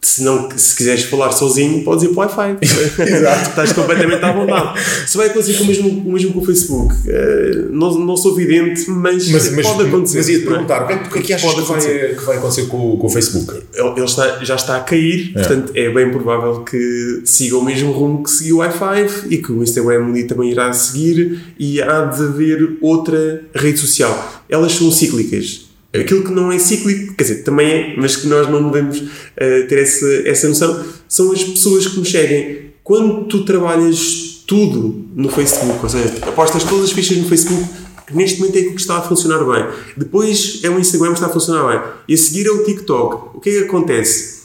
Se, 0.00 0.22
não, 0.22 0.48
se 0.56 0.76
quiseres 0.76 1.02
falar 1.04 1.32
sozinho, 1.32 1.82
podes 1.82 2.04
ir 2.04 2.14
para 2.14 2.30
o 2.32 2.36
Wi-Fi. 2.38 2.58
Exato. 3.02 3.50
Estás 3.50 3.72
completamente 3.72 4.24
à 4.24 4.32
vontade. 4.32 4.80
Se 5.08 5.16
vai 5.16 5.26
acontecer 5.26 5.54
com 5.58 5.64
o 5.64 5.66
mesmo, 5.66 5.88
o 5.88 6.12
mesmo 6.12 6.32
com 6.32 6.38
o 6.38 6.44
Facebook, 6.44 6.94
uh, 6.94 7.68
não, 7.72 7.98
não 7.98 8.16
sou 8.16 8.32
vidente, 8.34 8.88
mas, 8.88 9.28
Mas, 9.28 9.50
mas, 9.52 9.66
pode 9.66 9.88
acontecer. 9.88 10.18
mas 10.18 10.28
ia-te 10.28 10.44
é? 10.44 10.46
perguntar, 10.48 10.84
o 10.84 10.86
que 10.86 10.92
é, 10.92 10.98
que, 10.98 11.18
é 11.18 11.22
que 11.22 11.32
achas 11.32 11.52
Pode 11.52 11.62
que 11.66 11.72
vai, 11.72 11.80
acontecer. 11.80 12.16
que 12.16 12.24
vai 12.24 12.36
acontecer 12.38 12.66
com, 12.66 12.92
o- 12.92 12.96
com 12.96 13.06
o 13.08 13.10
Facebook? 13.10 13.50
Ele, 13.74 13.88
ele 13.96 14.04
está, 14.04 14.44
já 14.44 14.54
está 14.54 14.76
a 14.76 14.80
cair, 14.80 15.32
portanto 15.32 15.72
é 15.74 15.90
bem 15.90 16.10
provável 16.10 16.60
que 16.62 17.22
siga 17.24 17.56
o 17.58 17.64
mesmo 17.64 17.90
rumo 17.90 18.22
que 18.22 18.30
seguiu 18.30 18.58
o 18.58 18.62
i5 18.62 19.10
e 19.30 19.38
que 19.38 19.50
o 19.50 19.62
Instagram 19.64 20.14
também 20.28 20.52
irá 20.52 20.72
seguir 20.72 21.40
e 21.58 21.82
há 21.82 22.04
de 22.04 22.22
haver 22.22 22.76
outra 22.80 23.42
rede 23.52 23.78
social. 23.78 24.42
Elas 24.48 24.72
são 24.72 24.90
cíclicas. 24.92 25.67
Aquilo 25.94 26.22
que 26.22 26.30
não 26.30 26.52
é 26.52 26.58
cíclico, 26.58 27.14
quer 27.14 27.24
dizer, 27.24 27.42
também 27.44 27.66
é, 27.66 27.94
mas 27.96 28.16
que 28.16 28.26
nós 28.26 28.48
não 28.48 28.70
devemos 28.70 29.02
eh, 29.36 29.62
ter 29.62 29.78
essa, 29.78 30.06
essa 30.26 30.48
noção, 30.48 30.84
são 31.08 31.32
as 31.32 31.42
pessoas 31.42 31.86
que 31.86 31.98
nos 31.98 32.10
seguem. 32.10 32.72
Quando 32.84 33.24
tu 33.24 33.44
trabalhas 33.44 34.42
tudo 34.46 35.06
no 35.14 35.30
Facebook, 35.30 35.78
ou 35.82 35.88
seja, 35.88 36.12
apostas 36.22 36.64
todas 36.64 36.84
as 36.84 36.92
fichas 36.92 37.16
no 37.16 37.28
Facebook, 37.28 37.64
que 38.06 38.16
neste 38.16 38.38
momento 38.38 38.56
é 38.56 38.58
aquilo 38.60 38.74
que 38.74 38.80
está 38.80 38.98
a 38.98 39.02
funcionar 39.02 39.44
bem. 39.44 39.66
Depois 39.96 40.60
é 40.62 40.70
o 40.70 40.78
Instagram 40.78 41.08
que 41.08 41.14
está 41.14 41.26
a 41.26 41.30
funcionar 41.30 41.68
bem. 41.68 41.90
E 42.08 42.14
a 42.14 42.16
seguir 42.16 42.46
é 42.46 42.50
o 42.50 42.64
TikTok. 42.64 43.36
O 43.36 43.40
que 43.40 43.50
é 43.50 43.52
que 43.52 43.64
acontece? 43.64 44.38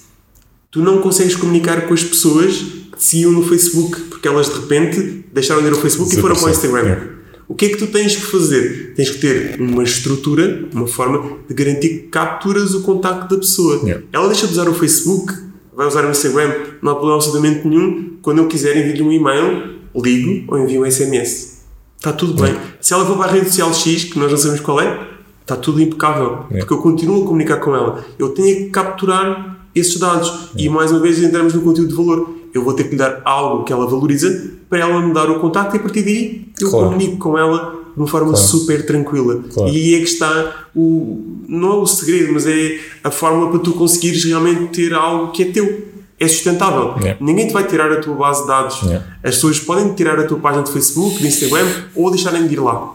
Tu 0.69 0.82
não 0.82 1.01
consegues 1.01 1.36
comunicar 1.36 1.88
com 1.88 1.93
as 1.93 2.03
pessoas 2.03 2.53
que 2.58 2.97
te 2.97 3.03
seguiam 3.03 3.32
no 3.32 3.47
Facebook, 3.47 3.99
porque 4.01 4.27
elas 4.27 4.47
de 4.49 4.56
repente 4.60 5.25
deixaram 5.32 5.62
de 5.62 5.67
ir 5.67 5.73
ao 5.73 5.79
Facebook 5.79 6.13
e 6.13 6.19
foram 6.19 6.36
para 6.36 6.47
o 6.47 6.49
Instagram. 6.49 7.12
O 7.54 7.56
que 7.56 7.66
é 7.66 7.70
que 7.70 7.78
tu 7.78 7.86
tens 7.86 8.16
que 8.16 8.24
fazer? 8.24 8.94
Tens 8.96 9.12
que 9.12 9.20
ter 9.20 9.62
uma 9.62 9.84
estrutura, 9.84 10.68
uma 10.74 10.88
forma 10.88 11.38
de 11.48 11.54
garantir 11.54 11.88
que 11.89 12.08
capturas 12.08 12.74
o 12.74 12.82
contacto 12.82 13.36
da 13.36 13.39
pessoa. 13.39 13.76
Yeah. 13.84 14.04
Ela 14.12 14.28
deixa 14.28 14.48
de 14.48 14.54
usar 14.54 14.68
o 14.68 14.74
Facebook, 14.74 15.32
vai 15.72 15.86
usar 15.86 16.04
o 16.04 16.10
Instagram, 16.10 16.52
não 16.82 16.94
há 16.94 16.96
problema 16.96 17.18
absolutamente 17.18 17.68
nenhum. 17.68 18.18
Quando 18.24 18.39
eu 18.39 18.48
quiser 18.48 18.76
enviar-lhe 18.76 19.04
um 19.04 19.12
e-mail, 19.12 19.76
ligo 19.96 20.52
ou 20.52 20.58
envio 20.58 20.82
um 20.82 20.89
SMS. 20.89 21.60
Está 21.96 22.12
tudo 22.12 22.42
bem. 22.42 22.56
Se 22.82 22.92
ela 22.92 23.06
for 23.06 23.18
para 23.18 23.30
a 23.30 23.32
rede 23.32 23.46
social 23.46 23.72
X, 23.72 24.06
que 24.06 24.18
nós 24.18 24.32
não 24.32 24.38
sabemos 24.38 24.62
qual 24.62 24.82
é, 24.82 25.08
está 25.42 25.56
tudo 25.56 25.80
impecável. 25.80 26.46
Yeah. 26.50 26.58
Porque 26.58 26.74
eu 26.74 26.78
continuo 26.80 27.24
a 27.24 27.28
comunicar 27.28 27.58
com 27.58 27.76
ela. 27.76 28.04
Eu 28.18 28.30
tenho 28.30 28.48
que 28.48 28.70
capturar 28.72 29.68
esses 29.76 30.00
dados. 30.00 30.50
E 30.58 30.68
mais 30.70 30.89
uma 30.89 31.02
vez 31.02 31.22
entramos 31.22 31.54
no 31.54 31.62
conteúdo 31.62 31.89
de 31.89 31.96
valor. 31.96 32.34
Eu 32.54 32.63
vou 32.63 32.74
ter 32.74 32.84
que 32.86 32.92
lhe 32.92 32.98
dar 32.98 33.22
algo 33.26 33.63
que 33.63 33.74
ela 33.74 33.86
valoriza 33.88 34.52
para 34.70 34.80
ela 34.80 35.02
me 35.02 35.13
dar 35.13 35.30
o 35.30 35.39
contacto 35.39 35.76
e 35.76 35.80
a 35.80 35.82
partir 35.82 36.04
daí 36.04 36.50
eu 36.62 36.70
Claro. 36.70 36.86
comunico 36.88 37.18
com 37.18 37.38
ela 37.38 37.82
de 37.96 38.00
uma 38.00 38.08
forma 38.08 38.32
Claro. 38.32 38.46
super 38.48 38.86
tranquila. 38.86 39.44
Claro. 39.54 39.72
E 39.72 39.76
aí 39.76 39.96
é 39.96 39.98
que 40.00 40.04
está 40.10 40.66
o. 40.76 41.42
não 41.48 41.74
é 41.74 41.76
o 41.78 41.86
segredo, 41.86 42.34
mas 42.34 42.46
é 42.48 42.80
a 43.04 43.12
fórmula 43.12 43.50
para 43.52 43.60
tu 43.60 43.74
conseguires 43.74 44.24
realmente 44.24 44.68
ter 44.82 44.94
algo 44.94 45.32
que 45.32 45.44
é 45.44 45.52
teu. 45.52 45.88
É 46.20 46.28
sustentável. 46.28 46.94
Yeah. 47.02 47.18
Ninguém 47.20 47.48
te 47.48 47.54
vai 47.54 47.66
tirar 47.68 47.92
a 47.92 48.00
tua 48.00 48.16
base 48.16 48.42
de 48.44 48.48
dados. 48.48 48.82
Yeah. 48.84 49.06
As 49.24 49.36
pessoas 49.36 49.60
podem 49.60 49.94
tirar 49.94 50.18
a 50.20 50.24
tua 50.26 50.38
página 50.39 50.63
de 50.63 50.72
Facebook, 50.72 51.18
de 51.18 51.28
Instagram 51.28 51.68
ou 51.96 52.10
deixarem 52.12 52.48
de 52.48 52.54
ir 52.54 52.60
lá. 52.60 52.94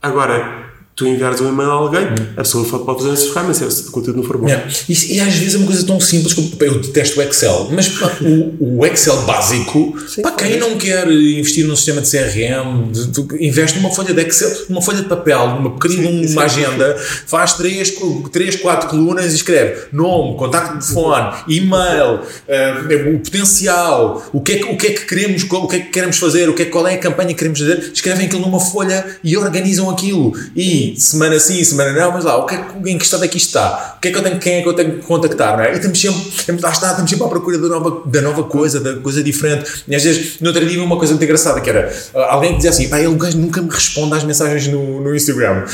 Agora, 0.00 0.69
tu 1.00 1.06
enviares 1.08 1.40
um 1.40 1.48
e-mail 1.48 1.70
a 1.70 1.72
alguém, 1.72 2.02
a 2.36 2.42
pessoa 2.42 2.62
pode 2.84 3.00
fazer 3.00 3.14
essas 3.14 3.28
ferramentas 3.28 3.72
se 3.74 3.88
o 3.88 3.90
conteúdo 3.90 4.18
não 4.18 4.22
for 4.24 4.36
bom. 4.36 4.46
Yeah. 4.46 4.68
E, 4.86 5.14
e 5.16 5.20
às 5.20 5.34
vezes 5.34 5.54
é 5.54 5.58
uma 5.58 5.66
coisa 5.66 5.86
tão 5.86 5.98
simples 5.98 6.34
como 6.34 6.50
eu 6.60 6.78
detesto 6.78 7.18
o 7.18 7.22
Excel, 7.22 7.68
mas 7.72 7.88
pá, 7.88 8.12
o, 8.20 8.78
o 8.78 8.86
Excel 8.86 9.16
básico, 9.22 9.96
para 10.20 10.32
quem 10.32 10.58
não 10.58 10.76
quer 10.76 11.10
investir 11.10 11.64
num 11.66 11.74
sistema 11.74 12.02
de 12.02 12.10
CRM, 12.10 12.90
de- 12.92 13.06
de- 13.06 13.46
investe 13.46 13.78
numa 13.78 13.90
folha 13.90 14.12
de 14.12 14.20
Excel, 14.20 14.66
numa 14.68 14.82
folha 14.82 14.98
de 14.98 15.08
papel, 15.08 15.48
numa 15.56 15.70
pequenina 15.78 16.02
Sim, 16.28 16.32
uma 16.34 16.48
sim. 16.48 16.60
agenda, 16.64 16.96
faz 17.26 17.54
três, 17.54 17.94
três, 18.30 18.56
quatro 18.56 18.90
colunas 18.90 19.32
e 19.32 19.36
escreve 19.36 19.84
nome, 19.92 20.36
contacto 20.36 20.78
de 20.78 20.86
telefone, 20.86 21.34
e-mail, 21.48 22.20
eh, 22.46 23.12
o 23.14 23.20
potencial, 23.20 24.28
o 24.32 24.40
que, 24.40 24.52
é 24.52 24.56
que, 24.58 24.64
o 24.64 24.76
que 24.76 24.86
é 24.86 24.90
que 24.90 25.06
queremos, 25.06 25.42
o 25.50 25.66
que 25.68 25.76
é 25.76 25.78
que 25.80 25.88
queremos 25.90 26.18
fazer, 26.18 26.48
o 26.48 26.54
que 26.54 26.62
é, 26.62 26.64
qual 26.66 26.86
é 26.86 26.94
a 26.94 26.98
campanha 26.98 27.28
que 27.30 27.36
queremos 27.36 27.58
fazer, 27.58 27.90
escrevem 27.94 28.26
aquilo 28.26 28.42
numa 28.42 28.60
folha 28.60 29.04
e 29.24 29.36
organizam 29.36 29.88
aquilo. 29.90 30.32
E 30.54 30.89
semana 30.96 31.38
sim, 31.38 31.62
semana 31.64 31.92
não, 31.92 32.12
mas 32.12 32.24
lá, 32.24 32.36
o 32.36 32.46
que 32.46 32.54
é, 32.54 32.64
em 32.86 32.98
que 32.98 33.04
estado 33.04 33.24
é 33.24 33.28
que 33.28 33.36
isto 33.36 33.48
está? 33.48 33.94
O 33.96 34.00
que 34.00 34.08
é 34.08 34.10
que 34.12 34.18
eu 34.18 34.22
tenho, 34.22 34.38
quem 34.38 34.54
é 34.54 34.62
que 34.62 34.68
eu 34.68 34.72
tenho 34.74 34.92
que 34.92 35.02
contactar, 35.06 35.56
não 35.56 35.64
é? 35.64 35.72
E 35.72 35.76
estamos 35.76 36.00
sempre, 36.00 36.62
lá 36.62 36.70
está, 36.70 36.90
estamos 36.90 37.10
sempre 37.10 37.24
à 37.24 37.28
procura 37.28 37.58
da 37.58 37.68
nova, 37.68 38.02
da 38.06 38.20
nova 38.20 38.44
coisa, 38.44 38.80
da 38.80 38.96
coisa 38.96 39.22
diferente. 39.22 39.84
E 39.86 39.94
às 39.94 40.02
vezes, 40.02 40.40
no 40.40 40.48
outro 40.48 40.64
dia, 40.66 40.82
uma 40.82 40.96
coisa 40.96 41.12
muito 41.12 41.24
engraçada 41.24 41.60
que 41.60 41.68
era 41.70 41.92
ah, 42.14 42.34
alguém 42.34 42.50
que 42.50 42.56
dizia 42.56 42.70
assim: 42.70 42.88
pá, 42.88 42.98
ele 42.98 43.08
nunca 43.36 43.60
me 43.62 43.70
responde 43.70 44.14
às 44.14 44.24
mensagens 44.24 44.66
no, 44.68 45.00
no 45.00 45.14
Instagram. 45.14 45.64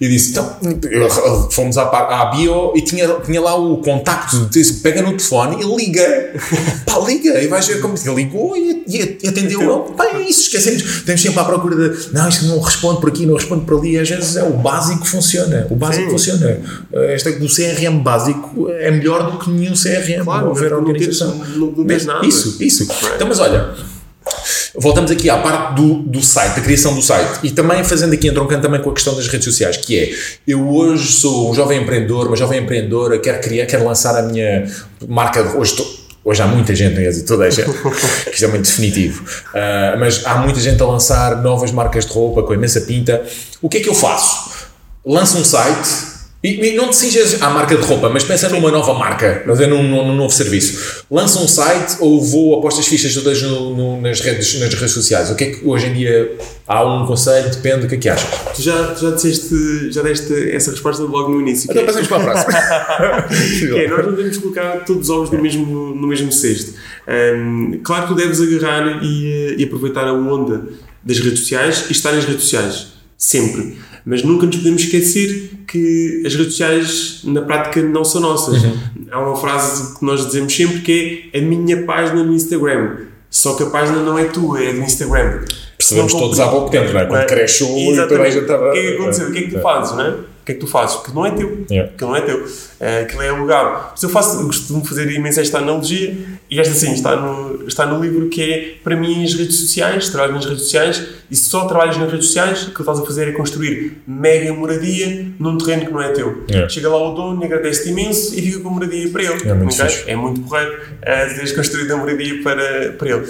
E 0.00 0.04
eu 0.04 0.10
disse: 0.10 0.30
então, 0.30 0.56
eu- 0.90 1.50
fomos 1.50 1.76
à, 1.78 1.82
à 1.84 2.26
bio 2.26 2.72
e 2.76 2.82
tinha, 2.82 3.08
tinha 3.24 3.40
lá 3.40 3.54
o 3.56 3.78
contacto, 3.78 4.48
disse, 4.50 4.74
pega 4.74 5.02
no 5.02 5.10
telefone 5.10 5.62
e 5.62 5.76
liga. 5.76 6.32
pá, 6.86 6.98
liga. 6.98 7.40
E 7.42 7.46
vais 7.48 7.66
ver 7.66 7.80
como 7.80 7.94
ele 7.96 8.14
ligou 8.14 8.56
e, 8.56 8.84
e- 8.86 9.18
e 9.22 9.28
atendeu. 9.28 9.94
Pá, 9.96 10.06
é 10.06 10.20
isso, 10.22 10.42
esquecemos. 10.42 10.82
Estamos 10.82 11.20
sempre 11.22 11.40
à 11.40 11.44
procura 11.44 11.76
de, 11.76 12.12
não, 12.12 12.28
isto 12.28 12.44
não 12.46 12.58
responde 12.60 13.00
por 13.00 13.08
aqui, 13.08 13.26
não 13.26 13.34
responde 13.34 13.64
por 13.64 13.78
ali. 13.78 13.98
Às 13.98 14.08
vezes 14.08 14.36
é 14.36 14.42
o 14.42 14.56
básico 14.60 15.06
funciona. 15.06 15.66
O 15.70 15.74
básico 15.76 16.04
Sim. 16.04 16.10
funciona. 16.10 16.58
Esta 16.92 17.32
do 17.32 17.46
CRM 17.48 17.98
básico 18.02 18.68
é 18.70 18.90
melhor 18.90 19.30
do 19.30 19.38
que 19.38 19.50
nenhum 19.50 19.74
CRM. 19.74 20.22
Claro, 20.24 20.46
Não 20.46 20.52
haver 20.52 20.68
tens- 20.70 20.72
organização. 20.80 21.34
não- 21.56 21.72
não 21.72 21.84
tens 21.86 22.06
nada. 22.06 22.26
Isso, 22.26 22.56
isso. 22.60 22.86
Então, 23.14 23.26
mas 23.28 23.38
olha, 23.38 23.70
voltamos 24.78 25.10
aqui 25.10 25.28
à 25.28 25.38
parte 25.38 25.74
do, 25.74 25.94
do 26.02 26.22
site, 26.22 26.54
da 26.56 26.60
criação 26.60 26.94
do 26.94 27.02
site 27.02 27.40
e 27.42 27.50
também 27.50 27.82
fazendo 27.84 28.12
aqui, 28.12 28.28
entroncando 28.28 28.62
também 28.62 28.80
com 28.80 28.90
a 28.90 28.94
questão 28.94 29.14
das 29.14 29.26
redes 29.28 29.44
sociais, 29.44 29.76
que 29.76 29.98
é, 29.98 30.12
eu 30.46 30.68
hoje 30.68 31.10
sou 31.12 31.50
um 31.50 31.54
jovem 31.54 31.82
empreendedor, 31.82 32.26
uma 32.28 32.36
jovem 32.36 32.62
empreendedora, 32.62 33.18
quero 33.18 33.40
criar, 33.40 33.66
quero 33.66 33.84
lançar 33.84 34.16
a 34.16 34.22
minha 34.22 34.66
marca, 35.08 35.42
de- 35.42 35.56
hoje 35.56 35.72
estou- 35.72 35.99
Hoje 36.24 36.42
há 36.42 36.46
muita 36.46 36.74
gente, 36.74 36.94
não 36.94 37.00
ia 37.02 37.10
dizer 37.10 37.24
toda 37.24 37.44
a 37.44 37.50
gente, 37.50 37.70
que 38.24 38.30
isto 38.30 38.44
é 38.44 38.48
muito 38.48 38.64
definitivo, 38.66 39.24
Ah, 39.54 39.96
mas 39.98 40.24
há 40.26 40.36
muita 40.36 40.60
gente 40.60 40.82
a 40.82 40.86
lançar 40.86 41.42
novas 41.42 41.72
marcas 41.72 42.04
de 42.04 42.12
roupa 42.12 42.42
com 42.42 42.52
imensa 42.52 42.82
pinta. 42.82 43.22
O 43.62 43.68
que 43.68 43.78
é 43.78 43.80
que 43.80 43.88
eu 43.88 43.94
faço? 43.94 44.50
Lanço 45.04 45.38
um 45.38 45.44
site 45.44 45.88
e, 46.42 46.68
e 46.68 46.74
não 46.74 46.88
te 46.88 46.96
cinjas 46.96 47.42
à 47.42 47.50
marca 47.50 47.76
de 47.76 47.82
roupa, 47.82 48.08
mas 48.08 48.24
pensa 48.24 48.48
numa 48.48 48.70
nova 48.70 48.94
marca, 48.94 49.42
não 49.46 49.54
é? 49.54 49.66
num, 49.66 49.82
num, 49.82 50.08
num 50.08 50.16
novo 50.16 50.32
serviço. 50.32 51.04
Lança 51.10 51.38
um 51.38 51.46
site 51.46 51.96
ou 52.00 52.18
vou 52.24 52.58
aposto 52.58 52.80
as 52.80 52.86
fichas 52.86 53.12
todas 53.12 53.42
no- 53.42 53.76
no- 53.76 54.00
nas, 54.00 54.20
redes, 54.20 54.58
nas 54.58 54.72
redes 54.72 54.92
sociais? 54.92 55.30
O 55.30 55.34
que 55.34 55.44
é 55.44 55.50
que 55.50 55.66
hoje 55.66 55.86
em 55.88 55.92
dia 55.92 56.32
há 56.66 56.82
um 56.82 57.04
conselho? 57.06 57.50
Depende 57.50 57.82
do 57.82 57.88
que 57.88 57.96
é 57.96 57.98
que 57.98 58.08
achas. 58.08 58.30
Tu 58.56 58.62
já, 58.62 58.94
já 58.94 59.10
disseste, 59.10 59.92
já 59.92 60.02
deste 60.02 60.50
essa 60.50 60.70
resposta 60.70 61.02
logo 61.02 61.28
no 61.30 61.40
início. 61.42 61.68
Então 61.70 61.82
é- 61.82 61.84
passamos 61.86 62.08
para 62.08 62.16
a 62.16 62.20
próxima. 62.44 62.58
é, 63.78 63.88
nós 63.88 64.06
não 64.06 64.14
devemos 64.14 64.38
colocar 64.38 64.84
todos 64.86 65.08
os 65.08 65.10
ovos 65.10 65.30
no 65.30 65.42
mesmo, 65.42 65.94
no 65.94 66.06
mesmo 66.06 66.32
cesto. 66.32 66.72
Hum, 67.06 67.80
claro 67.84 68.02
que 68.04 68.08
tu 68.08 68.14
deves 68.14 68.40
agarrar 68.40 69.02
e, 69.04 69.32
eh, 69.32 69.54
e 69.58 69.64
aproveitar 69.64 70.06
a 70.08 70.12
onda 70.14 70.64
das 71.04 71.18
redes 71.18 71.40
sociais 71.40 71.84
e 71.88 71.92
estar 71.92 72.12
nas 72.12 72.24
redes 72.24 72.44
sociais. 72.44 72.86
Sempre. 73.18 73.76
Mas 74.06 74.22
nunca 74.22 74.46
nos 74.46 74.56
podemos 74.56 74.82
esquecer 74.82 75.49
que 75.70 76.22
as 76.26 76.34
redes 76.34 76.54
sociais, 76.54 77.20
na 77.22 77.42
prática, 77.42 77.80
não 77.80 78.04
são 78.04 78.20
nossas. 78.20 78.60
Há 79.10 79.20
uma 79.20 79.36
frase 79.36 79.96
que 79.96 80.04
nós 80.04 80.26
dizemos 80.26 80.54
sempre 80.54 80.80
que 80.80 81.30
é 81.32 81.38
a 81.38 81.42
minha 81.42 81.84
página 81.84 82.24
no 82.24 82.32
Instagram. 82.32 83.06
Só 83.30 83.54
que 83.54 83.62
a 83.62 83.66
página 83.66 84.02
não 84.02 84.18
é 84.18 84.24
tua, 84.24 84.60
é 84.60 84.72
do 84.72 84.80
Instagram. 84.80 85.44
Percebemos 85.78 86.12
todos 86.12 86.40
há 86.40 86.48
pouco 86.48 86.70
tempo, 86.70 86.92
não 86.92 87.00
é? 87.00 87.06
Quando 87.06 87.26
cresce 87.26 87.62
o 87.62 87.78
e 87.78 87.96
toda 87.96 88.22
a 88.22 88.30
gente 88.30 88.42
estava. 88.42 88.70
O 88.70 88.72
que 88.72 88.78
é 88.78 88.82
que 88.82 88.94
aconteceu? 88.94 89.28
O 89.28 89.32
que 89.32 89.38
é 89.38 89.42
que 89.42 89.50
tu 89.52 89.60
fazes, 89.60 89.96
não 89.96 90.04
é? 90.04 90.14
O 90.40 90.44
que 90.44 90.52
é 90.52 90.54
que 90.54 90.60
tu 90.60 90.66
fazes? 90.66 90.96
Porque 90.96 91.12
não 91.12 91.26
é 91.26 91.30
teu. 91.32 91.64
Yeah. 91.70 91.92
Aquilo 91.92 92.10
não 92.10 92.16
é 92.16 92.20
teu. 92.22 92.46
Eh, 92.80 93.02
Aquilo 93.02 93.22
é 93.22 93.28
alugado. 93.28 93.88
Mas 93.92 94.02
eu 94.02 94.08
faço, 94.08 94.40
eu 94.40 94.46
costumo 94.46 94.84
fazer 94.84 95.10
imensa 95.10 95.40
esta 95.42 95.58
analogia 95.58 96.16
e 96.50 96.58
esta 96.58 96.74
sim 96.74 96.92
está 96.92 97.14
no, 97.14 97.68
está 97.68 97.84
no 97.86 98.00
livro 98.02 98.28
que 98.30 98.42
é 98.42 98.74
para 98.82 98.96
mim 98.96 99.22
as 99.22 99.34
redes 99.34 99.56
sociais, 99.56 100.08
trabalho 100.08 100.32
nas 100.34 100.46
redes 100.46 100.62
sociais 100.62 101.02
e 101.30 101.36
se 101.36 101.48
só 101.50 101.66
trabalhas 101.66 101.96
nas 101.98 102.10
redes 102.10 102.26
sociais, 102.26 102.62
o 102.68 102.72
que 102.72 102.80
estás 102.80 102.98
a 102.98 103.04
fazer 103.04 103.28
é 103.28 103.32
construir 103.32 104.02
mega 104.06 104.52
moradia 104.52 105.26
num 105.38 105.58
terreno 105.58 105.86
que 105.86 105.92
não 105.92 106.00
é 106.02 106.08
teu. 106.12 106.42
Yeah. 106.50 106.68
Chega 106.68 106.88
lá 106.88 106.96
o 106.96 107.14
dono 107.14 107.42
e 107.42 107.44
agradece-te 107.44 107.90
imenso 107.90 108.34
e 108.34 108.40
fica 108.42 108.60
com 108.60 108.68
a 108.68 108.72
moradia 108.72 109.08
para 109.10 109.22
ele. 109.22 109.48
É 109.48 109.54
muito 109.54 109.74
Ok? 109.74 109.86
fixe. 109.88 110.10
É 110.10 110.16
muito 110.16 110.40
porreiro 110.40 110.72
uh, 110.72 111.34
teres 111.36 111.52
construído 111.52 111.90
a 111.92 111.96
moradia 111.98 112.42
para, 112.42 112.92
para 112.98 113.08
ele. 113.10 113.26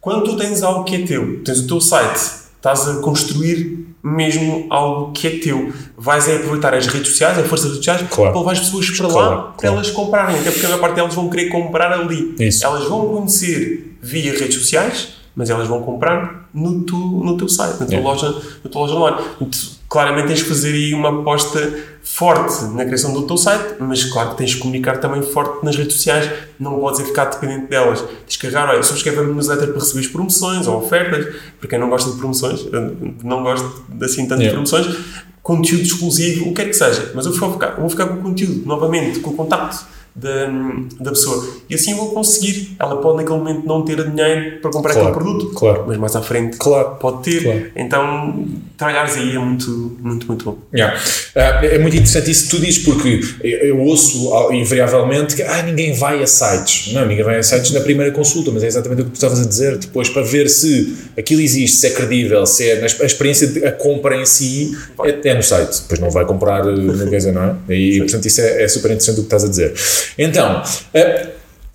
Quando 0.00 0.24
tu 0.24 0.36
tens 0.36 0.62
algo 0.62 0.84
que 0.84 0.96
é 0.96 1.06
teu, 1.06 1.40
tens 1.44 1.60
o 1.60 1.66
teu 1.66 1.80
site, 1.80 2.20
estás 2.56 2.88
a 2.88 2.94
construir 3.00 3.77
mesmo 4.02 4.66
algo 4.70 5.12
que 5.12 5.26
é 5.26 5.30
teu, 5.38 5.72
vais 5.96 6.28
a 6.28 6.36
aproveitar 6.36 6.72
as 6.74 6.86
redes 6.86 7.08
sociais, 7.10 7.38
a 7.38 7.42
força 7.42 7.64
das 7.68 7.74
redes 7.78 7.84
sociais, 7.86 8.08
Claro. 8.10 8.30
para 8.32 8.40
levar 8.40 8.52
as 8.52 8.60
pessoas 8.60 8.90
para 8.90 9.08
Claro, 9.08 9.30
lá, 9.30 9.42
para 9.42 9.52
claro. 9.60 9.74
elas 9.76 9.90
comprarem, 9.90 10.38
até 10.38 10.50
porque 10.50 10.66
a 10.66 10.68
maior 10.68 10.80
parte 10.80 10.94
delas 10.94 11.14
vão 11.14 11.28
querer 11.28 11.48
comprar 11.48 11.92
ali. 11.92 12.34
Isso. 12.38 12.64
Elas 12.64 12.84
vão 12.84 13.06
conhecer 13.08 13.96
via 14.00 14.32
redes 14.38 14.54
sociais, 14.56 15.08
mas 15.34 15.50
elas 15.50 15.66
vão 15.68 15.82
comprar 15.82 16.48
no, 16.54 16.82
tu, 16.82 16.96
no 16.96 17.36
teu 17.36 17.48
site, 17.48 17.78
na 17.80 17.86
tua, 17.86 17.96
É. 17.96 18.00
loja, 18.00 18.42
na 18.64 18.70
tua 18.70 18.82
loja 18.82 18.94
online. 18.94 19.16
Portanto, 19.38 19.78
Claramente 19.88 20.26
tens 20.28 20.42
que 20.42 20.48
fazer 20.50 20.74
aí 20.74 20.92
uma 20.92 21.08
aposta 21.20 21.58
forte 22.18 22.64
na 22.74 22.84
criação 22.84 23.12
do 23.12 23.22
teu 23.22 23.36
site, 23.36 23.76
mas 23.78 24.02
claro 24.04 24.30
que 24.30 24.38
tens 24.38 24.54
que 24.54 24.60
comunicar 24.60 24.96
também 24.98 25.22
forte 25.22 25.64
nas 25.64 25.76
redes 25.76 25.94
sociais, 25.94 26.28
não 26.58 26.80
podes 26.80 26.98
é 26.98 27.04
ficar 27.04 27.26
dependente 27.26 27.68
delas. 27.68 28.00
Tens 28.26 28.36
que 28.36 28.46
agarrar, 28.48 28.72
olha, 28.72 28.82
subscreve 28.82 29.18
a 29.18 29.22
minha 29.22 29.34
newsletter 29.34 29.68
para 29.68 29.78
receber 29.78 30.08
promoções 30.08 30.66
ou 30.66 30.78
ofertas, 30.78 31.32
para 31.60 31.68
quem 31.68 31.78
não 31.78 31.88
gosta 31.88 32.10
de 32.10 32.16
promoções, 32.16 32.66
eu 32.72 32.96
não 33.22 33.44
gosto 33.44 33.84
assim 34.02 34.26
tanto 34.26 34.42
Yeah. 34.42 34.48
de 34.48 34.50
promoções, 34.50 34.98
conteúdo 35.42 35.82
exclusivo, 35.82 36.46
o 36.46 36.48
que 36.48 36.54
quer 36.54 36.64
que 36.66 36.74
seja, 36.74 37.12
mas 37.14 37.24
eu 37.24 37.32
vou 37.32 37.52
ficar, 37.52 37.76
vou 37.76 37.88
ficar 37.88 38.06
com 38.06 38.14
o 38.14 38.22
conteúdo, 38.22 38.66
novamente, 38.66 39.20
com 39.20 39.30
o 39.30 39.34
contacto 39.34 39.86
da, 40.20 40.46
da 41.00 41.10
pessoa. 41.10 41.46
E 41.68 41.74
assim 41.74 41.92
eu 41.92 41.96
vou 41.96 42.10
conseguir. 42.10 42.76
Ela 42.78 42.96
pode 42.96 43.18
naquele 43.18 43.38
momento 43.38 43.66
não 43.66 43.84
ter 43.84 43.96
dinheiro 44.08 44.60
para 44.60 44.70
comprar 44.70 44.92
Claro, 44.92 45.08
aquele 45.08 45.24
produto, 45.24 45.54
claro. 45.54 45.84
mas 45.86 45.96
mais 45.96 46.16
à 46.16 46.22
frente 46.22 46.56
Claro, 46.56 46.96
pode 46.96 47.22
ter. 47.22 47.42
claro. 47.42 47.66
Então, 47.76 48.46
trabalhares 48.76 49.16
aí 49.16 49.36
é 49.36 49.38
muito, 49.38 49.96
muito, 50.00 50.26
muito 50.26 50.44
bom. 50.44 50.58
Yeah. 50.74 50.98
Ah, 51.36 51.64
é 51.64 51.78
muito 51.78 51.94
interessante 51.96 52.30
isso 52.30 52.44
que 52.44 52.50
tu 52.56 52.60
dizes, 52.60 52.84
porque 52.84 53.20
eu 53.42 53.78
ouço 53.80 54.32
ah, 54.34 54.54
invariavelmente 54.54 55.36
que 55.36 55.42
ah, 55.42 55.62
ninguém 55.62 55.92
vai 55.94 56.22
a 56.22 56.26
sites. 56.26 56.92
Não, 56.92 57.06
ninguém 57.06 57.24
vai 57.24 57.38
a 57.38 57.42
sites 57.42 57.70
na 57.72 57.80
primeira 57.80 58.12
consulta, 58.12 58.50
mas 58.50 58.62
é 58.64 58.66
exatamente 58.66 59.02
o 59.02 59.04
que 59.04 59.10
tu 59.12 59.14
estavas 59.14 59.40
a 59.40 59.44
dizer. 59.46 59.76
Depois, 59.78 60.08
para 60.08 60.22
ver 60.22 60.48
se 60.48 60.96
aquilo 61.16 61.40
existe, 61.40 61.76
se 61.76 61.86
é 61.86 61.90
credível, 61.90 62.44
se 62.46 62.68
é 62.68 62.82
a 62.82 63.04
experiência 63.06 63.46
de 63.46 63.64
a 63.64 63.72
compra 63.72 64.16
em 64.16 64.24
si, 64.26 64.76
é, 65.04 65.28
é 65.28 65.34
no 65.34 65.42
site. 65.42 65.82
Depois 65.82 66.00
não 66.00 66.10
vai 66.10 66.24
comprar 66.24 66.66
eh, 66.66 66.72
na 66.76 67.06
coisa, 67.06 67.32
não 67.32 67.42
é? 67.68 67.74
E, 67.74 67.98
portanto, 67.98 68.26
isso 68.26 68.40
é, 68.40 68.62
é 68.62 68.68
super 68.68 68.90
interessante 68.90 69.16
o 69.16 69.22
que 69.22 69.26
estás 69.26 69.44
a 69.44 69.48
dizer. 69.48 69.74
Então. 70.16 70.62
ah, 70.94 71.28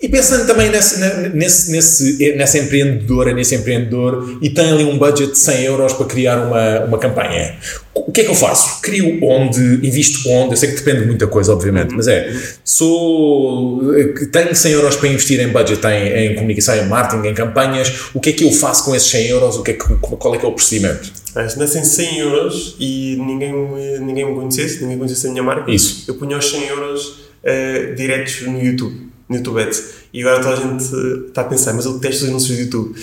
e 0.04 0.10
pensando 0.10 0.46
também 0.46 0.70
nesse, 0.70 1.00
nesse, 1.34 1.72
nesse, 1.72 2.36
nessa 2.36 2.58
empreendedora, 2.58 3.34
nesse 3.34 3.56
empreendedor, 3.56 4.38
e 4.42 4.50
tem 4.50 4.70
ali 4.70 4.84
um 4.84 4.98
budget 4.98 5.32
de 5.32 5.40
100 5.40 5.64
euros 5.64 5.94
para 5.94 6.06
criar 6.06 6.46
uma, 6.46 6.82
uma 6.82 6.98
campanha, 6.98 7.56
o 7.96 8.12
que 8.12 8.20
é 8.20 8.24
que 8.26 8.30
eu 8.30 8.36
faço? 8.36 8.82
Crio 8.82 9.20
onde, 9.24 9.62
invisto 9.88 10.28
onde? 10.30 10.52
Eu 10.52 10.58
sei 10.58 10.72
que 10.72 10.76
depende 10.76 11.04
de 11.04 11.06
muita 11.06 11.26
coisa, 11.26 11.54
obviamente, 11.54 11.96
mas 11.96 12.10
é, 12.10 12.36
sou, 12.66 13.82
tenho 14.30 14.54
100 14.54 14.72
euros 14.74 14.98
para 14.98 15.08
investir 15.08 15.40
em 15.40 15.48
budget, 15.48 15.82
em, 15.88 16.32
em 16.32 16.36
comunicação, 16.36 16.76
em 16.76 16.86
marketing, 16.86 17.30
em 17.30 17.34
campanhas, 17.34 18.10
o 18.14 18.20
que 18.20 18.32
é 18.32 18.34
que 18.34 18.44
eu 18.44 18.52
faço 18.52 18.84
com 18.84 18.94
esses 18.94 19.10
100 19.10 19.28
euros? 19.28 19.56
O 19.56 19.64
que 19.64 19.72
é 19.72 19.74
que, 19.76 19.86
qual 20.02 20.36
é 20.36 20.38
que 20.38 20.46
é 20.46 20.50
o 20.50 20.52
procedimento? 20.52 21.14
Se 21.48 21.58
nascem 21.58 21.82
100 21.82 22.20
euros 22.20 22.76
e 22.78 23.16
ninguém 23.26 23.54
me, 23.54 24.00
ninguém 24.00 24.26
me 24.26 24.36
conhecesse, 24.36 24.82
ninguém 24.82 24.98
conhecesse 24.98 25.28
a 25.28 25.30
minha 25.30 25.44
marca, 25.44 25.72
Isso. 25.72 26.04
eu 26.10 26.16
punha 26.16 26.38
os 26.38 26.52
100 26.52 26.68
euros 26.68 27.24
ah, 27.46 27.94
diretos 27.96 28.42
no 28.44 28.62
YouTube, 28.62 29.10
no 29.28 29.36
YouTube 29.36 29.62
Ads. 29.62 29.84
E 30.14 30.22
agora 30.22 30.44
toda 30.44 30.54
a 30.54 30.56
gente 30.58 31.28
está 31.28 31.42
a 31.42 31.46
pensar, 31.46 31.74
mas 31.74 31.86
eu 31.86 31.94
detesto 31.94 32.24
os 32.24 32.30
anúncios 32.30 32.58
do 32.58 32.64
YouTube. 32.64 32.96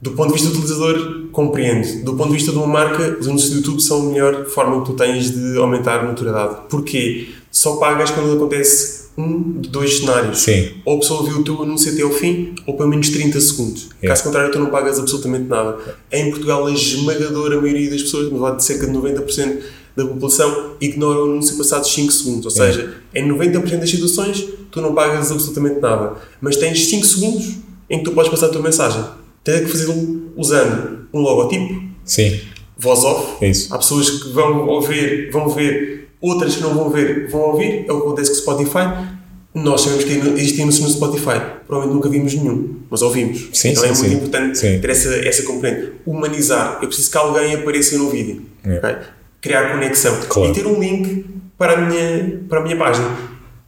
Do 0.00 0.12
ponto 0.12 0.28
de 0.28 0.34
vista 0.34 0.48
do 0.48 0.58
utilizador, 0.58 1.28
compreendo. 1.30 2.04
Do 2.04 2.14
ponto 2.14 2.30
de 2.30 2.34
vista 2.34 2.50
de 2.50 2.58
uma 2.58 2.66
marca, 2.66 3.16
os 3.20 3.28
anúncios 3.28 3.50
do 3.50 3.56
YouTube 3.58 3.80
são 3.80 4.08
a 4.08 4.12
melhor 4.12 4.46
forma 4.46 4.80
que 4.80 4.86
tu 4.86 4.94
tens 4.94 5.30
de 5.30 5.56
aumentar 5.58 6.00
a 6.00 6.04
notoriedade. 6.04 6.56
Porquê? 6.68 7.28
Só 7.50 7.76
pagas 7.76 8.10
quando 8.10 8.32
acontece 8.32 9.02
um 9.16 9.60
de 9.60 9.68
dois 9.68 9.98
cenários. 9.98 10.40
Sim. 10.40 10.70
Ou 10.84 10.96
a 10.96 11.00
pessoa 11.00 11.24
viu 11.24 11.38
o 11.38 11.44
teu 11.44 11.62
anúncio 11.62 11.92
até 11.92 12.02
ao 12.02 12.10
fim, 12.10 12.54
ou 12.66 12.76
pelo 12.76 12.88
menos 12.88 13.10
30 13.10 13.40
segundos. 13.40 13.90
É. 14.00 14.08
Caso 14.08 14.24
contrário, 14.24 14.50
tu 14.50 14.58
não 14.58 14.70
pagas 14.70 14.98
absolutamente 14.98 15.48
nada. 15.48 15.78
Em 16.10 16.30
Portugal, 16.30 16.66
a 16.66 16.72
esmagadora 16.72 17.60
maioria 17.60 17.90
das 17.90 18.02
pessoas, 18.02 18.26
a 18.26 18.30
falar 18.30 18.56
de 18.56 18.64
cerca 18.64 18.86
de 18.86 18.92
90% 18.92 19.58
da 19.96 20.04
população, 20.06 20.76
ignora 20.80 21.20
o 21.20 21.24
anúncio 21.24 21.56
passados 21.56 21.92
5 21.92 22.12
segundos. 22.12 22.44
Ou 22.46 22.50
seja, 22.50 22.94
em 23.14 23.28
90% 23.28 23.78
das 23.78 23.90
situações, 23.90 24.48
tu 24.70 24.80
não 24.80 24.94
pagas 24.94 25.30
absolutamente 25.30 25.80
nada. 25.80 26.14
Mas 26.40 26.56
tens 26.56 26.86
5 26.86 27.06
segundos 27.06 27.56
em 27.88 27.98
que 27.98 28.04
tu 28.04 28.12
podes 28.12 28.30
passar 28.30 28.46
a 28.46 28.48
tua 28.48 28.62
mensagem. 28.62 29.04
Tens 29.44 29.60
que 29.60 29.68
fazê-lo 29.68 30.32
usando 30.36 31.06
um 31.12 31.20
logotipo, 31.20 31.82
Sim, 32.04 32.40
voz 32.78 33.04
off. 33.04 33.44
é 33.44 33.50
isso. 33.50 33.72
Há 33.72 33.78
pessoas 33.78 34.10
que 34.10 34.28
vão 34.30 34.66
ouvir, 34.66 35.30
vão 35.30 35.48
ver, 35.48 36.08
outras 36.20 36.56
que 36.56 36.62
não 36.62 36.74
vão 36.74 36.90
ver, 36.90 37.28
vão 37.28 37.40
ouvir. 37.40 37.84
É 37.86 37.92
o 37.92 38.00
que 38.00 38.06
acontece 38.06 38.30
com 38.30 38.36
o 38.36 38.40
Spotify. 38.40 39.12
Nós 39.54 39.82
sabemos 39.82 40.04
que 40.04 40.12
existem 40.12 40.62
anúncios 40.62 40.86
no 40.86 40.90
Spotify. 40.90 41.38
Provavelmente 41.66 41.94
nunca 41.94 42.08
vimos 42.08 42.34
nenhum, 42.34 42.76
mas 42.88 43.02
ouvimos. 43.02 43.50
Sim, 43.52 43.70
então 43.70 43.82
sim, 43.82 43.88
é 43.88 43.92
muito 43.92 44.08
sim. 44.08 44.14
importante 44.14 44.60
ter 44.60 44.90
essa, 44.90 45.14
essa 45.16 45.42
componente. 45.42 45.92
Humanizar. 46.06 46.78
Eu 46.80 46.88
preciso 46.88 47.10
que 47.10 47.18
alguém 47.18 47.54
apareça 47.54 47.98
no 47.98 48.08
vídeo. 48.08 48.42
É. 48.64 48.78
ok? 48.78 48.96
Criar 49.42 49.72
conexão. 49.72 50.18
Claro. 50.28 50.50
E 50.50 50.54
ter 50.54 50.66
um 50.66 50.80
link 50.80 51.26
para 51.58 51.74
a, 51.74 51.76
minha, 51.76 52.40
para 52.48 52.60
a 52.60 52.62
minha 52.62 52.76
página. 52.76 53.08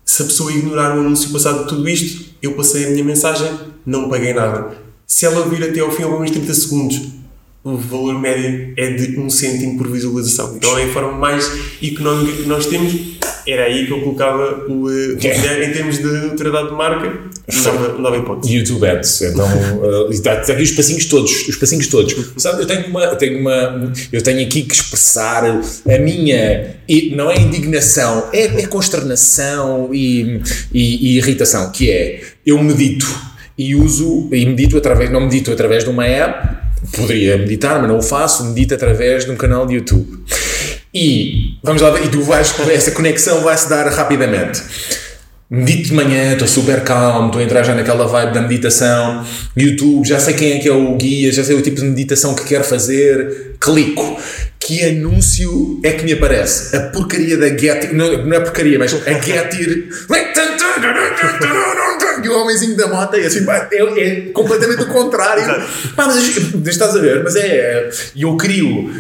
Se 0.04 0.22
a 0.22 0.24
pessoa 0.24 0.52
ignorar 0.52 0.96
o 0.96 1.00
anúncio 1.00 1.30
passado 1.30 1.64
de 1.64 1.68
tudo 1.68 1.88
isto, 1.88 2.32
eu 2.40 2.52
passei 2.52 2.86
a 2.86 2.90
minha 2.90 3.04
mensagem, 3.04 3.50
não 3.84 4.08
paguei 4.08 4.32
nada. 4.32 4.76
Se 5.06 5.26
ela 5.26 5.46
vir 5.48 5.62
até 5.68 5.80
ao 5.80 5.90
fim, 5.90 6.04
ao 6.04 6.12
menos 6.12 6.30
30 6.30 6.54
segundos, 6.54 7.00
o 7.64 7.76
valor 7.76 8.20
médio 8.20 8.72
é 8.76 8.90
de 8.90 9.18
1 9.18 9.30
cêntimo 9.30 9.76
por 9.76 9.88
visualização. 9.88 10.54
Então 10.56 10.78
é 10.78 10.84
a 10.84 10.92
forma 10.92 11.12
mais 11.12 11.50
económica 11.82 12.42
que 12.42 12.48
nós 12.48 12.66
temos. 12.66 13.18
Era 13.46 13.64
aí 13.64 13.86
que 13.86 13.92
eu 13.92 14.00
colocava 14.00 14.64
o, 14.68 14.90
eh, 14.90 15.12
o 15.12 15.16
dinheiro 15.18 15.64
em 15.64 15.72
termos 15.72 15.98
de 15.98 16.04
notoriedade 16.04 16.68
de 16.68 16.74
marca. 16.74 17.12
Não 17.98 18.02
dava. 18.02 18.40
YouTube 18.44 18.86
Ads. 18.86 19.22
Então, 19.22 19.46
uh, 19.46 20.10
está, 20.10 20.40
está 20.40 20.52
aqui 20.54 20.62
os 20.62 20.70
passinhos 20.70 21.04
todos, 21.06 21.48
os 21.48 21.56
passinhos 21.56 21.86
todos. 21.88 22.14
Sabe, 22.38 22.62
eu 22.62 22.66
tenho 22.66 22.86
uma, 22.86 23.04
eu 23.04 23.16
tenho 23.16 23.38
uma, 23.38 23.92
eu 24.10 24.22
tenho 24.22 24.46
aqui 24.46 24.62
que 24.62 24.74
expressar 24.74 25.44
a 25.44 25.98
minha, 25.98 26.76
e 26.88 27.14
não 27.14 27.30
é 27.30 27.36
indignação, 27.36 28.30
é, 28.32 28.62
é 28.62 28.66
consternação 28.66 29.90
e, 29.92 30.40
e, 30.72 31.12
e 31.12 31.18
irritação, 31.18 31.70
que 31.70 31.90
é, 31.90 32.22
eu 32.46 32.62
medito 32.62 33.06
e 33.56 33.74
uso, 33.74 34.28
e 34.32 34.44
medito 34.46 34.76
através, 34.76 35.10
não 35.10 35.20
medito 35.20 35.52
através 35.52 35.84
de 35.84 35.90
uma 35.90 36.06
app, 36.06 36.64
poderia 36.92 37.36
meditar, 37.38 37.78
mas 37.78 37.88
não 37.88 37.98
o 37.98 38.02
faço, 38.02 38.44
medito 38.44 38.74
através 38.74 39.24
de 39.24 39.30
um 39.30 39.36
canal 39.36 39.66
de 39.66 39.74
YouTube. 39.74 40.24
E, 40.94 41.58
vamos 41.60 41.82
lá, 41.82 42.00
e 42.00 42.08
tu 42.08 42.22
vais, 42.22 42.54
essa 42.70 42.92
conexão 42.92 43.42
vai-se 43.42 43.68
dar 43.68 43.88
rapidamente. 43.88 44.62
Medito 45.50 45.88
de 45.88 45.94
manhã, 45.94 46.32
estou 46.32 46.46
super 46.46 46.82
calmo, 46.84 47.26
estou 47.26 47.40
a 47.40 47.44
entrar 47.44 47.64
já 47.64 47.74
naquela 47.74 48.06
vibe 48.06 48.32
da 48.32 48.40
meditação. 48.40 49.26
YouTube, 49.56 50.06
já 50.06 50.20
sei 50.20 50.34
quem 50.34 50.52
é 50.52 50.58
que 50.60 50.68
é 50.68 50.72
o 50.72 50.96
guia, 50.96 51.32
já 51.32 51.42
sei 51.42 51.56
o 51.56 51.62
tipo 51.62 51.80
de 51.80 51.86
meditação 51.86 52.34
que 52.34 52.44
quero 52.44 52.64
fazer. 52.64 53.56
Clico. 53.60 54.20
Que 54.60 54.82
anúncio 54.84 55.80
é 55.82 55.92
que 55.92 56.04
me 56.04 56.12
aparece? 56.12 56.74
A 56.74 56.80
porcaria 56.88 57.36
da 57.36 57.48
Getir. 57.48 57.92
Não, 57.92 58.24
não 58.24 58.36
é 58.36 58.40
porcaria, 58.40 58.78
mas 58.78 58.94
a 58.94 59.12
Getir. 59.20 59.88
E 62.24 62.28
o 62.28 62.38
homenzinho 62.42 62.76
da 62.76 62.86
moto 62.88 63.14
é 63.14 63.26
assim, 63.26 63.44
é, 63.48 64.00
é 64.00 64.20
completamente 64.32 64.82
o 64.82 64.86
contrário. 64.86 65.44
Pá, 65.94 66.06
mas 66.06 66.16
estás 66.66 66.96
a 66.96 66.98
ver? 67.00 67.22
Mas 67.22 67.36
é. 67.36 67.88
E 68.14 68.22
eu 68.22 68.36
crio. 68.36 68.90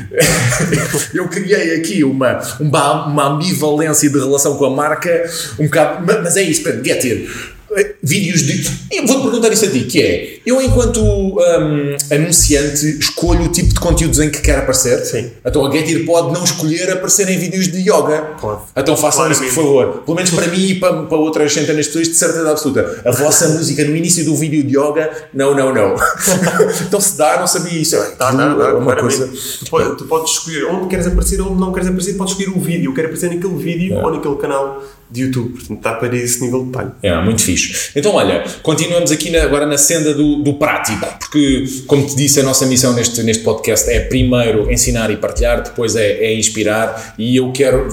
eu 1.14 1.28
criei 1.28 1.74
aqui 1.76 2.04
uma, 2.04 2.38
uma, 2.60 3.06
uma 3.06 3.26
ambivalência 3.28 4.08
de 4.10 4.18
relação 4.18 4.56
com 4.56 4.66
a 4.66 4.70
marca, 4.70 5.24
um 5.58 5.64
bocado. 5.64 6.06
ma- 6.06 6.20
Mas 6.22 6.36
é 6.36 6.42
isso, 6.42 6.62
portanto, 6.62 6.84
Getir. 6.84 7.53
Eh, 7.76 7.94
Vídeos 8.02 8.42
de. 8.42 8.70
Eu 8.92 9.06
vou 9.06 9.22
perguntar 9.22 9.52
isso 9.52 9.64
a 9.64 9.70
ti, 9.70 9.80
que 9.84 10.00
é. 10.02 10.38
Eu, 10.46 10.60
enquanto 10.60 11.00
hum, 11.02 11.96
anunciante, 12.12 12.98
escolho 12.98 13.44
o 13.44 13.48
tipo 13.48 13.70
de 13.70 13.80
conteúdos 13.80 14.20
em 14.20 14.30
que 14.30 14.40
quero 14.40 14.58
aparecer. 14.62 14.98
Sim. 15.04 15.30
Então 15.44 15.66
a 15.66 15.70
Getir 15.70 16.04
pode 16.04 16.32
não 16.32 16.44
escolher 16.44 16.90
aparecer 16.90 17.28
em 17.28 17.38
vídeos 17.38 17.68
de 17.68 17.78
yoga. 17.80 18.34
Pode. 18.40 18.62
Então 18.76 18.96
façam 18.96 19.30
isso, 19.30 19.42
por 19.44 19.52
favor. 19.52 20.02
Pelo 20.04 20.16
menos 20.16 20.30
para 20.30 20.46
mim 20.48 20.66
e 20.66 20.74
para, 20.76 21.02
para 21.04 21.16
outras 21.18 21.52
centenas 21.52 21.86
de 21.86 21.92
pessoas, 21.92 22.08
de 22.08 22.14
certeza 22.14 22.50
absoluta. 22.50 23.02
A 23.04 23.10
vossa 23.10 23.48
música 23.48 23.84
no 23.84 23.96
início 23.96 24.24
do 24.24 24.36
vídeo 24.36 24.62
de 24.62 24.76
yoga, 24.78 25.10
não, 25.32 25.54
não, 25.54 25.72
não. 25.72 25.94
então 26.86 27.00
se 27.00 27.16
dá, 27.16 27.38
não 27.40 27.46
sabia 27.46 27.78
isso. 27.80 27.96
Dá, 28.18 28.30
dá, 28.30 28.54
dá, 28.54 28.64
é 28.68 28.72
uma 28.74 28.94
coisa. 28.96 29.26
Tu, 29.28 29.70
pode- 29.70 29.96
tu 29.96 30.04
podes 30.04 30.32
escolher 30.32 30.64
onde 30.66 30.88
queres 30.88 31.06
aparecer, 31.06 31.40
onde 31.40 31.60
não 31.60 31.72
queres 31.72 31.88
aparecer, 31.88 32.14
podes 32.14 32.32
escolher 32.32 32.56
o 32.56 32.60
vídeo. 32.60 32.94
Quero 32.94 33.08
aparecer 33.08 33.30
naquele 33.34 33.56
vídeo 33.56 33.96
ou 33.96 34.12
naquele 34.12 34.36
canal 34.36 34.82
de 35.14 35.22
YouTube. 35.22 35.50
Portanto, 35.52 35.78
está 35.78 35.94
para 35.94 36.16
esse 36.16 36.42
nível 36.42 36.60
de 36.60 36.66
detalhe. 36.66 36.90
É, 37.02 37.22
muito 37.22 37.42
fixe. 37.42 37.90
Então, 37.96 38.12
olha, 38.14 38.44
continuamos 38.62 39.10
aqui 39.12 39.30
na- 39.30 39.42
agora 39.42 39.64
na 39.64 39.78
senda 39.78 40.12
do, 40.12 40.36
do 40.42 40.54
prático, 40.54 41.06
porque, 41.20 41.64
como 41.86 42.04
te 42.06 42.16
disse, 42.16 42.40
a 42.40 42.42
nossa 42.42 42.66
missão 42.66 42.92
neste, 42.94 43.22
neste 43.22 43.42
podcast 43.44 43.88
é 43.88 44.00
primeiro 44.00 44.70
ensinar 44.72 45.10
e 45.10 45.16
partilhar, 45.16 45.62
depois 45.62 45.94
é, 45.96 46.24
é 46.24 46.34
inspirar, 46.34 47.14
e 47.18 47.36
eu 47.36 47.52
quero, 47.52 47.88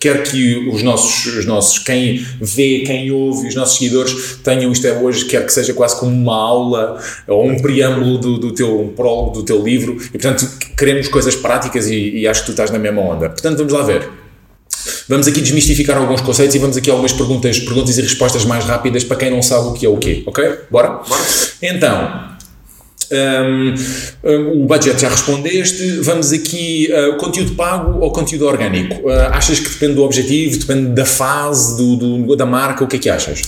quero 0.00 0.22
que 0.22 0.68
os 0.72 0.82
nossos, 0.82 1.26
os 1.36 1.44
nossos, 1.46 1.78
quem 1.78 2.24
vê, 2.40 2.80
quem 2.86 3.10
ouve, 3.10 3.48
os 3.48 3.54
nossos 3.54 3.78
seguidores 3.78 4.38
tenham 4.42 4.72
isto 4.72 4.86
é 4.86 4.92
hoje, 4.92 5.26
quero 5.26 5.44
que 5.46 5.52
seja 5.52 5.74
quase 5.74 5.98
como 6.00 6.12
uma 6.12 6.34
aula 6.34 6.98
ou 7.28 7.46
um 7.46 7.58
preâmbulo 7.60 8.18
do, 8.18 8.38
do 8.38 8.52
teu 8.52 8.80
um 8.80 8.88
prólogo 8.88 9.32
do 9.32 9.42
teu 9.42 9.62
livro, 9.62 9.96
e 10.06 10.18
portanto 10.18 10.48
queremos 10.78 11.08
coisas 11.08 11.36
práticas 11.36 11.86
e, 11.88 12.18
e 12.20 12.26
acho 12.26 12.40
que 12.40 12.46
tu 12.46 12.50
estás 12.52 12.70
na 12.70 12.78
mesma 12.78 13.02
onda. 13.02 13.28
Portanto, 13.28 13.58
vamos 13.58 13.72
lá 13.72 13.82
ver. 13.82 14.21
Vamos 15.12 15.28
aqui 15.28 15.42
desmistificar 15.42 15.98
alguns 15.98 16.22
conceitos 16.22 16.54
e 16.56 16.58
vamos 16.58 16.74
aqui 16.74 16.90
algumas 16.90 17.12
perguntas, 17.12 17.58
perguntas 17.58 17.98
e 17.98 18.00
respostas 18.00 18.46
mais 18.46 18.64
rápidas 18.64 19.04
para 19.04 19.18
quem 19.18 19.30
não 19.30 19.42
sabe 19.42 19.66
o 19.68 19.72
que 19.74 19.84
é 19.84 19.88
o 19.90 19.98
quê, 19.98 20.22
ok? 20.24 20.42
Bora? 20.70 20.88
Bora. 21.06 21.22
Então, 21.60 22.30
hum, 23.12 23.74
hum, 24.24 24.62
o 24.62 24.66
budget 24.66 24.98
já 24.98 25.10
respondeste. 25.10 25.98
Vamos 26.00 26.32
aqui, 26.32 26.88
uh, 26.90 27.18
conteúdo 27.18 27.54
pago 27.54 27.98
ou 28.00 28.10
conteúdo 28.10 28.46
orgânico? 28.46 29.06
Uh, 29.06 29.10
achas 29.32 29.60
que 29.60 29.68
depende 29.68 29.96
do 29.96 30.02
objetivo, 30.02 30.56
depende 30.56 30.94
da 30.94 31.04
fase, 31.04 31.76
do, 31.76 31.96
do- 32.24 32.34
da 32.34 32.46
marca? 32.46 32.82
O 32.82 32.86
que 32.86 32.96
é 32.96 32.98
que 32.98 33.10
achas? 33.10 33.42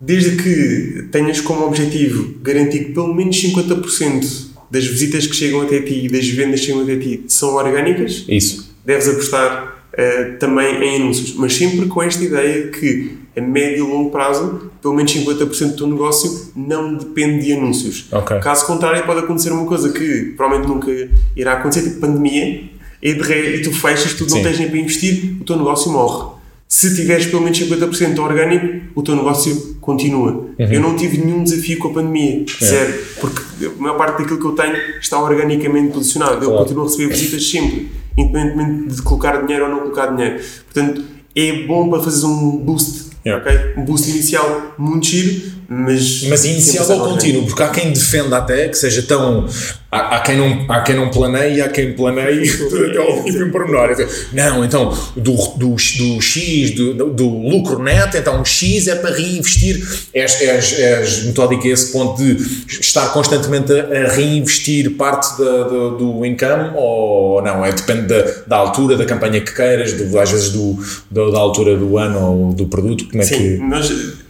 Desde 0.00 0.36
que 0.40 1.08
tenhas 1.10 1.40
como 1.40 1.66
objetivo 1.66 2.36
garantir 2.42 2.84
que 2.84 2.92
pelo 2.92 3.12
menos 3.12 3.42
50% 3.42 4.24
das 4.70 4.86
visitas 4.86 5.26
que 5.26 5.34
chegam 5.34 5.62
até 5.62 5.80
ti 5.80 6.04
e 6.04 6.08
das 6.08 6.28
vendas 6.28 6.60
que 6.60 6.66
chegam 6.66 6.82
até 6.82 6.94
ti 6.94 7.24
são 7.26 7.56
orgânicas, 7.56 8.24
Isso. 8.28 8.72
deves 8.86 9.08
apostar 9.08 9.79
eh, 9.92 10.36
também 10.38 10.82
em 10.82 11.02
anúncios. 11.02 11.34
Mas 11.36 11.54
sempre 11.56 11.86
com 11.86 12.02
esta 12.02 12.22
ideia 12.22 12.68
que 12.68 13.18
a 13.36 13.40
médio 13.40 13.86
e 13.86 13.88
longo 13.90 14.10
prazo, 14.10 14.70
pelo 14.82 14.94
menos 14.94 15.12
50% 15.14 15.70
do 15.70 15.76
teu 15.76 15.86
negócio 15.86 16.50
não 16.56 16.94
depende 16.96 17.44
de 17.46 17.52
anúncios. 17.52 18.06
Ok. 18.12 18.38
Caso 18.40 18.66
contrário, 18.66 19.04
pode 19.06 19.20
acontecer 19.20 19.50
uma 19.52 19.66
coisa 19.66 19.90
que 19.90 20.32
provavelmente 20.36 20.68
nunca 20.68 21.08
irá 21.36 21.52
acontecer, 21.54 21.82
tipo 21.88 22.00
pandemia. 22.00 22.64
e, 23.02 23.14
de 23.14 23.20
re, 23.22 23.56
e 23.56 23.62
tu 23.62 23.72
fechas, 23.72 24.12
tu 24.12 24.28
Sim. 24.28 24.36
não 24.36 24.42
tens 24.42 24.58
nem 24.58 24.68
para 24.68 24.78
investir, 24.78 25.36
o 25.40 25.44
teu 25.44 25.56
negócio 25.56 25.90
morre. 25.90 26.34
Se 26.68 26.94
tiveres 26.94 27.26
pelo 27.26 27.42
menos 27.42 27.58
50% 27.58 28.18
orgânico, 28.18 28.84
o 28.94 29.02
teu 29.02 29.16
negócio 29.16 29.76
continua. 29.80 30.32
Uhum. 30.32 30.54
Eu 30.70 30.80
não 30.80 30.94
tive 30.96 31.16
nenhum 31.18 31.42
desafio 31.42 31.78
com 31.78 31.88
a 31.88 31.92
pandemia, 31.94 32.44
É. 32.60 32.64
zero. 32.64 32.94
Porque 33.20 33.40
a 33.66 33.70
maior 33.82 33.96
parte 33.96 34.18
daquilo 34.18 34.38
que 34.38 34.44
eu 34.44 34.52
tenho 34.52 34.76
está 35.00 35.18
organicamente 35.20 35.92
posicionado. 35.94 36.44
Eu 36.44 36.50
Claro. 36.50 36.58
continuo 36.58 36.84
a 36.84 36.86
receber 36.88 37.08
visitas 37.08 37.50
sempre, 37.50 37.88
independentemente 38.20 38.94
de 38.94 39.02
colocar 39.02 39.40
dinheiro 39.42 39.64
ou 39.66 39.70
não 39.70 39.78
colocar 39.80 40.06
dinheiro. 40.14 40.42
Portanto, 40.72 41.02
é 41.36 41.66
bom 41.66 41.88
para 41.88 42.00
fazeres 42.02 42.24
um 42.24 42.58
boost, 42.58 43.10
Yeah. 43.24 43.44
ok? 43.44 43.74
Um 43.76 43.84
boost 43.84 44.10
inicial 44.10 44.74
muito 44.78 45.06
giro, 45.06 45.52
mas. 45.72 46.24
Mas 46.24 46.44
inicial 46.44 46.90
ou 46.90 47.10
contínuo, 47.10 47.46
porque 47.46 47.62
há 47.62 47.68
quem 47.68 47.92
defenda 47.92 48.38
até 48.38 48.66
que 48.66 48.76
seja 48.76 49.02
tão. 49.02 49.46
Há, 49.88 50.16
há 50.16 50.20
quem, 50.20 50.36
não, 50.36 50.66
há 50.68 50.80
quem 50.80 50.96
não 50.96 51.10
planeie 51.10 51.58
e 51.58 51.60
há 51.62 51.68
quem 51.68 51.92
planeie 51.92 52.50
até 52.90 52.98
ao 52.98 53.18
último 53.18 53.52
pormenor. 53.52 53.94
Não, 54.32 54.64
então, 54.64 54.92
do, 55.14 55.32
do, 55.56 55.76
do 55.76 56.20
X, 56.20 56.72
do, 56.72 56.94
do, 56.94 57.10
do 57.10 57.28
lucro 57.28 57.80
neto, 57.80 58.16
então 58.16 58.40
o 58.40 58.44
X 58.44 58.88
é 58.88 58.96
para 58.96 59.14
reinvestir. 59.14 59.80
És, 60.12 60.40
és, 60.40 60.72
és 60.76 61.24
metódico 61.26 61.64
a 61.64 61.70
esse 61.70 61.92
ponto 61.92 62.20
de 62.20 62.36
estar 62.66 63.12
constantemente 63.12 63.72
a, 63.72 64.06
a 64.06 64.12
reinvestir 64.12 64.96
parte 64.96 65.38
da, 65.38 65.62
do, 65.62 65.90
do 65.96 66.26
income 66.26 66.72
ou 66.74 67.40
não? 67.42 67.64
É, 67.64 67.70
depende 67.70 68.08
da, 68.08 68.22
da 68.44 68.56
altura 68.56 68.96
da 68.96 69.04
campanha 69.04 69.40
que 69.40 69.54
queiras, 69.54 69.92
do, 69.92 70.18
às 70.18 70.32
vezes 70.32 70.50
do, 70.50 70.76
da, 71.08 71.30
da 71.30 71.38
altura 71.38 71.76
do 71.76 71.96
ano 71.96 72.18
ou 72.18 72.52
do 72.52 72.66
produto. 72.66 73.08
Como 73.08 73.22
é 73.22 73.24
Sim, 73.24 73.36
que. 73.36 73.58
nós. 73.58 74.20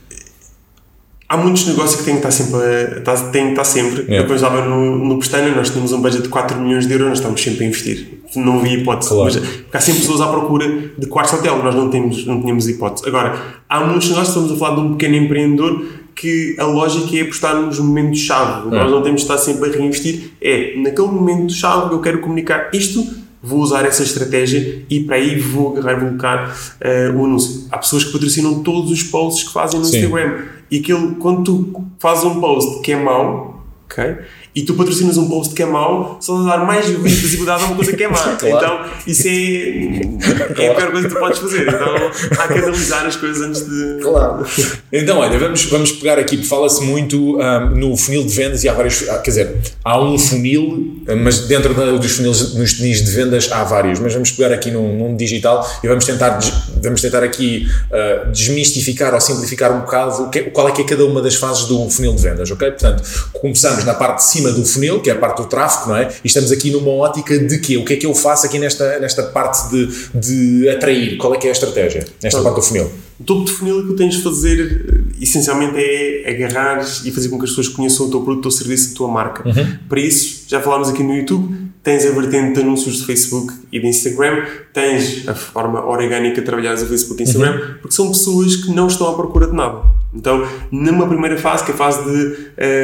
Há 1.30 1.36
muitos 1.36 1.64
negócios 1.64 1.94
que 1.94 2.04
têm 2.04 2.14
que 2.14 2.26
estar 2.26 2.32
sempre. 2.32 2.56
A, 2.56 3.00
tá- 3.02 3.30
têm 3.30 3.44
que 3.44 3.50
estar 3.50 3.62
sempre. 3.62 4.02
Yeah. 4.02 4.22
Depois 4.22 4.42
estava 4.42 4.64
no, 4.64 4.98
no 4.98 5.16
Pestana, 5.20 5.48
nós 5.54 5.70
tínhamos 5.70 5.92
um 5.92 6.00
budget 6.00 6.24
de 6.24 6.28
4 6.28 6.58
milhões 6.60 6.88
de 6.88 6.92
euros, 6.92 7.06
nós 7.06 7.18
estávamos 7.18 7.40
sempre 7.40 7.64
a 7.64 7.68
investir. 7.68 8.20
Não 8.34 8.58
havia 8.58 8.78
hipótese. 8.78 9.10
Claro. 9.10 9.24
Mas, 9.26 9.36
porque 9.36 9.76
há 9.76 9.80
sempre 9.80 10.00
pessoas 10.00 10.20
à 10.22 10.26
procura 10.26 10.66
de 10.98 11.06
quartos 11.06 11.34
hotel, 11.34 11.62
nós 11.62 11.72
não, 11.72 11.88
temos, 11.88 12.26
não 12.26 12.40
tínhamos 12.40 12.66
hipótese. 12.68 13.06
Agora, 13.08 13.40
há 13.68 13.78
muitos 13.78 14.08
negócios, 14.08 14.30
estamos 14.30 14.50
a 14.52 14.56
falar 14.56 14.74
de 14.74 14.80
um 14.80 14.90
pequeno 14.96 15.14
empreendedor 15.14 15.84
que 16.16 16.56
a 16.58 16.64
lógica 16.64 17.16
é 17.16 17.20
apostar 17.22 17.54
nos 17.54 17.78
momentos-chave. 17.78 18.68
Nós 18.68 18.90
não 18.90 19.00
temos 19.00 19.20
de 19.20 19.26
estar 19.30 19.38
sempre 19.38 19.70
a 19.70 19.72
reinvestir. 19.72 20.32
É, 20.42 20.74
naquele 20.78 21.08
momento-chave 21.08 21.94
eu 21.94 22.00
quero 22.00 22.18
comunicar 22.20 22.70
isto, 22.74 23.06
vou 23.42 23.60
usar 23.60 23.84
essa 23.86 24.02
estratégia 24.02 24.84
e 24.88 25.00
para 25.00 25.16
aí 25.16 25.38
vou 25.38 25.76
agarrar 25.76 25.92
e 25.92 26.00
vou 26.00 26.08
colocar 26.08 26.56
eh, 26.80 27.10
o 27.10 27.24
anúncio. 27.24 27.66
Há 27.70 27.78
pessoas 27.78 28.04
que 28.04 28.12
patrocinam 28.12 28.62
todos 28.62 28.90
os 28.90 29.02
posts 29.04 29.48
que 29.48 29.52
fazem 29.52 29.80
no 29.80 29.86
Sim. 29.86 29.98
Instagram 29.98 30.44
e 30.70 30.78
aquilo, 30.78 31.16
quando 31.16 31.44
tu 31.44 31.84
fazes 31.98 32.24
um 32.24 32.40
post 32.40 32.82
que 32.82 32.92
é 32.92 32.96
mau, 32.96 33.64
ok? 33.86 34.18
E 34.54 34.62
tu 34.62 34.74
patrocinas 34.74 35.16
um 35.16 35.28
post 35.28 35.54
que 35.54 35.62
é 35.62 35.66
mau, 35.66 36.18
só 36.20 36.36
a 36.38 36.56
dar 36.56 36.66
mais 36.66 36.86
visibilidade 36.86 37.62
a 37.62 37.66
uma 37.66 37.76
coisa 37.76 37.92
que 37.92 38.02
é 38.02 38.08
má. 38.08 38.20
Claro. 38.40 38.56
Então, 38.56 38.80
isso 39.06 39.28
é, 39.28 40.64
é 40.64 40.70
a 40.70 40.74
pior 40.74 40.90
coisa 40.90 41.08
que 41.08 41.14
tu 41.14 41.20
podes 41.20 41.38
fazer. 41.38 41.68
Então, 41.68 41.94
há 42.38 42.48
que 42.48 42.58
analisar 42.58 43.06
as 43.06 43.16
coisas 43.16 43.42
antes 43.42 43.68
de. 43.68 43.98
Claro. 44.02 44.44
Então, 44.92 45.18
olha, 45.18 45.38
vamos, 45.38 45.64
vamos 45.66 45.92
pegar 45.92 46.18
aqui, 46.18 46.42
fala-se 46.42 46.82
muito 46.82 47.40
ahm, 47.40 47.78
no 47.78 47.96
funil 47.96 48.24
de 48.24 48.34
vendas 48.34 48.64
e 48.64 48.68
há 48.68 48.72
vários, 48.72 49.08
ah, 49.08 49.18
quer 49.18 49.30
dizer, 49.30 49.56
há 49.84 50.02
um 50.02 50.18
funil, 50.18 51.00
ah, 51.06 51.14
mas 51.14 51.46
dentro 51.46 51.72
dos 51.98 52.10
funis, 52.10 52.54
nos 52.54 52.72
funis 52.72 53.04
de 53.04 53.10
vendas 53.12 53.52
há 53.52 53.62
vários, 53.62 54.00
mas 54.00 54.12
vamos 54.12 54.32
pegar 54.32 54.52
aqui 54.52 54.70
num, 54.70 54.98
num 54.98 55.16
digital 55.16 55.64
e 55.82 55.86
vamos 55.86 56.04
tentar, 56.04 56.40
vamos 56.82 57.00
tentar 57.00 57.22
aqui 57.22 57.68
ah, 57.92 58.24
desmistificar 58.32 59.14
ou 59.14 59.20
simplificar 59.20 59.72
um 59.72 59.80
bocado 59.80 60.30
qual 60.52 60.68
é 60.68 60.72
que 60.72 60.82
é 60.82 60.84
cada 60.84 61.04
uma 61.04 61.22
das 61.22 61.36
fases 61.36 61.66
do 61.66 61.88
funil 61.88 62.14
de 62.14 62.22
vendas, 62.22 62.50
ok? 62.50 62.70
Portanto, 62.70 63.02
começamos 63.32 63.84
na 63.84 63.94
parte 63.94 64.18
de 64.18 64.30
cima 64.40 64.52
do 64.52 64.64
funil, 64.64 65.00
que 65.00 65.10
é 65.10 65.12
a 65.12 65.18
parte 65.18 65.42
do 65.42 65.48
tráfego, 65.48 65.90
não 65.90 65.96
é? 65.96 66.08
E 66.24 66.26
estamos 66.26 66.50
aqui 66.52 66.70
numa 66.70 66.90
ótica 66.90 67.38
de 67.38 67.58
quê? 67.58 67.76
O 67.76 67.84
que 67.84 67.94
é 67.94 67.96
que 67.96 68.06
eu 68.06 68.14
faço 68.14 68.46
aqui 68.46 68.58
nesta, 68.58 68.98
nesta 68.98 69.22
parte 69.24 69.70
de, 69.70 69.88
de 70.14 70.68
atrair? 70.68 71.16
Qual 71.16 71.34
é 71.34 71.38
que 71.38 71.46
é 71.46 71.50
a 71.50 71.52
estratégia 71.52 72.06
nesta 72.22 72.38
Então, 72.38 72.42
parte 72.42 72.56
do 72.56 72.62
funil? 72.62 72.90
O 73.20 73.24
topo 73.24 73.44
de 73.44 73.52
funil 73.52 73.82
que 73.82 73.88
tu 73.88 73.96
tens 73.96 74.14
de 74.16 74.22
fazer, 74.22 74.86
eh, 74.88 75.22
essencialmente, 75.22 75.74
é 75.76 76.30
agarrar 76.30 76.80
e 77.04 77.10
fazer 77.10 77.28
com 77.28 77.38
que 77.38 77.44
as 77.44 77.50
pessoas 77.50 77.68
conheçam 77.68 78.06
o 78.06 78.10
teu 78.10 78.20
produto, 78.22 78.38
o 78.38 78.42
teu 78.48 78.50
serviço, 78.50 78.92
a 78.92 78.96
tua 78.96 79.08
marca. 79.08 79.44
Para 79.88 80.00
isso, 80.00 80.44
já 80.48 80.60
falámos 80.60 80.88
aqui 80.88 81.02
no 81.02 81.14
YouTube, 81.14 81.54
tens 81.82 82.06
a 82.06 82.10
vertente 82.12 82.54
de 82.54 82.60
anúncios 82.60 82.96
de 82.96 83.04
Facebook 83.06 83.52
e 83.70 83.78
de 83.78 83.86
Instagram, 83.86 84.44
tens 84.72 85.28
a 85.28 85.34
forma 85.34 85.84
orgânica 85.84 86.40
de 86.40 86.46
trabalhares 86.46 86.82
o 86.82 86.86
Facebook 86.86 87.20
e 87.22 87.24
Instagram, 87.24 87.74
porque 87.82 87.94
são 87.94 88.08
pessoas 88.08 88.56
que 88.56 88.70
não 88.70 88.86
estão 88.86 89.06
à 89.08 89.14
procura 89.14 89.46
de 89.46 89.54
nada. 89.54 89.82
Então, 90.12 90.46
numa 90.72 91.06
primeira 91.06 91.38
fase, 91.38 91.64
que 91.64 91.70
é 91.70 91.74
a 91.74 91.76
fase 91.76 92.02
de, 92.04 92.36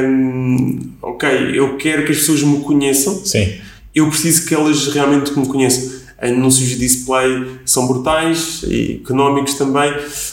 hum, 0.06 0.78
ok, 1.02 1.28
eu 1.54 1.76
quero 1.76 2.04
que 2.04 2.12
as 2.12 2.18
pessoas 2.18 2.42
me 2.42 2.60
conheçam, 2.60 3.14
Sim. 3.24 3.54
eu 3.94 4.08
preciso 4.08 4.46
que 4.46 4.54
elas 4.54 4.88
realmente 4.88 5.36
me 5.38 5.46
conheçam. 5.46 5.96
Anúncios 6.18 6.70
de 6.70 6.76
display 6.78 7.58
são 7.66 7.86
brutais, 7.86 8.62
e 8.66 9.00
económicos 9.04 9.54
também. 9.54 9.92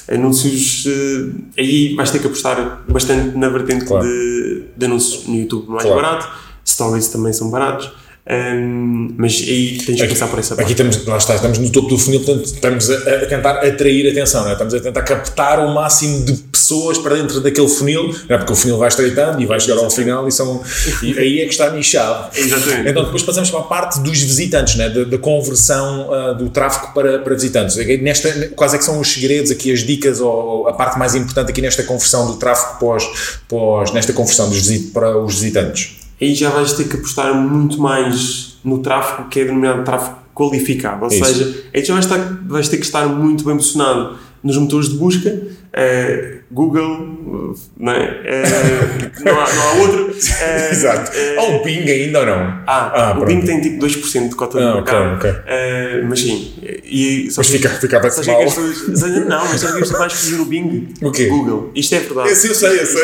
Anúncios. 0.09 0.85
eh, 0.87 1.61
aí 1.61 1.93
vais 1.95 2.09
ter 2.09 2.19
que 2.19 2.27
apostar 2.27 2.83
bastante 2.87 3.37
na 3.37 3.49
vertente 3.49 3.85
Claro. 3.85 4.07
de, 4.07 4.63
de 4.77 4.85
anúncios 4.85 5.27
no 5.27 5.35
YouTube 5.35 5.67
mais 5.69 5.83
Claro. 5.83 6.01
barato. 6.01 6.29
Stories 6.65 7.09
também 7.09 7.33
são 7.33 7.49
baratos. 7.49 7.91
Hum, 8.25 9.15
mas 9.17 9.33
aí 9.33 9.77
tens 9.85 10.01
que 10.01 10.07
passar 10.07 10.29
por 10.29 10.39
essa 10.39 10.55
parte. 10.55 10.71
Aqui 10.71 10.81
estamos, 10.81 11.05
lá 11.05 11.17
está, 11.17 11.35
estamos 11.35 11.57
no 11.57 11.69
topo 11.69 11.89
do 11.89 11.97
funil, 11.97 12.21
portanto 12.21 12.45
estamos 12.45 12.89
a, 12.89 12.95
a 12.95 13.25
tentar 13.25 13.57
atrair 13.57 14.09
atenção, 14.09 14.43
não 14.43 14.49
é? 14.49 14.53
estamos 14.53 14.73
a 14.73 14.79
tentar 14.79 15.01
captar 15.01 15.59
o 15.59 15.73
máximo 15.73 16.23
de 16.23 16.33
pessoas 16.33 16.97
para 16.97 17.15
dentro 17.15 17.41
daquele 17.41 17.67
funil, 17.67 18.15
é? 18.29 18.37
porque 18.37 18.53
o 18.53 18.55
funil 18.55 18.77
vai 18.77 18.87
estreitando 18.87 19.41
e 19.41 19.45
vai 19.45 19.59
chegar 19.59 19.77
ao 19.77 19.89
final 19.89 20.25
e, 20.25 20.31
são, 20.31 20.63
e 21.01 21.19
aí 21.19 21.41
é 21.41 21.45
que 21.45 21.51
está 21.51 21.69
nichado. 21.71 22.29
Exatamente. 22.37 22.89
Então 22.89 23.03
depois 23.03 23.23
passamos 23.23 23.51
para 23.51 23.59
a 23.59 23.63
parte 23.63 23.99
dos 23.99 24.21
visitantes, 24.21 24.75
né? 24.75 24.87
da, 24.87 25.03
da 25.03 25.17
conversão 25.17 26.13
ah, 26.13 26.31
do 26.31 26.49
tráfego 26.49 26.93
para, 26.93 27.19
para 27.19 27.33
visitantes. 27.33 27.75
Nesta, 28.01 28.31
quais 28.55 28.73
é 28.73 28.77
que 28.77 28.85
são 28.85 29.01
os 29.01 29.13
segredos 29.13 29.51
aqui, 29.51 29.69
as 29.69 29.81
dicas 29.81 30.21
ou 30.21 30.65
a 30.69 30.71
parte 30.71 30.97
mais 30.97 31.13
importante 31.13 31.49
aqui 31.49 31.61
nesta 31.61 31.83
conversão 31.83 32.27
do 32.27 32.37
tráfego 32.37 32.79
pós, 32.79 33.03
pós 33.49 33.91
nesta 33.91 34.13
conversão 34.13 34.49
dos 34.49 34.63
para 34.93 35.17
os 35.17 35.33
visitantes? 35.33 36.02
Aí 36.21 36.33
já 36.33 36.49
vais 36.49 36.73
ter 36.73 36.87
que 36.87 36.97
apostar 36.97 37.33
muito 37.35 37.79
mais 37.79 38.57
no 38.63 38.79
tráfego 38.79 39.29
que 39.29 39.39
é 39.39 39.45
denominado 39.45 39.83
tráfego 39.83 40.17
qualificado. 40.33 41.05
Ou 41.05 41.11
Isso. 41.11 41.25
seja, 41.25 41.63
aí 41.73 41.83
já 41.83 41.93
vais, 41.93 42.05
estar, 42.05 42.19
vais 42.45 42.69
ter 42.69 42.77
que 42.77 42.85
estar 42.85 43.07
muito 43.07 43.43
bem 43.43 43.55
posicionado 43.55 44.17
nos 44.43 44.57
motores 44.57 44.89
de 44.89 44.95
busca, 44.95 45.41
eh, 45.71 46.39
Google, 46.53 47.55
não, 47.79 47.91
é? 47.91 48.21
Eh, 48.25 49.11
não, 49.25 49.31
há, 49.39 49.53
não 49.53 49.61
há 49.63 49.73
outro. 49.81 50.15
eh, 50.41 50.69
Exato. 50.71 51.11
eh, 51.17 51.35
Ou 51.39 51.59
o 51.61 51.63
Bing 51.63 51.89
ainda 51.89 52.19
ou 52.19 52.25
não? 52.25 52.61
ah, 52.67 53.11
o 53.11 53.15
pronto. 53.21 53.25
Bing 53.27 53.41
tem 53.41 53.59
tipo 53.61 53.83
2% 53.85 54.29
de 54.29 54.35
cota 54.35 54.59
de 54.59 54.63
Ah, 54.63 54.73
mercado. 54.75 55.43
Eh, 55.47 56.03
mas 56.07 56.19
sim. 56.19 56.53
E, 56.83 57.29
só 57.31 57.41
Mas 57.41 57.47
que- 57.47 57.53
fica, 57.57 57.69
fica 57.69 58.09
só 58.11 58.21
que 58.21 58.31
mal. 58.31 58.43
pessoas- 58.43 59.25
não, 59.27 59.45
mas 59.47 59.61
sabe 59.61 59.73
que 59.77 59.83
as 59.83 59.89
pessoas 59.89 59.99
vais 59.99 60.13
pedir 60.21 60.35
no 60.37 60.45
Bing? 60.45 60.87
O 61.01 61.11
quê? 61.11 61.25
Google. 61.25 61.71
Isto 61.75 61.95
é 61.95 61.99
verdade. 61.99 62.29
Esse 62.29 62.47
eu 62.47 62.55
sei, 62.55 62.79
eu 62.81 62.85
sei. 62.85 63.01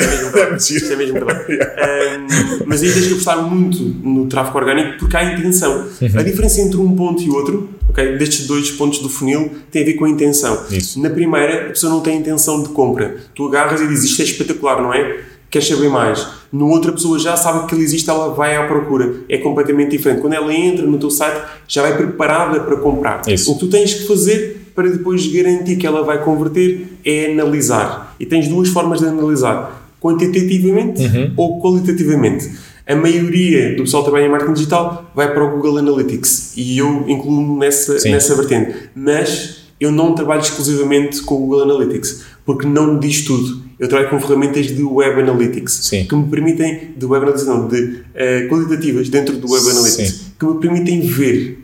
Isto 0.78 0.94
é 0.94 0.96
mesmo 0.96 1.18
É 1.18 1.20
verdade. 1.20 1.54
Isto 1.54 1.64
é. 1.64 2.18
Um, 2.20 2.64
mas 2.68 2.84
aí 2.84 2.92
tens 2.94 3.06
que 3.08 3.14
apostar 3.14 3.42
muito 3.42 3.80
no 3.84 4.28
tráfego 4.28 4.58
orgânico 4.60 5.00
porque 5.00 5.18
há 5.18 5.24
intenção. 5.34 5.88
Uhum. 6.02 6.10
A 6.20 6.22
diferença 6.24 6.62
entre 6.62 6.78
um 6.78 6.96
ponto 6.96 7.22
e 7.24 7.30
outro, 7.30 7.70
ok, 7.90 8.18
destes 8.18 8.46
dois 8.48 8.70
pontos 8.72 9.00
do 9.00 9.10
funil, 9.10 9.52
tem 9.72 9.82
a 9.82 9.86
ver 9.86 9.94
com 9.94 10.06
a 10.06 10.10
intenção. 10.10 10.64
Isso. 10.70 11.02
Na 11.02 11.10
primeira, 11.10 11.68
a 11.68 11.70
pessoa 11.70 11.92
não 11.92 12.02
tem 12.02 12.18
intenção 12.18 12.62
de 12.64 12.70
compra. 12.70 13.18
Tu 13.40 13.48
agarras 13.48 13.80
e 13.80 13.88
dizes 13.88 14.12
isto 14.12 14.22
é 14.22 14.26
espetacular, 14.26 14.82
não 14.82 14.94
é? 14.94 15.18
Queres 15.50 15.66
saber 15.66 15.88
mais? 15.88 16.28
No 16.52 16.68
outro, 16.68 16.92
a 16.92 16.94
pessoa 16.94 17.18
já 17.18 17.38
sabe 17.38 17.66
que 17.68 17.74
ele 17.74 17.84
existe, 17.84 18.10
ela 18.10 18.34
vai 18.34 18.58
à 18.58 18.68
procura. 18.68 19.14
É 19.30 19.38
completamente 19.38 19.92
diferente. 19.92 20.20
Quando 20.20 20.34
ela 20.34 20.54
entra 20.54 20.86
no 20.86 20.98
teu 20.98 21.10
site, 21.10 21.42
já 21.66 21.84
vai 21.84 21.96
preparada 21.96 22.60
para 22.60 22.76
comprar. 22.76 23.22
Isso. 23.30 23.50
O 23.50 23.54
que 23.54 23.62
tu 23.62 23.70
tens 23.70 23.94
que 23.94 24.06
fazer 24.06 24.74
para 24.76 24.90
depois 24.90 25.26
garantir 25.26 25.78
que 25.78 25.88
ela 25.88 26.04
vai 26.04 26.22
converter 26.22 27.00
é 27.06 27.32
analisar. 27.32 28.14
E 28.20 28.26
tens 28.26 28.50
duas 28.50 28.68
formas 28.68 29.00
de 29.00 29.06
analisar: 29.06 29.90
quantitativamente 30.02 31.02
ou 31.38 31.62
qualitativamente. 31.62 32.52
A 32.86 32.94
maioria 32.94 33.70
do 33.78 33.84
pessoal 33.84 34.04
que 34.04 34.10
trabalha 34.10 34.28
em 34.28 34.32
marketing 34.32 34.54
digital 34.54 35.10
vai 35.16 35.34
para 35.34 35.46
o 35.46 35.52
Google 35.52 35.78
Analytics 35.78 36.58
e 36.58 36.78
eu 36.78 37.06
incluo-me 37.08 37.58
nessa, 37.58 37.98
Sim. 38.00 38.12
nessa 38.12 38.36
vertente. 38.36 38.90
Mas 38.94 39.60
eu 39.80 39.94
não 39.94 40.14
trabalho 40.14 40.42
exclusivamente 40.42 41.22
com 41.22 41.36
o 41.36 41.38
Google 41.40 41.64
Analytics 41.64 42.26
porque 42.50 42.66
não 42.66 42.96
me 42.96 43.00
diz 43.00 43.24
tudo. 43.26 43.62
Eu 43.78 43.88
trabalho 43.88 44.10
com 44.10 44.20
ferramentas 44.20 44.66
de 44.76 44.82
Web 44.82 45.22
Analytics 45.22 45.72
Sim. 45.84 46.06
que 46.06 46.16
me 46.16 46.28
permitem, 46.28 46.96
de 46.98 47.06
Web 47.06 47.28
Analytics, 47.28 47.48
não, 47.48 47.68
de 47.68 48.00
eh, 48.16 48.48
qualitativas 48.50 49.08
dentro 49.08 49.38
do 49.38 49.52
Web 49.52 49.70
Analytics, 49.70 50.12
Sim. 50.12 50.32
que 50.40 50.46
me 50.48 50.60
permitem 50.60 51.00
ver 51.02 51.60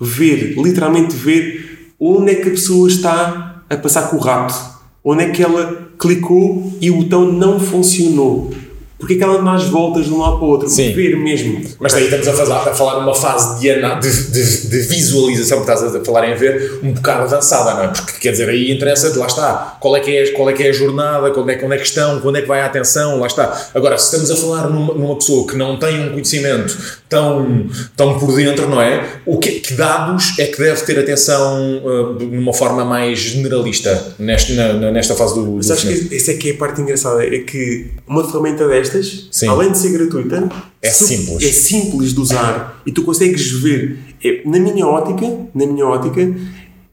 ver, 0.00 0.54
literalmente 0.56 1.16
ver 1.16 1.90
onde 1.98 2.30
é 2.30 2.34
que 2.36 2.48
a 2.48 2.52
pessoa 2.52 2.88
está 2.88 3.64
a 3.68 3.76
passar 3.76 4.10
com 4.10 4.16
o 4.16 4.20
rato, 4.20 4.54
onde 5.02 5.24
é 5.24 5.30
que 5.30 5.42
ela 5.42 5.90
clicou 5.98 6.72
e 6.80 6.88
o 6.88 6.98
botão 6.98 7.32
não 7.32 7.58
funcionou. 7.58 8.54
Porque 9.02 9.14
é 9.14 9.16
que 9.16 9.24
ela 9.24 9.40
anda 9.40 9.50
às 9.50 9.64
voltas 9.64 10.04
de 10.06 10.12
um 10.12 10.18
lado 10.18 10.36
para 10.36 10.44
o 10.46 10.48
outro? 10.50 10.68
Sim. 10.68 10.92
Ver 10.92 11.16
mesmo. 11.16 11.60
Mas 11.80 11.92
aí 11.94 12.04
estamos 12.04 12.28
a, 12.28 12.32
falar, 12.32 12.68
a 12.68 12.72
falar 12.72 13.00
numa 13.00 13.14
fase 13.16 13.58
de, 13.58 13.68
ana- 13.68 13.96
de, 13.96 14.08
de- 14.30 14.68
de 14.68 14.78
visualização, 14.82 15.64
que 15.64 15.70
estás 15.72 15.96
a 15.96 16.04
falar 16.04 16.28
em 16.30 16.36
ver, 16.36 16.78
um 16.84 16.92
bocado 16.92 17.22
avançada, 17.24 17.74
não 17.74 17.82
é? 17.82 17.88
Porque 17.88 18.12
quer 18.20 18.30
dizer, 18.30 18.48
aí 18.48 18.70
interessa, 18.70 19.12
lá 19.18 19.26
está, 19.26 19.76
qual 19.80 19.96
é 19.96 20.00
que 20.00 20.16
é, 20.16 20.30
qual 20.30 20.48
é, 20.48 20.52
que 20.52 20.62
é 20.62 20.70
a 20.70 20.72
jornada, 20.72 21.32
quando 21.32 21.50
é, 21.50 21.60
onde 21.64 21.74
é 21.74 21.78
que 21.78 21.84
estão, 21.86 22.20
quando 22.20 22.36
é 22.36 22.42
que 22.42 22.46
vai 22.46 22.60
a 22.60 22.66
atenção, 22.66 23.18
lá 23.18 23.26
está. 23.26 23.70
Agora, 23.74 23.98
se 23.98 24.04
estamos 24.04 24.30
a 24.30 24.36
falar 24.36 24.70
numa, 24.70 24.94
numa 24.94 25.16
pessoa 25.16 25.48
que 25.48 25.56
não 25.56 25.76
tem 25.78 26.06
um 26.06 26.10
conhecimento 26.12 27.01
tão, 27.12 27.66
tão 27.94 28.18
por 28.18 28.34
dentro, 28.34 28.70
não 28.70 28.80
é? 28.80 29.20
O 29.26 29.36
que, 29.38 29.60
que 29.60 29.74
dados 29.74 30.38
é 30.38 30.46
que 30.46 30.56
deve 30.56 30.80
ter 30.80 30.98
atenção 30.98 31.82
uh, 31.84 32.14
de 32.16 32.24
uma 32.24 32.54
forma 32.54 32.86
mais 32.86 33.18
generalista 33.18 34.14
neste, 34.18 34.54
na, 34.54 34.90
nesta 34.90 35.14
fase 35.14 35.34
do, 35.34 35.44
do 35.44 35.52
Mas 35.56 35.70
acho 35.70 35.86
que 35.86 36.16
essa 36.16 36.30
é 36.30 36.34
que 36.34 36.48
é 36.48 36.52
a 36.54 36.56
parte 36.56 36.80
engraçada, 36.80 37.22
é 37.22 37.40
que 37.40 37.88
uma 38.06 38.24
ferramenta 38.24 38.66
destas, 38.66 39.28
Sim. 39.30 39.48
além 39.48 39.72
de 39.72 39.78
ser 39.78 39.92
gratuita, 39.92 40.48
É 40.80 40.88
simples. 40.88 41.44
é 41.44 41.52
simples 41.52 42.14
de 42.14 42.20
usar 42.20 42.80
e 42.86 42.90
tu 42.92 43.02
consegues 43.02 43.50
ver, 43.60 43.98
é, 44.24 44.40
na 44.46 44.58
minha 44.58 44.86
ótica, 44.86 45.26
na 45.54 45.66
minha 45.66 45.86
ótica, 45.86 46.34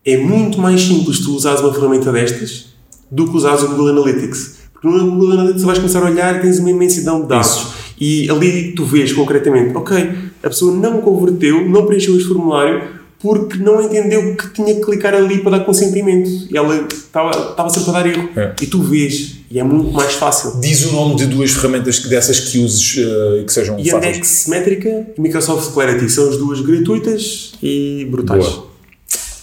é 0.05 0.17
muito 0.17 0.59
mais 0.59 0.81
simples 0.81 1.19
tu 1.19 1.33
usares 1.33 1.61
uma 1.61 1.73
ferramenta 1.73 2.11
destas 2.11 2.65
do 3.09 3.25
que 3.29 3.37
usares 3.37 3.63
o 3.63 3.69
Google 3.69 3.87
Analytics. 3.87 4.59
Porque 4.73 4.87
no 4.87 5.11
Google 5.11 5.31
Analytics 5.33 5.63
vais 5.63 5.77
começar 5.79 5.99
a 6.03 6.09
olhar 6.09 6.35
e 6.35 6.41
tens 6.41 6.59
uma 6.59 6.69
imensidão 6.69 7.21
de 7.21 7.27
dados. 7.27 7.78
E 7.99 8.29
ali 8.29 8.73
tu 8.73 8.85
vês 8.85 9.11
concretamente, 9.11 9.75
ok, 9.75 10.09
a 10.41 10.47
pessoa 10.47 10.73
não 10.73 11.01
converteu, 11.01 11.67
não 11.67 11.85
preencheu 11.85 12.15
este 12.15 12.27
formulário 12.27 12.99
porque 13.19 13.57
não 13.57 13.81
entendeu 13.81 14.35
que 14.35 14.49
tinha 14.53 14.73
que 14.73 14.81
clicar 14.81 15.13
ali 15.13 15.39
para 15.39 15.57
dar 15.57 15.65
consentimento. 15.65 16.29
E 16.49 16.57
ela 16.57 16.87
estava 16.89 17.69
sempre 17.69 17.89
a 17.89 17.93
dar 17.93 18.07
erro. 18.07 18.29
É. 18.35 18.55
E 18.61 18.65
tu 18.65 18.81
vês, 18.81 19.35
e 19.51 19.59
é 19.59 19.63
muito 19.63 19.91
mais 19.91 20.13
fácil. 20.13 20.59
Diz 20.61 20.85
o 20.85 20.93
nome 20.93 21.15
de 21.15 21.25
duas 21.25 21.51
ferramentas 21.51 21.99
dessas 21.99 22.39
que 22.39 22.59
uses 22.59 22.95
uh, 22.95 23.41
e 23.41 23.43
que 23.43 23.51
sejam 23.51 23.75
fáceis. 23.75 23.93
Yandex 23.93 24.47
Métrica 24.47 25.07
e 25.17 25.21
Microsoft 25.21 25.73
Clarity 25.73 26.09
são 26.09 26.29
as 26.29 26.37
duas 26.37 26.61
gratuitas 26.61 27.51
e 27.61 28.07
brutais. 28.09 28.47
Boa. 28.47 28.68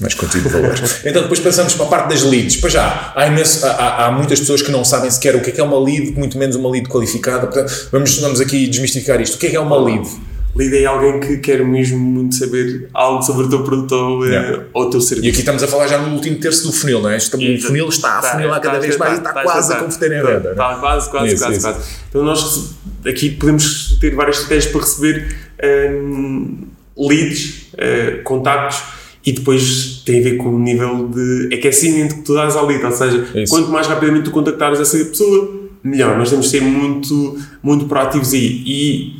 Mas 0.00 0.14
contigo 0.14 0.48
valores. 0.50 1.00
então 1.06 1.22
depois 1.22 1.40
passamos 1.40 1.74
para 1.74 1.86
a 1.86 1.88
parte 1.88 2.08
das 2.10 2.22
leads. 2.22 2.56
Para 2.56 2.70
já, 2.70 3.12
há, 3.16 3.26
imenso, 3.26 3.64
há- 3.66 4.06
há, 4.06 4.12
muitas 4.12 4.38
pessoas 4.40 4.60
que 4.62 4.70
não 4.70 4.84
sabem 4.84 5.10
sequer 5.10 5.34
o 5.36 5.40
que 5.40 5.50
é 5.50 5.52
que 5.52 5.60
é 5.60 5.64
uma 5.64 5.78
lead, 5.82 6.12
muito 6.12 6.36
menos 6.38 6.54
uma 6.56 6.70
lead 6.70 6.88
qualificada. 6.88 7.46
Portanto, 7.46 7.88
vamos, 7.90 8.18
vamos 8.18 8.40
aqui 8.40 8.66
desmistificar 8.66 9.20
isto. 9.20 9.36
O 9.36 9.38
que 9.38 9.46
é 9.46 9.50
que 9.50 9.56
é 9.56 9.60
uma 9.60 9.78
lead? 9.82 10.06
Lead 10.54 10.74
é 10.76 10.86
alguém 10.86 11.20
que 11.20 11.36
quer 11.38 11.62
mesmo 11.64 11.98
muito 11.98 12.34
saber 12.34 12.88
algo 12.94 13.22
sobre 13.22 13.44
o 13.46 13.48
teu 13.50 13.62
produto 13.62 13.92
ou, 13.92 14.26
eh, 14.26 14.30
Yeah. 14.30 14.64
ou 14.72 14.84
o 14.84 14.90
teu 14.90 15.00
E 15.00 15.02
serviço. 15.02 15.28
aqui 15.30 15.38
estamos 15.40 15.62
a 15.62 15.68
falar 15.68 15.86
já 15.86 15.98
no 15.98 16.14
último 16.14 16.38
terço 16.38 16.66
do 16.66 16.72
funil, 16.72 17.00
não 17.02 17.10
é? 17.10 17.16
Este- 17.18 17.36
O 17.36 17.60
funil 17.62 17.88
está 17.88 18.18
a 18.18 18.22
funilar 18.22 18.60
cada 18.60 18.78
vez 18.78 18.96
mais 18.96 19.14
e 19.14 19.16
está 19.18 19.32
quase 19.32 19.72
a 19.72 19.76
converter 19.76 20.12
em 20.12 20.22
venda. 20.22 20.48
é? 20.48 20.52
Está 20.52 20.74
quase, 20.76 21.10
quase, 21.10 21.36
quase, 21.38 21.60
quase. 21.60 21.78
Então 22.08 22.22
nós 22.22 22.70
aqui 23.06 23.30
podemos 23.30 23.98
ter 24.00 24.14
várias 24.14 24.36
estratégias 24.36 24.72
para 24.72 24.80
receber 24.80 25.36
hum, 25.62 26.68
leads, 26.96 27.66
eh, 27.76 28.20
contactos 28.24 28.78
e 29.26 29.32
depois 29.32 30.02
tem 30.06 30.20
a 30.20 30.22
ver 30.22 30.36
com 30.36 30.50
o 30.50 30.58
nível 30.58 31.08
de 31.08 31.52
aquecimento 31.52 32.14
que 32.14 32.22
tu 32.22 32.32
dás 32.32 32.54
lead, 32.54 32.84
ou 32.84 32.92
seja, 32.92 33.26
Isso. 33.34 33.52
quanto 33.52 33.70
mais 33.70 33.88
rapidamente 33.88 34.26
tu 34.26 34.30
contactares 34.30 34.78
essa 34.78 34.96
pessoa, 34.96 35.66
melhor. 35.82 36.16
Nós 36.16 36.30
temos 36.30 36.46
de 36.46 36.52
ser 36.52 36.62
muito, 36.62 37.36
muito 37.60 37.86
proativos 37.86 38.32
aí 38.32 38.62
e 38.64 39.16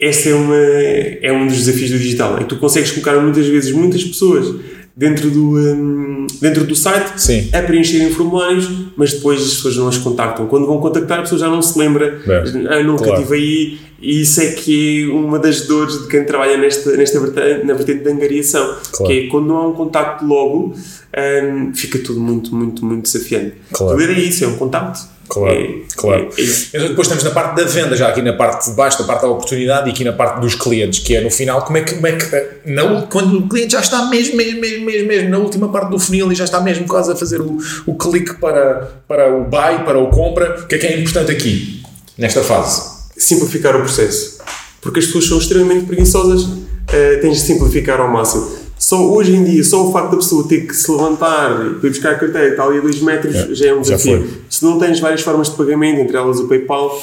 esse 0.00 0.30
é, 0.30 0.34
uma, 0.34 0.56
é 0.56 1.32
um 1.32 1.46
dos 1.46 1.58
desafios 1.58 1.90
do 1.90 1.98
digital, 1.98 2.36
é 2.36 2.40
que 2.40 2.46
tu 2.46 2.56
consegues 2.56 2.90
colocar 2.90 3.20
muitas 3.20 3.46
vezes 3.46 3.70
muitas 3.72 4.02
pessoas 4.02 4.54
dentro 4.96 5.28
do, 5.30 5.58
hum, 5.58 6.26
dentro 6.40 6.64
do 6.64 6.74
site 6.74 7.20
Sim. 7.20 7.50
a 7.52 7.62
preencherem 7.62 8.10
formulários, 8.10 8.70
mas 8.96 9.12
depois 9.12 9.40
as 9.42 9.54
pessoas 9.54 9.76
não 9.76 9.88
as 9.88 9.98
contactam. 9.98 10.46
Quando 10.46 10.66
vão 10.66 10.78
contactar, 10.78 11.18
a 11.18 11.22
pessoa 11.22 11.38
já 11.38 11.48
não 11.48 11.60
se 11.60 11.78
lembra. 11.78 12.20
Bem, 12.24 12.66
ah, 12.68 12.82
nunca 12.82 13.04
claro. 13.04 13.20
estive 13.20 13.36
aí. 13.36 13.78
E 14.00 14.20
isso 14.20 14.40
é 14.40 14.52
que 14.52 15.04
é 15.10 15.12
uma 15.12 15.38
das 15.38 15.62
dores 15.62 16.02
de 16.02 16.08
quem 16.08 16.24
trabalha 16.24 16.58
nesta, 16.58 16.94
nesta 16.96 17.18
vertente, 17.18 17.66
na 17.66 17.74
vertente 17.74 18.04
da 18.04 18.10
angariação. 18.10 18.76
Claro. 18.92 19.12
Que 19.12 19.20
é 19.20 19.26
quando 19.28 19.46
não 19.46 19.56
há 19.56 19.68
um 19.68 19.72
contacto 19.72 20.24
logo, 20.24 20.74
hum, 20.74 21.72
fica 21.74 21.98
tudo 21.98 22.20
muito, 22.20 22.54
muito, 22.54 22.84
muito 22.84 23.02
desafiante. 23.02 23.54
Claro. 23.72 23.96
Poder 23.96 24.10
é 24.10 24.20
isso, 24.20 24.44
é 24.44 24.48
um 24.48 24.56
contacto. 24.56 25.13
Claro, 25.34 25.58
É- 25.58 25.74
claro. 25.96 26.28
é- 26.38 26.42
é. 26.42 26.46
Então, 26.74 26.88
depois 26.88 27.08
estamos 27.08 27.24
na 27.24 27.30
parte 27.30 27.56
da 27.56 27.64
venda, 27.68 27.96
já 27.96 28.08
aqui 28.08 28.22
na 28.22 28.32
parte 28.34 28.70
de 28.70 28.76
baixo, 28.76 29.00
na 29.00 29.06
parte 29.06 29.22
da 29.22 29.28
oportunidade 29.28 29.88
e 29.88 29.92
aqui 29.92 30.04
na 30.04 30.12
parte 30.12 30.40
dos 30.40 30.54
clientes, 30.54 31.00
que 31.00 31.16
é 31.16 31.20
no 31.20 31.28
final, 31.30 31.62
como 31.62 31.76
é 31.76 31.82
que, 31.82 31.94
como 31.96 32.06
é 32.06 32.12
que 32.12 32.70
na, 32.70 33.02
quando 33.02 33.38
o 33.38 33.48
cliente 33.48 33.72
já 33.72 33.80
está 33.80 34.06
mesmo, 34.06 34.36
mesmo, 34.36 34.60
mesmo, 34.60 34.84
mesmo, 34.86 35.08
mesmo 35.08 35.30
na 35.30 35.38
última 35.38 35.68
parte 35.68 35.90
do 35.90 35.98
funil 35.98 36.30
e 36.30 36.34
já 36.36 36.44
está 36.44 36.60
mesmo 36.60 36.86
quase 36.86 37.10
a 37.10 37.16
fazer 37.16 37.40
o, 37.40 37.58
o 37.84 37.94
clique 37.96 38.34
para, 38.34 38.88
para 39.08 39.34
o 39.34 39.42
buy, 39.44 39.84
para 39.84 39.98
o 39.98 40.08
compra, 40.08 40.60
o 40.62 40.66
que 40.68 40.76
é 40.76 40.78
que 40.78 40.86
é 40.86 41.00
importante 41.00 41.32
aqui, 41.32 41.82
nesta 42.16 42.42
fase? 42.42 42.94
simplificar 43.16 43.74
o 43.76 43.80
processo. 43.80 44.38
Porque 44.80 44.98
as 45.00 45.06
pessoas 45.06 45.26
são 45.26 45.38
extremamente 45.38 45.86
preguiçosas, 45.86 46.46
eh, 46.92 47.16
tens 47.22 47.38
de 47.40 47.46
simplificar 47.46 48.00
ao 48.00 48.08
máximo. 48.08 48.50
Só 48.84 49.02
hoje 49.10 49.34
em 49.34 49.42
dia, 49.42 49.64
só 49.64 49.88
o 49.88 49.90
facto 49.90 50.10
da 50.10 50.16
pessoa 50.18 50.46
ter 50.46 50.66
que 50.66 50.74
se 50.74 50.92
levantar 50.92 51.52
e 51.82 51.88
buscar 51.88 52.10
a 52.10 52.14
carteira 52.16 52.48
e 52.48 52.50
está 52.50 52.64
ali 52.64 52.76
a 52.76 52.80
2 52.82 53.00
metros 53.00 53.34
É, 53.34 53.54
já 53.54 53.68
é 53.68 53.74
um 53.74 53.80
desafio. 53.80 54.28
Se 54.50 54.62
não 54.62 54.78
tens 54.78 55.00
várias 55.00 55.22
formas 55.22 55.48
de 55.48 55.56
pagamento, 55.56 56.02
entre 56.02 56.14
elas 56.14 56.38
o 56.38 56.46
PayPal, 56.46 57.00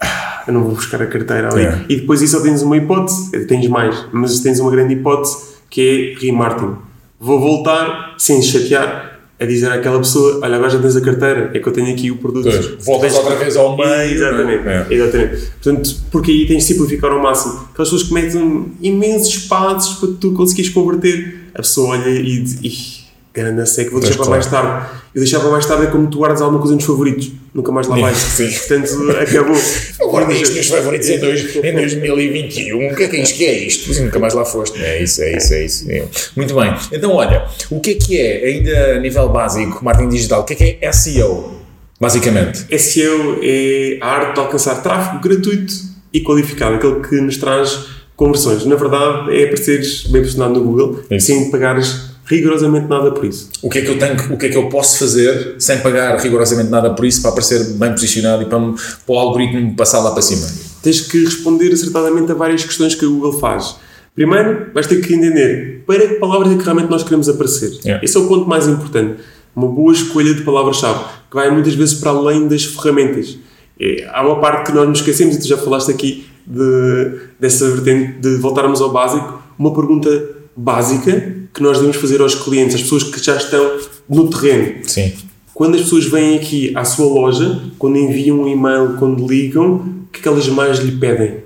ah, 0.00 0.44
eu 0.46 0.54
não 0.54 0.62
vou 0.62 0.76
buscar 0.76 1.02
a 1.02 1.06
carteira 1.06 1.52
ali. 1.52 1.64
É. 1.64 1.84
E 1.88 1.96
depois 1.96 2.22
isso 2.22 2.36
só 2.36 2.40
tens 2.44 2.62
uma 2.62 2.76
hipótese, 2.76 3.46
tens 3.46 3.66
mais, 3.66 4.06
mas 4.12 4.38
tens 4.38 4.60
uma 4.60 4.70
grande 4.70 4.94
hipótese 4.94 5.38
que 5.68 6.14
é 6.20 6.24
remarketing. 6.24 6.76
Vou 7.18 7.40
voltar, 7.40 8.14
sem 8.16 8.40
chatear, 8.40 9.11
a 9.42 9.46
dizer 9.46 9.70
àquela 9.70 9.98
pessoa: 9.98 10.40
Olha, 10.42 10.56
agora 10.56 10.70
já 10.70 10.78
tens 10.78 10.96
a 10.96 11.00
carteira, 11.00 11.50
é 11.52 11.58
que 11.58 11.66
eu 11.66 11.72
tenho 11.72 11.92
aqui 11.92 12.10
o 12.10 12.16
produto. 12.16 12.44
Pois, 12.44 12.84
voltas 12.84 13.14
outra 13.14 13.34
vez 13.36 13.56
ao 13.56 13.76
meio, 13.76 14.14
Exatamente, 14.14 14.64
não 14.64 14.70
é? 14.70 14.86
exatamente. 14.90 15.42
Portanto, 15.62 15.96
porque 16.10 16.30
aí 16.30 16.46
tens 16.46 16.66
de 16.66 16.72
simplificar 16.72 17.10
ao 17.10 17.20
máximo. 17.20 17.54
Aquelas 17.72 17.90
pessoas 17.90 18.02
que 18.04 18.14
metem 18.14 18.72
imensos 18.80 19.46
passos 19.46 19.98
para 19.98 20.08
tu 20.20 20.32
conseguires 20.32 20.70
converter. 20.70 21.40
A 21.54 21.58
pessoa 21.58 21.90
olha 21.98 22.08
e 22.08 22.40
diz: 22.40 23.01
Ih, 23.34 23.40
grande 23.40 23.68
seca, 23.68 23.90
vou 23.90 24.00
deixar 24.00 24.16
para 24.16 24.30
mais 24.30 24.46
tarde. 24.46 24.86
Eu 25.14 25.20
deixar 25.20 25.40
para 25.40 25.50
mais 25.50 25.66
tarde 25.66 25.86
é 25.86 25.90
como 25.90 26.06
tu 26.08 26.18
guardas 26.18 26.40
alguma 26.40 26.60
coisa 26.60 26.74
nos 26.74 26.84
favoritos. 26.84 27.32
Nunca 27.54 27.70
mais 27.70 27.86
lá 27.86 27.96
vais. 27.96 28.16
Sim. 28.16 28.50
Portanto, 28.50 29.10
acabou. 29.20 29.56
Eu 30.00 30.10
guardei 30.10 30.40
isto 30.40 30.56
nos 30.56 30.68
favoritos 30.68 31.08
em, 31.08 31.18
dois, 31.18 31.56
em 31.56 31.74
2021. 31.74 32.92
O 32.92 32.94
que 32.94 33.02
é 33.02 33.08
que 33.08 33.16
é 33.16 33.22
isto? 33.22 33.36
que 33.36 33.44
é 33.44 33.58
isto? 33.66 34.02
Nunca 34.02 34.18
mais 34.18 34.34
lá 34.34 34.44
foste. 34.44 34.82
É 34.82 35.02
isso, 35.02 35.22
é 35.22 35.36
isso, 35.36 35.54
é 35.54 35.64
isso. 35.64 35.90
É. 35.90 36.04
Muito 36.36 36.54
bem. 36.54 36.74
Então, 36.92 37.12
olha, 37.12 37.46
o 37.70 37.80
que 37.80 37.90
é 37.90 37.94
que 37.94 38.20
é, 38.20 38.46
ainda 38.46 38.96
a 38.96 38.98
nível 39.00 39.28
básico, 39.28 39.84
marketing 39.84 40.08
digital, 40.08 40.40
o 40.40 40.44
que 40.44 40.52
é 40.54 40.56
que 40.56 40.78
é 40.80 40.92
SEO? 40.92 41.60
Basicamente. 42.00 42.66
SEO 42.78 43.38
é 43.42 43.98
a 44.00 44.06
arte 44.06 44.34
de 44.34 44.40
alcançar 44.40 44.82
tráfego 44.82 45.20
gratuito 45.20 45.74
e 46.12 46.20
qualificado, 46.20 46.76
aquele 46.76 47.00
que 47.00 47.20
nos 47.20 47.36
traz 47.36 47.86
conversões. 48.16 48.64
Na 48.64 48.76
verdade, 48.76 49.36
é 49.36 49.44
apareceres 49.44 50.04
bem 50.06 50.22
posicionado 50.22 50.54
no 50.54 50.64
Google 50.64 51.00
Isso. 51.10 51.26
sem 51.26 51.50
pagares 51.50 52.11
rigorosamente 52.24 52.86
nada 52.88 53.10
por 53.10 53.24
isso. 53.24 53.48
O 53.62 53.68
que 53.68 53.78
é 53.78 53.82
que 53.82 53.88
eu 53.88 53.98
tenho, 53.98 54.14
o 54.32 54.36
que 54.36 54.46
é 54.46 54.48
que 54.48 54.56
eu 54.56 54.68
posso 54.68 54.98
fazer 54.98 55.56
sem 55.58 55.78
pagar 55.80 56.18
rigorosamente 56.18 56.70
nada 56.70 56.90
por 56.94 57.04
isso 57.04 57.20
para 57.20 57.30
aparecer 57.30 57.74
bem 57.74 57.90
posicionado 57.90 58.42
e 58.42 58.46
para, 58.46 58.58
para 58.58 59.14
o 59.14 59.18
algoritmo 59.18 59.74
passar 59.74 60.00
lá 60.00 60.12
para 60.12 60.22
cima? 60.22 60.46
tens 60.82 61.00
que 61.00 61.24
responder 61.24 61.72
acertadamente 61.72 62.30
a 62.32 62.34
várias 62.34 62.64
questões 62.64 62.94
que 62.94 63.04
a 63.04 63.08
Google 63.08 63.38
faz. 63.38 63.76
Primeiro, 64.14 64.66
vais 64.74 64.86
ter 64.86 65.00
que 65.00 65.14
entender 65.14 65.84
para 65.86 66.06
que 66.06 66.14
palavras 66.14 66.52
é 66.52 66.56
que 66.56 66.64
realmente 66.64 66.90
nós 66.90 67.02
queremos 67.02 67.28
aparecer. 67.28 67.70
Yeah. 67.84 68.04
Esse 68.04 68.16
é 68.16 68.20
o 68.20 68.28
ponto 68.28 68.46
mais 68.46 68.68
importante. 68.68 69.22
Uma 69.54 69.68
boa 69.68 69.92
escolha 69.92 70.34
de 70.34 70.42
palavras-chave, 70.42 71.04
que 71.30 71.36
vai 71.36 71.50
muitas 71.50 71.74
vezes 71.74 71.94
para 71.94 72.10
além 72.10 72.48
das 72.48 72.64
ferramentas. 72.64 73.38
É, 73.80 74.08
há 74.12 74.26
uma 74.26 74.40
parte 74.40 74.70
que 74.70 74.76
nós 74.76 74.88
nos 74.88 74.98
esquecemos, 74.98 75.36
e 75.36 75.40
tu 75.40 75.46
já 75.46 75.56
falaste 75.56 75.90
aqui 75.90 76.26
de, 76.46 77.20
dessa 77.40 77.70
vertente 77.70 78.18
de 78.18 78.36
voltarmos 78.36 78.80
ao 78.80 78.90
básico. 78.90 79.40
Uma 79.58 79.72
pergunta 79.74 80.10
básica 80.56 81.42
que 81.52 81.62
nós 81.62 81.78
devemos 81.78 81.96
fazer 81.96 82.20
aos 82.20 82.34
clientes, 82.34 82.74
às 82.74 82.82
pessoas 82.82 83.04
que 83.04 83.22
já 83.22 83.36
estão 83.36 83.78
no 84.08 84.30
terreno. 84.30 84.76
Sim. 84.84 85.12
Quando 85.54 85.74
as 85.74 85.82
pessoas 85.82 86.06
vêm 86.06 86.36
aqui 86.36 86.72
à 86.74 86.84
sua 86.84 87.06
loja, 87.06 87.62
quando 87.78 87.96
enviam 87.96 88.40
um 88.40 88.48
e-mail, 88.48 88.96
quando 88.98 89.26
ligam, 89.26 89.74
o 89.74 90.12
que 90.12 90.20
é 90.20 90.22
que 90.22 90.28
elas 90.28 90.48
mais 90.48 90.78
lhe 90.78 90.92
pedem? 90.92 91.38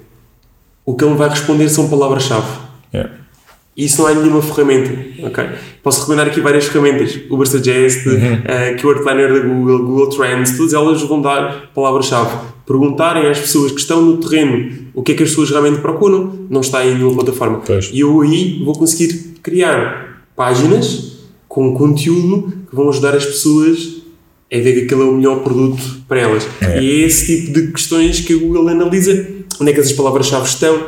O 0.84 0.94
que 0.94 1.04
ele 1.04 1.14
vai 1.14 1.28
responder 1.28 1.68
são 1.68 1.88
palavras-chave. 1.88 2.46
Yeah. 2.94 3.12
E 3.76 3.84
isso 3.84 4.00
não 4.00 4.09
é 4.09 4.14
nenhuma 4.14 4.40
ferramenta. 4.40 4.90
ok? 5.26 5.48
Posso 5.82 6.00
recomendar 6.00 6.28
aqui 6.28 6.40
várias 6.40 6.66
ferramentas. 6.66 7.18
Uber 7.28 7.46
Suggest, 7.46 8.07
eh, 8.07 8.74
Keyword 8.74 9.02
Planner 9.02 9.32
da 9.32 9.40
Google, 9.40 9.78
Google 9.84 10.09
Trends, 10.09 10.57
todas 10.57 10.72
elas 10.72 11.02
vão 11.02 11.20
dar 11.20 11.70
palavras-chave. 11.74 12.55
Perguntarem 12.67 13.29
às 13.29 13.39
pessoas 13.39 13.71
que 13.71 13.79
estão 13.79 14.03
no 14.03 14.17
terreno 14.17 14.87
o 14.93 15.03
que 15.03 15.12
é 15.12 15.14
que 15.14 15.23
as 15.23 15.31
pessoas 15.31 15.51
realmente 15.51 15.81
procuram, 15.81 16.47
não 16.51 16.61
está 16.61 16.85
em 16.85 16.95
nenhuma 16.95 17.14
plataforma. 17.14 17.62
Pois. 17.64 17.91
E 17.93 18.01
eu 18.01 18.21
aí 18.23 18.62
vou 18.64 18.75
conseguir 18.75 19.35
criar 19.43 20.25
páginas 20.35 21.19
com 21.47 21.73
conteúdo 21.75 22.53
que 22.69 22.75
vão 22.75 22.89
ajudar 22.89 23.14
as 23.14 23.25
pessoas 23.25 24.03
a 24.53 24.57
ver 24.57 24.75
que 24.75 24.85
aquele 24.85 25.03
é 25.03 25.05
o 25.05 25.12
melhor 25.12 25.43
produto 25.43 25.83
para 26.09 26.21
elas. 26.21 26.47
É. 26.61 26.83
E 26.83 27.03
é 27.03 27.07
esse 27.07 27.45
tipo 27.45 27.53
de 27.53 27.73
questões 27.73 28.21
que 28.21 28.35
a 28.35 28.37
Google 28.37 28.69
analisa. 28.69 29.27
Onde 29.61 29.71
é 29.71 29.75
que 29.75 29.81
essas 29.81 29.93
palavras-chave 29.93 30.47
estão? 30.47 30.87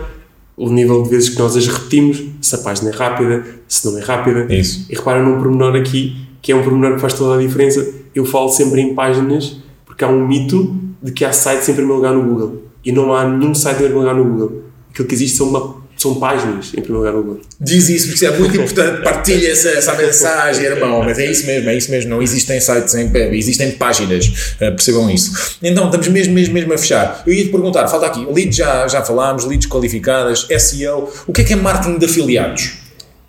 O 0.57 0.71
nível 0.71 1.03
de 1.03 1.11
vezes 1.11 1.29
que 1.29 1.39
nós 1.39 1.57
as 1.57 1.67
repetimos, 1.67 2.23
se 2.41 2.55
a 2.55 2.59
página 2.59 2.91
é 2.91 2.93
rápida, 2.93 3.47
se 3.69 3.87
não 3.89 3.99
é 3.99 4.03
rápida. 4.03 4.53
Isso. 4.53 4.87
E 4.91 4.95
repara 4.95 5.23
num 5.23 5.41
pormenor 5.41 5.77
aqui, 5.77 6.17
que 6.43 6.51
é 6.51 6.57
um 6.57 6.63
pormenor 6.63 6.95
que 6.95 7.01
faz 7.01 7.15
toda 7.15 7.37
a 7.37 7.39
diferença. 7.39 7.95
Eu 8.15 8.25
falo 8.25 8.49
sempre 8.49 8.81
em 8.81 8.95
páginas, 8.95 9.57
porque 9.87 10.05
há 10.05 10.09
um 10.09 10.27
mito 10.27 10.77
de 11.03 11.13
que 11.13 11.25
há 11.25 11.33
sites 11.33 11.69
em 11.69 11.75
primeiro 11.75 11.97
lugar 11.97 12.13
no 12.13 12.23
Google. 12.23 12.63
E 12.85 12.93
não 12.93 13.15
há 13.15 13.29
nenhum 13.29 13.55
site 13.55 13.77
em 13.77 13.85
primeiro 13.85 14.01
lugar 14.01 14.15
no 14.15 14.25
Google. 14.25 14.63
Aquilo 14.91 15.09
que 15.09 15.15
existe 15.15 15.41
é 15.41 15.45
uma 15.45 15.79
são 15.99 16.15
páginas, 16.15 16.69
em 16.69 16.81
primeiro 16.81 16.99
lugar, 16.99 17.13
no 17.13 17.21
Uber. 17.21 17.43
Diz 17.61 17.89
isso, 17.89 18.09
porque 18.09 18.25
é 18.25 18.31
muito 18.39 18.57
importante, 18.57 19.03
partilha 19.03 19.51
essa, 19.51 19.69
essa 19.71 19.95
mensagem, 19.95 20.65
irmão. 20.65 21.03
Mas 21.03 21.19
é 21.19 21.29
isso 21.29 21.45
mesmo, 21.45 21.69
é 21.69 21.77
isso 21.77 21.91
mesmo. 21.91 22.11
Não 22.11 22.23
existem 22.23 22.61
sites 22.61 22.95
em 22.95 23.11
web, 23.13 23.37
existem 23.37 23.73
páginas, 23.73 24.27
uh, 24.27 24.71
percebam 24.71 25.11
isso. 25.11 25.57
Então, 25.61 25.87
estamos 25.87 26.07
mesmo, 26.09 26.33
mesmo, 26.33 26.55
mesmo 26.55 26.73
a 26.73 26.79
fechar. 26.79 27.25
Eu 27.27 27.33
ia 27.33 27.45
te 27.45 27.51
perguntar, 27.51 27.89
falta 27.89 28.07
aqui, 28.07 28.25
leads 28.33 28.57
já, 28.57 28.87
já 28.87 29.03
falámos, 29.03 29.45
leads 29.45 29.69
qualificadas, 29.69 30.47
SEO. 30.57 31.13
O 31.27 31.33
que 31.33 31.41
é 31.41 31.45
que 31.45 31.53
é 31.53 31.57
marketing 31.57 31.99
de 31.99 32.07
afiliados? 32.07 32.75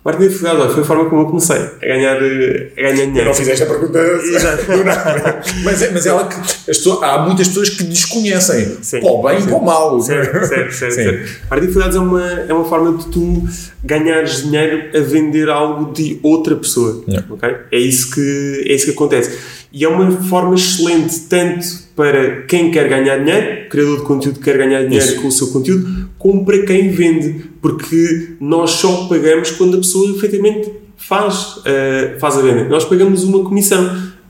Marketing 0.02 0.28
de 0.28 0.34
afiliados 0.34 0.72
foi 0.72 0.82
a 0.82 0.86
forma 0.86 1.10
como 1.10 1.22
eu 1.22 1.26
comecei 1.26 1.56
a 1.58 1.86
ganhar, 1.86 2.16
a 2.16 2.20
ganhar 2.20 3.06
dinheiro. 3.06 3.24
Não 3.26 3.34
fizeste 3.34 3.64
a 3.64 3.66
pergunta 3.66 3.98
do 4.02 4.84
nada. 4.84 5.42
mas, 5.62 5.82
é, 5.82 5.90
mas 5.90 6.06
ela 6.06 6.26
que 6.26 6.36
as 6.40 6.64
pessoas, 6.64 7.02
há 7.02 7.18
muitas 7.18 7.48
pessoas 7.48 7.68
que 7.68 7.84
desconhecem. 7.84 8.78
Sim, 8.80 9.00
bem 9.00 9.40
e 9.40 9.42
para 9.42 9.56
o 9.56 9.64
mal. 9.64 10.00
Certo, 10.00 10.46
certo, 10.46 10.72
certo. 10.72 10.94
certo. 10.94 11.40
Marketing 11.50 11.70
afiliados 11.70 11.96
é 11.96 12.00
uma, 12.00 12.30
é 12.48 12.54
uma 12.54 12.64
forma 12.64 12.96
de 12.96 13.06
tu 13.10 13.46
ganhares 13.84 14.42
dinheiro 14.42 14.96
a 14.96 15.00
vender 15.00 15.50
algo 15.50 15.92
de 15.92 16.18
outra 16.22 16.56
pessoa. 16.56 17.04
Yeah. 17.06 17.26
Okay? 17.34 17.56
É, 17.70 17.78
isso 17.78 18.10
que, 18.10 18.64
é 18.66 18.72
isso 18.72 18.86
que 18.86 18.92
acontece. 18.92 19.38
E 19.70 19.84
é 19.84 19.88
uma 19.88 20.10
forma 20.22 20.54
excelente, 20.54 21.20
tanto 21.28 21.89
para 22.00 22.44
quem 22.46 22.70
quer 22.70 22.88
ganhar 22.88 23.18
dinheiro, 23.18 23.68
criador 23.68 23.98
de 23.98 24.04
conteúdo 24.04 24.40
quer 24.40 24.56
ganhar 24.56 24.84
dinheiro 24.84 25.04
Isso. 25.04 25.20
com 25.20 25.28
o 25.28 25.30
seu 25.30 25.48
conteúdo, 25.48 26.08
como 26.16 26.46
para 26.46 26.64
quem 26.64 26.88
vende, 26.88 27.44
porque 27.60 28.36
nós 28.40 28.70
só 28.70 29.06
pagamos 29.06 29.50
quando 29.50 29.74
a 29.74 29.80
pessoa 29.80 30.10
efetivamente 30.16 30.72
faz, 30.96 31.58
uh, 31.58 32.18
faz 32.18 32.38
a 32.38 32.40
venda. 32.40 32.64
Nós 32.70 32.86
pagamos 32.86 33.22
uma 33.22 33.44
comissão 33.44 33.84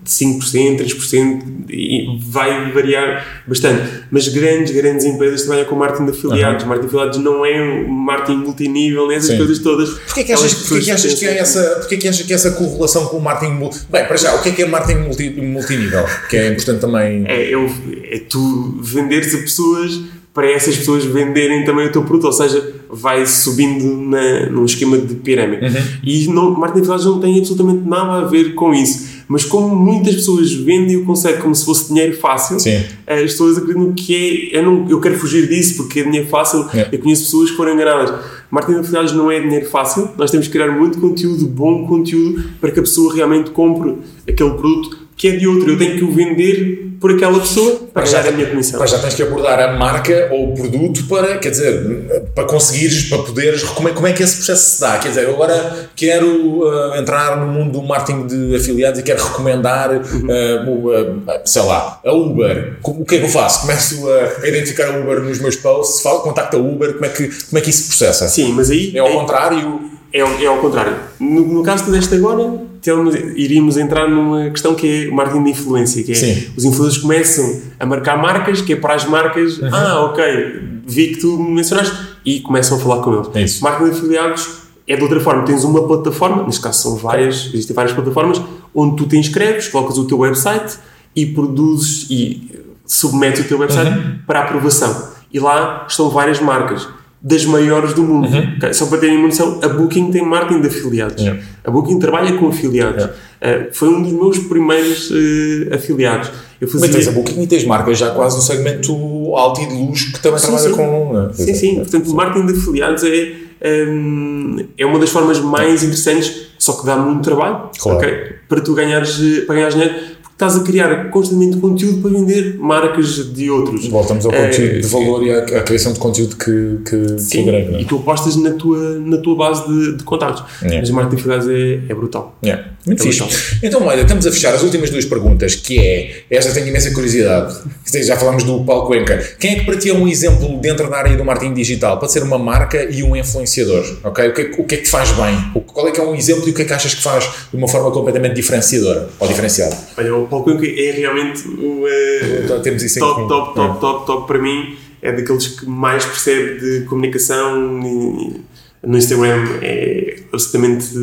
5%, 0.05 0.79
3%, 0.79 1.43
e 1.69 2.19
vai 2.21 2.73
variar 2.73 3.43
bastante. 3.47 3.83
Mas 4.11 4.29
grandes, 4.29 4.73
grandes 4.73 5.05
empresas 5.05 5.43
trabalham 5.43 5.67
com 5.67 5.77
marketing 5.77 6.07
de 6.07 6.11
afiliados. 6.13 6.63
Uhum. 6.63 6.69
Marketing 6.69 6.89
de 6.89 6.97
afiliados 6.97 7.19
não 7.23 7.45
é 7.45 7.63
um 7.63 7.89
marketing 7.89 8.39
multinível, 8.39 9.07
nem 9.07 9.19
essas 9.19 9.31
Sim. 9.31 9.37
coisas 9.37 9.59
todas. 9.59 9.91
Porquê 9.91 10.25
que 10.25 10.33
achas, 10.33 10.55
porquê 10.55 10.85
que, 10.85 10.91
achas 10.91 11.15
que, 11.15 11.27
é 11.27 11.39
essa, 11.39 11.63
porquê 11.81 11.97
que 11.99 12.09
achas 12.09 12.27
que 12.27 12.33
essa 12.33 12.51
correlação 12.53 13.07
com 13.07 13.19
o 13.19 13.23
marketing. 13.23 13.59
Bem, 13.91 14.07
para 14.07 14.17
já, 14.17 14.35
o 14.35 14.43
que 14.43 14.49
é 14.49 14.53
que 14.53 14.63
é 14.63 14.67
marketing 14.67 15.01
multi, 15.01 15.31
multinível? 15.31 16.05
Que 16.29 16.37
é 16.37 16.49
importante 16.49 16.81
também... 16.81 17.25
É, 17.27 17.53
é, 17.53 18.17
é 18.17 18.19
tu 18.21 18.79
venderes 18.83 19.35
a 19.35 19.39
pessoas 19.39 20.01
para 20.33 20.51
essas 20.51 20.77
pessoas 20.77 21.05
venderem 21.05 21.65
também 21.65 21.87
o 21.87 21.93
teu 21.93 22.03
produto, 22.03 22.27
ou 22.27 22.33
seja, 22.33 22.73
vai 22.89 23.27
subindo 23.27 23.85
na, 24.09 24.47
num 24.47 24.65
esquema 24.65 24.97
de 24.97 25.15
pirâmide. 25.17 25.67
Uhum. 25.67 25.83
E 26.05 26.27
não, 26.29 26.51
marketing 26.53 26.83
de 26.83 26.93
afiliados 26.93 27.07
não 27.07 27.21
tem 27.21 27.39
absolutamente 27.39 27.89
nada 27.89 28.25
a 28.25 28.29
ver 28.29 28.55
com 28.55 28.73
isso 28.73 29.20
mas 29.31 29.45
como 29.45 29.77
muitas 29.77 30.17
pessoas 30.17 30.53
vendem 30.53 30.97
o 30.97 31.05
conceito 31.05 31.41
como 31.41 31.55
se 31.55 31.65
fosse 31.65 31.87
dinheiro 31.87 32.17
fácil, 32.17 32.59
Sim. 32.59 32.83
as 33.07 33.21
pessoas 33.21 33.59
acreditam 33.59 33.93
que 33.93 34.51
é. 34.53 34.59
Eu, 34.59 34.65
não, 34.65 34.91
eu 34.91 35.01
quero 35.01 35.17
fugir 35.17 35.49
disso 35.49 35.77
porque 35.77 36.01
é 36.01 36.03
dinheiro 36.03 36.27
fácil. 36.27 36.69
É. 36.75 36.89
Eu 36.91 36.99
conheço 36.99 37.27
pessoas 37.27 37.49
que 37.49 37.57
foram 37.57 37.75
enganadas. 37.75 38.13
Marketing 38.51 38.81
de 38.81 38.81
afiliados 38.81 39.13
não 39.13 39.31
é 39.31 39.39
dinheiro 39.39 39.67
fácil. 39.71 40.11
Nós 40.19 40.33
temos 40.33 40.49
que 40.49 40.53
criar 40.53 40.73
muito 40.73 40.99
conteúdo, 40.99 41.47
bom 41.47 41.87
conteúdo, 41.87 42.43
para 42.61 42.73
que 42.73 42.81
a 42.81 42.83
pessoa 42.83 43.15
realmente 43.15 43.51
compre 43.51 43.99
aquele 44.29 44.51
produto 44.51 44.99
que 45.17 45.29
é 45.29 45.37
de 45.37 45.47
outro. 45.47 45.71
Eu 45.71 45.79
tenho 45.79 45.97
que 45.97 46.03
o 46.03 46.11
vender 46.11 46.90
por 47.01 47.13
aquela 47.13 47.41
pessoa 47.41 47.81
para 47.95 48.05
já 48.05 48.21
a 48.21 48.31
minha 48.31 48.47
comissão. 48.47 48.79
Mas 48.79 48.91
já 48.91 48.99
tens 48.99 49.15
que 49.15 49.23
abordar 49.23 49.59
a 49.59 49.73
marca 49.73 50.29
ou 50.31 50.53
o 50.53 50.55
produto 50.55 51.05
para, 51.09 51.39
quer 51.39 51.51
dizer, 51.51 52.31
para 52.35 52.45
conseguires, 52.45 53.05
para 53.05 53.23
poderes, 53.23 53.63
como 53.63 53.89
é, 53.89 53.93
como 53.93 54.07
é 54.07 54.13
que 54.13 54.23
esse 54.23 54.37
processo 54.37 54.77
se 54.77 54.81
dá? 54.81 54.99
Quer 54.99 55.09
dizer, 55.09 55.25
eu 55.25 55.35
agora 55.35 55.89
quero 55.97 56.27
uh, 56.27 56.95
entrar 56.97 57.39
no 57.39 57.47
mundo 57.47 57.81
do 57.81 57.83
marketing 57.83 58.27
de 58.27 58.57
afiliados 58.57 59.01
e 59.01 59.03
quero 59.03 59.25
recomendar, 59.25 59.91
uhum. 59.93 60.27
uh, 60.29 60.89
uh, 60.91 61.23
sei 61.45 61.63
lá, 61.63 62.01
a 62.05 62.13
Uber. 62.13 62.77
O 62.83 63.05
que 63.05 63.17
é 63.17 63.19
que 63.19 63.25
eu 63.25 63.31
faço? 63.31 63.63
Começo 63.63 64.07
a 64.43 64.47
identificar 64.47 64.95
a 64.95 64.99
Uber 64.99 65.21
nos 65.21 65.39
meus 65.39 65.57
posts, 65.57 66.03
falo, 66.03 66.21
contacto 66.21 66.59
a 66.59 66.61
Uber, 66.61 66.93
como 66.93 67.07
é 67.07 67.09
que, 67.09 67.29
como 67.29 67.59
é 67.59 67.61
que 67.63 67.71
isso 67.71 67.85
se 67.85 67.89
processa? 67.89 68.29
Sim, 68.29 68.53
mas 68.53 68.71
aí... 68.71 68.93
É 68.95 68.99
ao 68.99 69.09
é, 69.09 69.13
contrário... 69.13 70.00
É, 70.13 70.21
é 70.21 70.47
ao 70.47 70.59
contrário. 70.59 70.97
No, 71.19 71.47
no 71.47 71.63
caso 71.63 71.85
que 71.85 71.91
deste 71.91 72.15
agora, 72.15 72.63
temos, 72.83 73.15
iríamos 73.15 73.77
entrar 73.77 74.09
numa 74.09 74.51
questão 74.51 74.75
que 74.75 75.07
é 75.07 75.09
o 75.09 75.15
marketing 75.15 75.45
de 75.45 75.51
influência, 75.51 76.03
que 76.03 76.13
é 76.13 76.15
Sim. 76.15 76.53
os 76.57 76.65
influencers 76.65 76.99
começam 76.99 77.61
a 77.79 77.87
marcar 77.87 78.17
marcas, 78.17 78.61
que 78.61 78.73
é 78.73 78.77
para 78.77 78.95
as 78.95 79.05
marcas, 79.05 79.59
uhum. 79.59 79.69
ah, 79.73 80.05
ok, 80.07 80.63
vi 80.87 81.09
que 81.09 81.21
tu 81.21 81.39
mencionaste, 81.39 81.95
e 82.25 82.41
começam 82.41 82.77
a 82.77 82.81
falar 82.81 83.03
com 83.03 83.15
eles. 83.15 83.29
É 83.35 83.43
isso. 83.43 83.63
Marketing 83.63 83.91
de 83.91 83.99
afiliados 83.99 84.49
é 84.87 84.97
de 84.97 85.03
outra 85.03 85.21
forma, 85.21 85.45
tens 85.45 85.65
uma 85.65 85.87
plataforma, 85.87 86.43
neste 86.45 86.61
caso 86.61 86.83
são 86.83 86.97
várias, 86.97 87.47
existem 87.53 87.75
várias 87.75 87.95
plataformas, 87.95 88.41
onde 88.75 88.97
tu 88.97 89.07
te 89.07 89.17
inscreves, 89.17 89.69
colocas 89.69 89.99
o 89.99 90.05
teu 90.05 90.19
website 90.19 90.79
e 91.15 91.27
produzes 91.27 92.07
e 92.11 92.51
submetes 92.85 93.45
o 93.45 93.49
teu 93.49 93.59
website 93.59 93.91
uhum. 93.91 94.19
para 94.27 94.41
aprovação. 94.41 95.11
E 95.33 95.39
lá 95.39 95.87
estão 95.89 96.11
várias 96.11 96.41
marcas 96.41 96.89
das 97.23 97.45
maiores 97.45 97.93
do 97.93 98.03
mundo. 98.03 98.29
Uhum. 98.29 98.57
Okay? 98.57 98.73
Só 98.73 98.87
para 98.87 98.99
terem 98.99 99.19
uma 99.19 99.27
noção, 99.27 99.61
a 99.63 99.69
Booking 99.69 100.11
tem 100.11 100.23
marketing 100.25 100.63
de 100.63 100.69
afiliados. 100.69 101.23
Yeah. 101.23 101.43
A 101.65 101.71
Booking 101.71 101.99
trabalha 101.99 102.33
com 102.39 102.49
afiliados. 102.49 103.09
Yeah. 103.43 103.67
Uh, 103.67 103.75
foi 103.75 103.89
um 103.89 104.03
dos 104.03 104.13
meus 104.13 104.39
primeiros 104.39 105.11
uh, 105.11 105.75
afiliados. 105.75 106.31
Eu 106.61 106.69
fazia... 106.69 106.89
Mas 106.89 106.97
tens 106.97 107.09
a 107.09 107.13
Booking 107.13 107.43
e 107.43 107.47
tens 107.47 107.65
marcas 107.65 107.99
já 107.99 108.11
quase 108.11 108.37
no 108.37 108.43
segmento 108.43 108.93
alto 109.35 109.61
e 109.61 109.67
de 109.67 109.75
luxo 109.75 110.13
que 110.13 110.21
também 110.21 110.39
sim, 110.39 110.47
trabalha 110.47 110.69
sim. 110.69 110.75
com. 110.75 111.13
Né? 111.13 111.31
Sim, 111.33 111.55
sim. 111.55 111.75
Portanto, 111.77 112.11
o 112.11 112.15
marketing 112.15 112.47
de 112.47 112.59
afiliados 112.59 113.05
é, 113.05 113.85
um, 113.87 114.57
é 114.77 114.87
uma 114.87 114.99
das 114.99 115.11
formas 115.11 115.39
mais 115.41 115.83
interessantes, 115.83 116.49
só 116.59 116.73
que 116.73 116.87
dá 116.87 116.97
muito 116.97 117.23
trabalho 117.23 117.71
claro. 117.79 117.99
okay? 117.99 118.35
para 118.49 118.61
tu 118.61 118.75
ganhares, 118.75 119.19
para 119.47 119.55
ganhares 119.55 119.75
dinheiro 119.75 119.95
estás 120.41 120.57
a 120.57 120.61
criar 120.61 121.11
constantemente 121.11 121.59
conteúdo 121.59 122.01
para 122.01 122.11
vender 122.13 122.57
marcas 122.59 123.31
de 123.31 123.51
outros. 123.51 123.87
Voltamos 123.89 124.25
ao 124.25 124.33
conteúdo 124.33 124.77
é, 124.77 124.79
de 124.79 124.87
valor 124.87 125.23
e 125.23 125.31
à, 125.31 125.39
à, 125.39 125.63
criação 125.63 125.93
de 125.93 125.99
conteúdo 125.99 126.37
que, 126.37 126.79
que, 126.89 127.19
sim, 127.19 127.31
que 127.31 127.49
agrega. 127.51 127.77
É? 127.77 127.81
E 127.83 127.85
tu 127.85 127.97
apostas 127.97 128.37
na 128.37 128.53
tua, 128.53 128.99
na 128.99 129.19
tua 129.19 129.37
base 129.37 129.69
de, 129.69 129.99
de 129.99 130.05
contatos. 130.05 130.43
Yeah. 130.63 130.81
Mas 130.81 130.91
a 130.91 130.93
marketing 130.95 131.41
de 131.41 131.85
é, 131.89 131.93
é 131.93 131.95
brutal. 131.95 132.39
Yeah. 132.43 132.71
Muito 132.87 133.03
é 133.03 133.13
fixe. 133.13 133.59
Então, 133.63 133.85
olha, 133.85 134.01
estamos 134.01 134.27
a 134.27 134.33
fechar 134.33 134.55
as 134.55 134.63
últimas 134.63 134.89
duas 134.89 135.05
perguntas, 135.05 135.55
que 135.55 135.79
é, 135.79 136.23
esta 136.31 136.53
tenho 136.53 136.69
imensa 136.69 136.91
curiosidade, 136.93 137.55
já 138.03 138.17
falamos 138.17 138.45
do 138.45 138.65
Paulo 138.65 138.87
Cuenca. 138.87 139.19
Quem 139.39 139.53
é 139.53 139.55
que 139.57 139.67
para 139.67 139.77
ti 139.77 139.91
é 139.91 139.95
um 139.95 140.09
exemplo 140.09 140.59
dentro 140.59 140.89
da 140.89 140.97
área 140.97 141.17
do 141.17 141.25
marketing 141.25 141.53
digital? 141.53 141.99
Pode 141.99 142.13
ser 142.13 142.23
uma 142.23 142.39
marca 142.39 142.83
e 142.91 143.03
um 143.03 143.15
influenciador, 143.15 143.85
ok? 144.03 144.29
O 144.29 144.35
que, 144.35 144.41
é, 144.41 144.51
o 144.59 144.65
que 144.65 144.75
é 144.75 144.79
que 144.79 144.85
te 144.85 144.91
faz 144.91 145.11
bem? 145.11 145.63
Qual 145.67 145.87
é 145.87 145.91
que 145.91 146.01
é 146.01 146.03
um 146.03 146.15
exemplo 146.15 146.49
e 146.49 146.53
o 146.53 146.55
que 146.55 146.63
é 146.63 146.65
que 146.65 146.73
achas 146.73 146.95
que 146.95 147.03
faz 147.03 147.25
de 147.51 147.57
uma 147.57 147.69
forma 147.69 147.91
completamente 147.91 148.35
diferenciadora 148.35 149.11
ou 149.19 149.29
diferenciada? 149.29 149.77
Olha, 149.99 150.15
o 150.31 150.43
Cuenca 150.43 150.67
é 150.67 150.91
realmente 150.93 151.47
o 151.49 151.85
uh, 151.85 152.45
então, 152.45 152.63
temos 152.63 152.83
isso 152.83 152.99
top, 152.99 153.29
top, 153.29 153.55
top, 153.55 153.77
é. 153.77 153.81
top, 153.81 154.07
top 154.07 154.27
para 154.27 154.39
mim. 154.39 154.77
É 155.03 155.13
daqueles 155.13 155.49
que 155.49 155.67
mais 155.67 156.05
percebe 156.05 156.61
de 156.61 156.85
comunicação 156.85 157.81
e, 157.83 158.41
no 158.87 158.97
Instagram 158.97 159.45
é 159.63 160.23
absolutamente, 160.33 160.95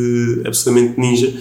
absolutamente 0.45 0.99
ninja. 0.99 1.34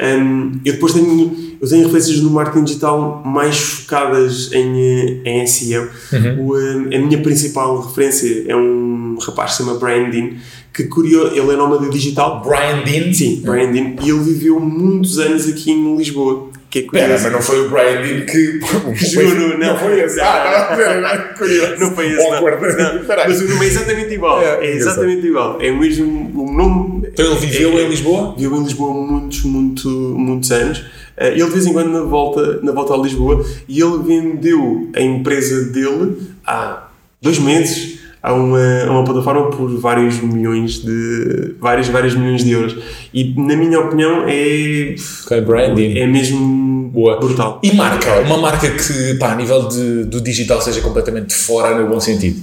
Um, 0.00 0.52
eu 0.64 0.72
depois 0.72 0.94
tenho, 0.94 1.56
eu 1.60 1.68
tenho 1.68 1.84
referências 1.84 2.20
no 2.20 2.30
marketing 2.30 2.64
digital 2.64 3.22
mais 3.24 3.58
focadas 3.58 4.50
em, 4.52 5.22
em 5.24 5.46
SEO. 5.46 5.88
Uhum. 6.12 6.46
O, 6.46 6.54
a 6.56 6.98
minha 6.98 7.18
principal 7.18 7.80
referência 7.80 8.44
é 8.48 8.56
um 8.56 9.18
rapaz 9.20 9.50
que 9.50 9.56
se 9.58 9.64
chama 9.64 9.78
Brian 9.78 10.08
Dean, 10.10 10.30
que 10.72 10.84
curioso, 10.84 11.34
ele 11.34 11.52
é 11.52 11.56
nómada 11.56 11.88
digital. 11.90 12.42
Brian 12.42 12.82
Dean? 12.84 13.12
Sim, 13.12 13.42
Brian 13.44 13.70
Dean. 13.70 13.94
E 14.02 14.08
ele 14.08 14.20
viveu 14.20 14.58
muitos 14.58 15.18
anos 15.18 15.46
aqui 15.46 15.70
em 15.70 15.96
Lisboa. 15.96 16.48
Que 16.72 16.78
é 16.78 16.82
curioso. 16.84 17.06
Pera, 17.06 17.22
mas 17.22 17.32
não 17.32 17.42
foi 17.42 17.66
o 17.66 17.68
Brian 17.68 18.00
Dean 18.00 18.24
que. 18.24 18.58
Juro, 19.04 19.58
não, 19.58 19.68
não 19.68 19.78
foi 19.78 20.00
esse. 20.00 20.18
Ah, 20.22 20.68
não, 20.70 20.76
pera, 20.78 21.00
não, 21.02 21.34
curioso. 21.36 21.76
Não 21.78 21.94
foi 21.94 22.06
esse. 22.06 22.30
Não. 22.30 22.40
não. 22.40 23.04
Mas 23.28 23.40
o 23.42 23.48
nome 23.48 23.64
é 23.66 23.68
exatamente 23.68 24.14
igual. 24.14 24.40
É, 24.40 24.66
é 24.66 24.70
exatamente 24.76 25.26
igual. 25.26 25.58
É 25.60 25.70
mesmo 25.70 26.32
o 26.34 26.50
nome. 26.50 27.08
Então 27.08 27.26
ele 27.26 27.40
viveu 27.40 27.78
é, 27.78 27.82
em 27.82 27.88
Lisboa? 27.90 28.34
Viveu 28.38 28.56
em 28.56 28.64
Lisboa 28.64 28.94
muitos, 28.94 29.42
muito, 29.42 29.86
muitos 29.86 30.50
anos. 30.50 30.82
Eh, 31.14 31.32
ele 31.32 31.44
de 31.44 31.50
vez 31.50 31.66
em 31.66 31.74
quando 31.74 31.90
na 31.90 32.04
volta, 32.04 32.60
na 32.62 32.72
volta 32.72 32.94
a 32.94 32.96
Lisboa 32.96 33.44
e 33.68 33.78
ele 33.78 33.98
vendeu 34.02 34.88
a 34.96 35.00
empresa 35.02 35.70
dele 35.70 36.16
há 36.42 36.88
dois 37.20 37.38
meses 37.38 37.91
a 38.22 38.32
uma, 38.32 38.84
a 38.86 38.90
uma 38.90 39.04
plataforma 39.04 39.50
por 39.50 39.68
vários 39.78 40.20
milhões 40.20 40.80
de 40.80 41.56
vários 41.60 41.88
vários 41.88 42.14
milhões 42.14 42.44
de 42.44 42.52
euros 42.52 42.76
e 43.12 43.34
na 43.36 43.56
minha 43.56 43.80
opinião 43.80 44.24
é 44.28 44.94
okay, 45.24 45.40
branding 45.40 45.98
é 45.98 46.06
mesmo 46.06 46.90
Boa. 46.92 47.18
brutal 47.18 47.60
e 47.64 47.72
marca 47.74 48.20
uma 48.20 48.38
marca 48.38 48.70
que 48.70 49.14
pá, 49.14 49.32
a 49.32 49.34
nível 49.34 49.66
de, 49.66 50.04
do 50.04 50.20
digital 50.20 50.60
seja 50.60 50.80
completamente 50.80 51.34
fora 51.34 51.76
no 51.76 51.88
bom 51.88 51.98
sentido 51.98 52.40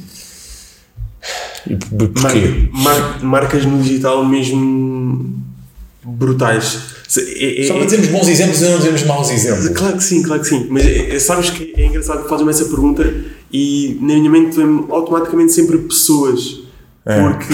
e 1.69 1.75
porquê? 1.75 2.69
Mar, 2.71 3.23
marcas 3.23 3.65
no 3.65 3.81
digital 3.81 4.25
mesmo 4.25 5.37
brutais 6.03 6.99
é, 7.17 7.63
é, 7.63 7.67
Só 7.67 7.73
não 7.73 7.85
dizemos 7.85 8.07
bons 8.07 8.27
exemplos 8.27 8.61
e 8.61 8.65
não 8.65 8.77
dizemos 8.77 9.03
maus 9.03 9.31
exemplos. 9.31 9.69
Claro 9.69 9.97
que 9.97 10.03
sim, 10.03 10.21
claro 10.21 10.41
que 10.41 10.47
sim. 10.47 10.67
Mas 10.69 10.85
é, 10.85 11.17
sabes 11.17 11.49
que 11.49 11.73
é 11.75 11.87
engraçado 11.87 12.21
que 12.23 12.29
fazes-me 12.29 12.51
essa 12.51 12.65
pergunta 12.65 13.03
e 13.51 13.97
na 14.01 14.15
minha 14.15 14.29
mente 14.29 14.55
vem 14.55 14.85
automaticamente 14.89 15.51
sempre 15.51 15.77
pessoas. 15.77 16.61
É. 17.05 17.21
Porque 17.21 17.53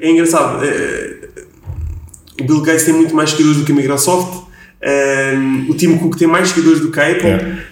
é 0.00 0.10
engraçado. 0.10 0.64
É, 0.64 1.16
o 2.40 2.44
Bill 2.44 2.60
Gates 2.62 2.84
tem 2.84 2.94
muito 2.94 3.14
mais 3.14 3.30
seguidores 3.30 3.58
do 3.58 3.64
que 3.64 3.72
a 3.72 3.74
Microsoft. 3.74 4.45
Um, 4.86 5.66
o 5.68 5.74
Tim 5.74 5.98
Cook 5.98 6.16
tem 6.16 6.28
mais 6.28 6.50
seguidores 6.50 6.78
do 6.78 6.92
K-pop. 6.92 7.26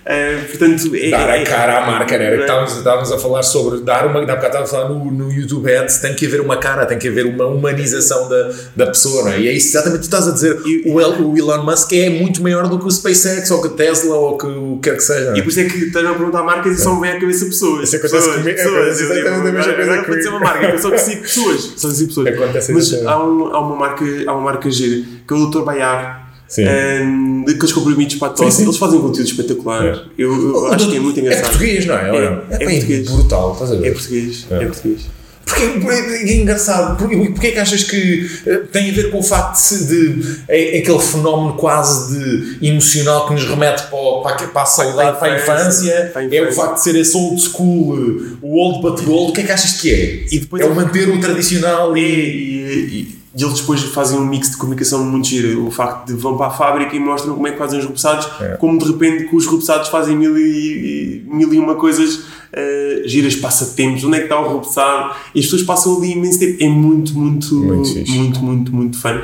É. 0.04 0.36
Uh, 0.36 0.48
portanto, 0.48 0.90
é, 0.96 1.10
dar 1.10 1.30
a 1.30 1.38
é- 1.38 1.44
cara 1.44 1.78
à 1.78 1.86
marca, 1.86 2.18
né? 2.18 2.24
Era 2.24 2.34
que 2.34 2.40
é? 2.40 2.44
estávamos, 2.44 2.76
estávamos 2.76 3.12
a 3.12 3.18
falar 3.18 3.42
sobre 3.44 3.82
dar 3.82 4.06
uma. 4.06 4.26
Dá 4.26 4.34
bocado 4.34 4.46
estava 4.46 4.64
a 4.64 4.66
falar 4.66 4.88
no, 4.88 5.12
no 5.12 5.32
YouTube 5.32 5.72
Ads, 5.72 5.98
tem 5.98 6.12
que 6.14 6.26
haver 6.26 6.40
uma 6.40 6.56
cara, 6.56 6.84
tem 6.86 6.98
que 6.98 7.06
haver 7.06 7.26
uma 7.26 7.46
humanização 7.46 8.28
da, 8.28 8.50
da 8.74 8.86
pessoa, 8.86 9.24
não 9.24 9.32
é? 9.32 9.40
E 9.40 9.48
é 9.48 9.52
isso 9.52 9.68
exatamente 9.68 10.02
que 10.02 10.08
tu 10.08 10.16
estás 10.16 10.26
a 10.26 10.32
dizer. 10.32 10.60
O, 10.86 10.94
o 10.94 11.38
Elon 11.38 11.62
Musk 11.62 11.92
é 11.92 12.10
muito 12.10 12.42
maior 12.42 12.66
do 12.66 12.80
que 12.80 12.86
o 12.86 12.90
SpaceX 12.90 13.48
ou 13.52 13.62
que 13.62 13.68
o 13.68 13.70
Tesla 13.70 14.16
ou 14.16 14.36
que 14.36 14.46
o 14.46 14.78
que 14.82 14.90
quer 14.90 14.96
que 14.96 15.02
seja. 15.04 15.26
não 15.26 15.36
é? 15.36 15.38
E 15.38 15.42
por 15.42 15.50
isso 15.50 15.60
é 15.60 15.64
que 15.64 15.84
estás 15.84 16.04
a 16.04 16.14
perguntar 16.14 16.42
marcas 16.42 16.80
e 16.80 16.82
só 16.82 16.94
me 16.96 17.02
vem 17.02 17.10
à 17.16 17.20
cabeça 17.20 17.46
pessoas. 17.46 17.88
Isso 17.88 17.96
acontece 17.96 18.16
pessoas, 18.16 18.36
comigo- 18.38 18.56
pessoas. 18.56 19.00
exatamente 19.00 19.48
a 19.48 19.52
mesma 19.52 19.74
coisa 19.74 20.02
pode 20.02 20.22
ser 20.22 20.28
uma 20.30 20.40
marca, 20.40 20.66
eu 20.66 20.78
só 20.80 20.90
consigo 20.90 21.22
pessoas. 21.22 21.72
Só 21.76 21.88
consigo 21.88 22.08
pessoas. 22.08 22.26
Acontece 22.26 22.72
Mas 22.72 22.92
há, 23.06 23.24
um, 23.24 23.54
há 23.54 23.60
uma 23.60 23.76
marca, 23.76 24.04
há 24.26 24.32
uma 24.32 24.40
marca 24.42 24.68
gira, 24.68 25.06
que 25.26 25.32
é 25.32 25.36
o 25.36 25.46
Dr. 25.46 25.62
Bayar. 25.62 26.23
Sim. 26.48 26.64
Um, 26.66 27.44
daqueles 27.46 27.72
comprimidos 27.72 28.14
para 28.16 28.28
a 28.28 28.30
tosse. 28.32 28.50
Sim, 28.52 28.56
sim. 28.58 28.62
Eles 28.64 28.76
fazem 28.76 29.00
conteúdo 29.00 29.26
espetacular. 29.28 29.84
É. 29.86 30.00
Eu, 30.18 30.32
eu 30.32 30.66
acho 30.72 30.88
que 30.90 30.96
é 30.96 31.00
muito 31.00 31.18
engraçado. 31.18 31.44
É 31.44 31.48
português, 31.48 31.86
não 31.86 31.94
é? 31.96 32.10
É, 32.10 32.14
é, 32.50 32.54
é 32.54 32.58
português. 32.70 33.10
brutal, 33.10 33.52
estás 33.54 33.72
a 33.72 33.74
ver? 33.76 33.88
É 33.88 33.90
português. 33.92 34.46
É, 34.50 34.64
português. 34.66 35.00
Porque, 35.46 35.62
é 35.62 36.36
engraçado, 36.36 36.96
porque, 36.96 37.16
porque 37.30 37.46
é 37.48 37.50
que 37.52 37.58
achas 37.58 37.82
que 37.84 38.28
eh, 38.46 38.62
tem 38.72 38.90
a 38.90 38.94
ver 38.94 39.10
com 39.10 39.18
o 39.18 39.22
facto 39.22 39.58
de, 39.86 40.14
de 40.14 40.36
é, 40.48 40.76
é 40.76 40.80
aquele 40.80 40.98
fenómeno 40.98 41.52
quase 41.58 42.18
de 42.58 42.66
emocional 42.66 43.26
que 43.28 43.34
nos 43.34 43.44
remete 43.44 43.82
para, 43.84 44.20
para, 44.22 44.44
a- 44.46 44.48
para 44.48 44.62
a 44.62 44.66
saudade, 44.66 45.18
para 45.18 45.32
a 45.34 45.36
infância, 45.36 46.10
Para 46.14 46.22
a 46.22 46.34
é 46.34 46.48
o 46.48 46.52
facto 46.52 46.74
de 46.76 46.82
ser 46.82 46.96
esse 46.96 47.14
old 47.14 47.40
school, 47.42 47.94
eh, 47.94 48.36
o 48.40 48.56
old 48.58 48.80
but 48.80 49.04
gold, 49.04 49.30
o 49.30 49.34
que 49.34 49.42
é 49.42 49.44
que 49.44 49.52
achas 49.52 49.78
que 49.80 49.92
é? 49.92 50.24
E 50.34 50.38
depois- 50.40 50.62
é 50.62 50.66
o 50.66 50.74
manter 50.74 51.10
o 51.10 51.20
tradicional 51.20 51.94
E, 51.94 52.00
e... 52.00 53.00
e- 53.00 53.23
e- 53.36 53.42
eles 53.42 53.60
depois 53.60 53.82
fazem 53.82 54.18
um 54.18 54.24
mix 54.26 54.50
de 54.50 54.56
comunicação 54.56 55.04
muito 55.04 55.26
giro. 55.28 55.66
O 55.66 55.70
facto 55.70 56.06
de 56.08 56.14
vão 56.14 56.36
para 56.36 56.46
a 56.46 56.50
fábrica 56.50 56.94
e 56.94 57.00
mostram 57.00 57.34
como 57.34 57.46
é 57.48 57.52
que 57.52 57.58
fazem 57.58 57.78
os 57.78 57.84
repousados, 57.84 58.26
É. 58.40 58.56
como 58.56 58.78
de 58.78 58.84
repente 58.86 59.24
com 59.24 59.36
os 59.36 59.44
repousados 59.46 59.88
fazem 59.88 60.16
mil 60.16 60.36
e, 60.38 61.24
mil 61.26 61.52
e 61.52 61.58
uma 61.58 61.74
coisas 61.74 62.20
eh, 62.56 63.02
giras, 63.06 63.34
passatempos, 63.34 64.04
onde 64.04 64.14
é 64.16 64.18
que 64.18 64.24
está 64.26 64.38
o 64.38 64.46
repousado? 64.54 65.14
E 65.34 65.40
as 65.40 65.44
pessoas 65.46 65.62
passam 65.64 65.96
ali 65.96 66.12
imenso 66.12 66.38
tempo. 66.38 66.56
É 66.62 66.68
muito, 66.68 67.18
muito, 67.18 67.54
Muito 67.56 67.74
muito, 67.94 68.10
muito, 68.14 68.42
muito, 68.42 68.72
muito 68.74 68.98
fã. 69.00 69.20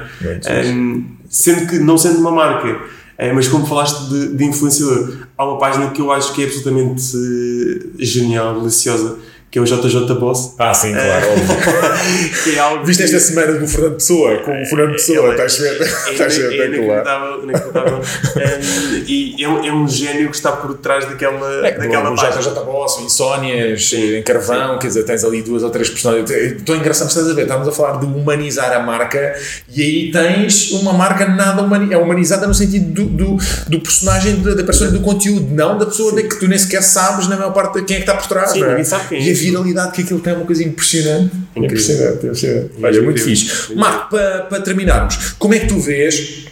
Um, 0.75 1.05
sendo 1.29 1.69
que, 1.69 1.79
não 1.79 1.97
sendo 1.97 2.19
uma 2.19 2.33
marca, 2.33 2.81
eh, 3.17 3.33
mas 3.33 3.47
como 3.47 3.65
falaste 3.67 4.09
de, 4.09 4.35
de 4.37 4.45
influenciador, 4.45 5.19
há 5.39 5.45
uma 5.45 5.59
página 5.59 5.91
que 5.91 6.01
eu 6.01 6.11
acho 6.11 6.33
que 6.35 6.43
é 6.43 6.47
absolutamente 6.47 7.05
eh, 7.17 8.05
genial, 8.05 8.59
deliciosa, 8.59 9.19
que 9.51 9.59
é 9.59 9.63
o 9.63 9.65
JJ 9.65 10.15
Boss. 10.15 10.55
Ah, 10.59 10.73
sim, 10.73 10.93
claro, 10.93 11.27
óbvio. 11.33 11.57
que 12.45 12.55
é 12.55 12.59
algo 12.61 12.85
Viste 12.85 13.03
que- 13.03 13.15
esta 13.17 13.19
semana 13.19 13.53
do 13.59 13.67
Fernando 13.67 13.95
Pessoa, 13.95 14.37
com 14.39 14.63
o 14.63 14.67
Fernando 14.67 14.93
Pessoa, 14.93 15.19
Ele- 15.19 15.31
estás 15.33 15.55
a 15.59 15.63
ver? 15.63 15.81
é, 15.83 16.13
Estás 16.13 16.39
a 16.39 16.41
é 16.41 16.47
ver 16.49 16.75
inacreditável, 16.75 17.41
e 19.07 19.43
é 19.43 19.49
um, 19.49 19.65
é 19.65 19.73
um 19.73 19.89
gênio 19.89 20.31
que 20.31 20.37
está 20.37 20.53
por 20.53 20.75
trás 20.79 21.05
daquela, 21.05 21.67
É, 21.67 21.73
daquela 21.79 22.11
o 22.11 22.17
página. 22.17 22.41
JJ 22.43 22.65
Boss, 22.65 23.01
Insónias, 23.01 23.93
em 23.93 24.23
Carvão, 24.23 24.79
quer 24.79 24.87
dizer, 24.89 25.03
tens 25.05 25.25
ali 25.25 25.43
duas 25.43 25.63
ou 25.63 25.71
três 25.71 25.89
personagens. 25.91 26.31
Estou 26.31 26.77
engraçado, 26.77 27.09
estás 27.09 27.29
a 27.29 27.35
ver? 27.35 27.43
Estamos 27.43 27.67
a 27.69 27.73
falar 27.73 27.99
de 27.99 28.07
humanizar 28.07 28.73
a 28.73 28.81
marca 28.81 29.35
e 29.69 29.83
aí 29.83 30.11
tens 30.13 30.71
uma 30.73 30.93
marca 30.93 31.27
nada 31.27 31.63
humani 31.63 31.93
é 31.93 31.97
humanizada 31.99 32.47
no 32.47 32.55
sentido 32.55 32.93
do, 32.93 33.05
do, 33.05 33.37
do 33.69 33.81
personagem, 33.81 34.37
da, 34.43 34.55
da 34.55 34.63
personagem 34.63 34.99
do 34.99 35.05
conteúdo, 35.05 35.53
não 35.55 35.77
da 35.79 35.87
pessoa 35.87 36.15
que 36.15 36.39
tu 36.39 36.47
nem 36.47 36.59
sequer 36.59 36.83
sabes, 36.83 37.27
na 37.29 37.37
maior 37.37 37.53
parte, 37.53 37.81
de 37.81 37.85
quem 37.85 37.97
é 37.97 38.01
que 38.01 38.09
está 38.09 38.15
por 38.21 38.29
trás. 38.29 38.51
Sim, 38.53 38.61
não 38.61 38.67
é? 38.67 38.71
ninguém 38.71 38.85
sabe 38.85 39.09
quem 39.09 39.19
é. 39.19 39.23
Viralidade 39.41 39.93
que 39.93 40.03
aquilo 40.03 40.21
tem 40.21 40.33
é 40.33 40.37
uma 40.37 40.47
coisa 40.47 40.63
impressionante. 40.63 41.35
Impressionante, 41.57 42.27
impressionante. 42.27 42.71
Olha, 42.83 43.03
muito 43.03 43.21
fixe. 43.21 43.75
Marco, 43.75 44.11
para, 44.11 44.43
para 44.43 44.63
terminarmos, 44.63 45.35
como 45.39 45.55
é 45.55 45.59
que 45.59 45.67
tu 45.67 45.79
vês 45.79 46.51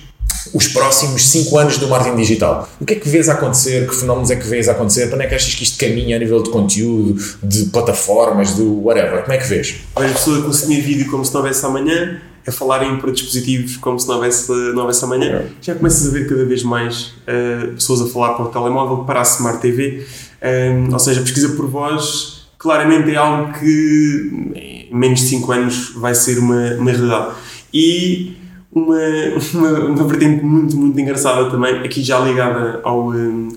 os 0.55 0.68
próximos 0.68 1.28
5 1.28 1.59
anos 1.59 1.78
do 1.78 1.89
marketing 1.89 2.16
digital. 2.16 2.68
O 2.80 2.84
que 2.84 2.95
é 2.95 2.97
que 2.97 3.09
vês 3.09 3.28
a 3.28 3.34
acontecer? 3.34 3.86
Que 3.86 3.95
fenómenos 3.95 4.30
é 4.30 4.36
que 4.36 4.47
vês 4.47 4.68
a 4.68 4.72
acontecer? 4.72 5.07
Para 5.07 5.16
onde 5.16 5.24
é 5.24 5.28
que 5.28 5.34
achas 5.34 5.55
que 5.55 5.62
isto 5.62 5.78
caminha 5.78 6.16
a 6.16 6.18
nível 6.18 6.43
de 6.43 6.51
conteúdo, 6.51 7.20
de 7.43 7.66
plataformas, 7.66 8.55
do 8.55 8.84
whatever? 8.84 9.22
Como 9.22 9.32
é 9.32 9.39
que 9.39 9.47
vês? 9.47 9.76
Vejo 9.99 10.14
pessoas 10.14 10.41
a 10.41 10.47
consumir 10.47 10.80
vídeo 10.80 11.11
como 11.11 11.24
se 11.24 11.32
não 11.32 11.41
houvesse 11.41 11.64
amanhã, 11.64 12.20
a 12.47 12.53
falarem 12.53 12.97
para 12.99 13.11
dispositivos 13.11 13.76
como 13.76 13.99
se 13.99 14.09
não 14.09 14.16
houvesse, 14.16 14.51
não 14.51 14.82
houvesse 14.82 15.05
amanhã. 15.05 15.45
Já 15.61 15.74
começas 15.74 16.07
a 16.07 16.11
ver 16.11 16.28
cada 16.28 16.45
vez 16.45 16.62
mais 16.62 17.12
eh, 17.26 17.70
pessoas 17.74 18.01
a 18.01 18.07
falar 18.07 18.34
para 18.34 18.47
o 18.47 18.49
telemóvel, 18.49 19.05
para 19.05 19.20
a 19.20 19.22
Smart 19.22 19.61
TV. 19.61 20.07
Eh, 20.41 20.89
ou 20.91 20.99
seja, 20.99 21.20
a 21.20 21.22
pesquisa 21.22 21.51
por 21.51 21.68
voz 21.68 22.38
claramente 22.59 23.11
é 23.11 23.16
algo 23.16 23.52
que 23.52 24.88
em 24.90 24.94
menos 24.94 25.20
de 25.20 25.26
5 25.26 25.52
anos 25.52 25.92
vai 25.94 26.14
ser 26.14 26.38
uma, 26.38 26.74
uma 26.74 26.90
realidade. 26.90 27.34
E 27.72 28.36
uma, 28.72 28.96
uma, 29.54 29.78
uma 29.86 30.04
vertente 30.04 30.44
muito, 30.44 30.76
muito 30.76 30.98
engraçada 31.00 31.50
também, 31.50 31.76
aqui 31.78 32.02
já 32.02 32.18
ligada 32.18 32.80
ao, 32.82 33.14
eh, 33.14 33.48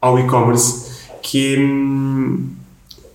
ao 0.00 0.18
e-commerce, 0.18 0.88
que 1.22 1.54
é, 1.54 1.58
hum, 1.58 2.48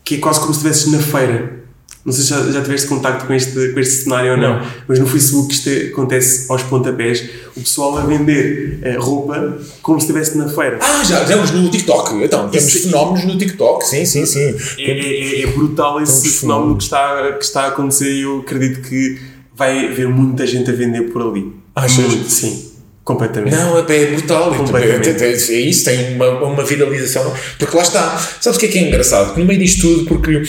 que 0.04 0.16
é 0.16 0.18
quase 0.20 0.40
como 0.40 0.54
se 0.54 0.60
estivesses 0.68 0.92
na 0.92 1.00
feira. 1.00 1.63
Não 2.06 2.12
sei 2.12 2.24
se 2.24 2.30
já, 2.32 2.52
já 2.52 2.62
tiveste 2.62 2.88
contacto 2.88 3.26
com 3.26 3.34
este, 3.34 3.70
com 3.70 3.80
este 3.80 4.04
cenário 4.04 4.32
ou 4.32 4.38
não, 4.38 4.60
Não. 4.60 4.68
mas 4.90 5.00
no 5.00 5.08
Facebook 5.08 5.54
isto 5.54 5.70
acontece 5.94 6.52
aos 6.52 6.62
pontapés, 6.64 7.24
o 7.56 7.62
pessoal 7.62 7.98
a 7.98 8.02
vender 8.06 8.80
eh, 8.82 8.98
roupa 8.98 9.58
como 9.82 9.98
se 10.02 10.06
estivesse 10.08 10.38
na 10.38 10.50
feira. 10.50 10.80
Ah, 10.82 11.02
já 11.06 11.24
temos 11.24 11.52
no 11.52 11.70
TikTok. 11.72 12.22
Então, 12.22 12.50
temos 12.50 12.68
Isso- 12.76 12.90
fenómenos 12.90 13.24
no 13.26 13.38
TikTok. 13.38 13.86
Sim, 13.86 14.04
sim, 14.06 14.26
sim. 14.26 14.54
É, 14.80 14.84
é- 14.92 15.42
é 15.44 15.48
brutal 15.48 16.02
esse 16.02 16.28
fenómeno 16.30 16.76
que 16.76 16.84
está, 16.84 17.32
que 17.34 17.46
está 17.46 17.62
a 17.64 17.68
acontecer 17.70 18.12
e 18.12 18.22
eu 18.24 18.40
acredito 18.40 18.82
que 18.82 19.22
vai 19.56 19.88
haver 19.88 20.10
muita 20.10 20.46
gente 20.46 20.70
a 20.70 20.74
vender 20.74 21.04
por 21.04 21.22
ali. 21.22 21.54
Achas? 21.74 22.06
Muito, 22.06 22.30
sim, 22.30 22.73
completamente. 23.04 23.54
Não, 23.56 23.78
é 23.78 23.82
é 23.82 24.06
brutal. 24.08 24.54
Completamente. 24.56 25.10
É, 25.24 25.28
é- 25.32 25.34
é 25.34 25.60
isso, 25.60 25.86
tem 25.86 26.16
uma, 26.16 26.30
uma 26.44 26.64
viralização. 26.64 27.34
Porque 27.60 27.76
lá 27.76 27.84
está. 27.84 28.18
Sabes 28.40 28.58
o 28.58 28.60
que 28.60 28.66
é 28.68 28.70
que 28.70 28.80
é 28.80 28.82
engraçado? 28.88 29.34
Que 29.34 29.40
no 29.42 29.46
meio 29.46 29.60
disto 29.60 29.82
tudo, 29.82 30.06
porque 30.06 30.42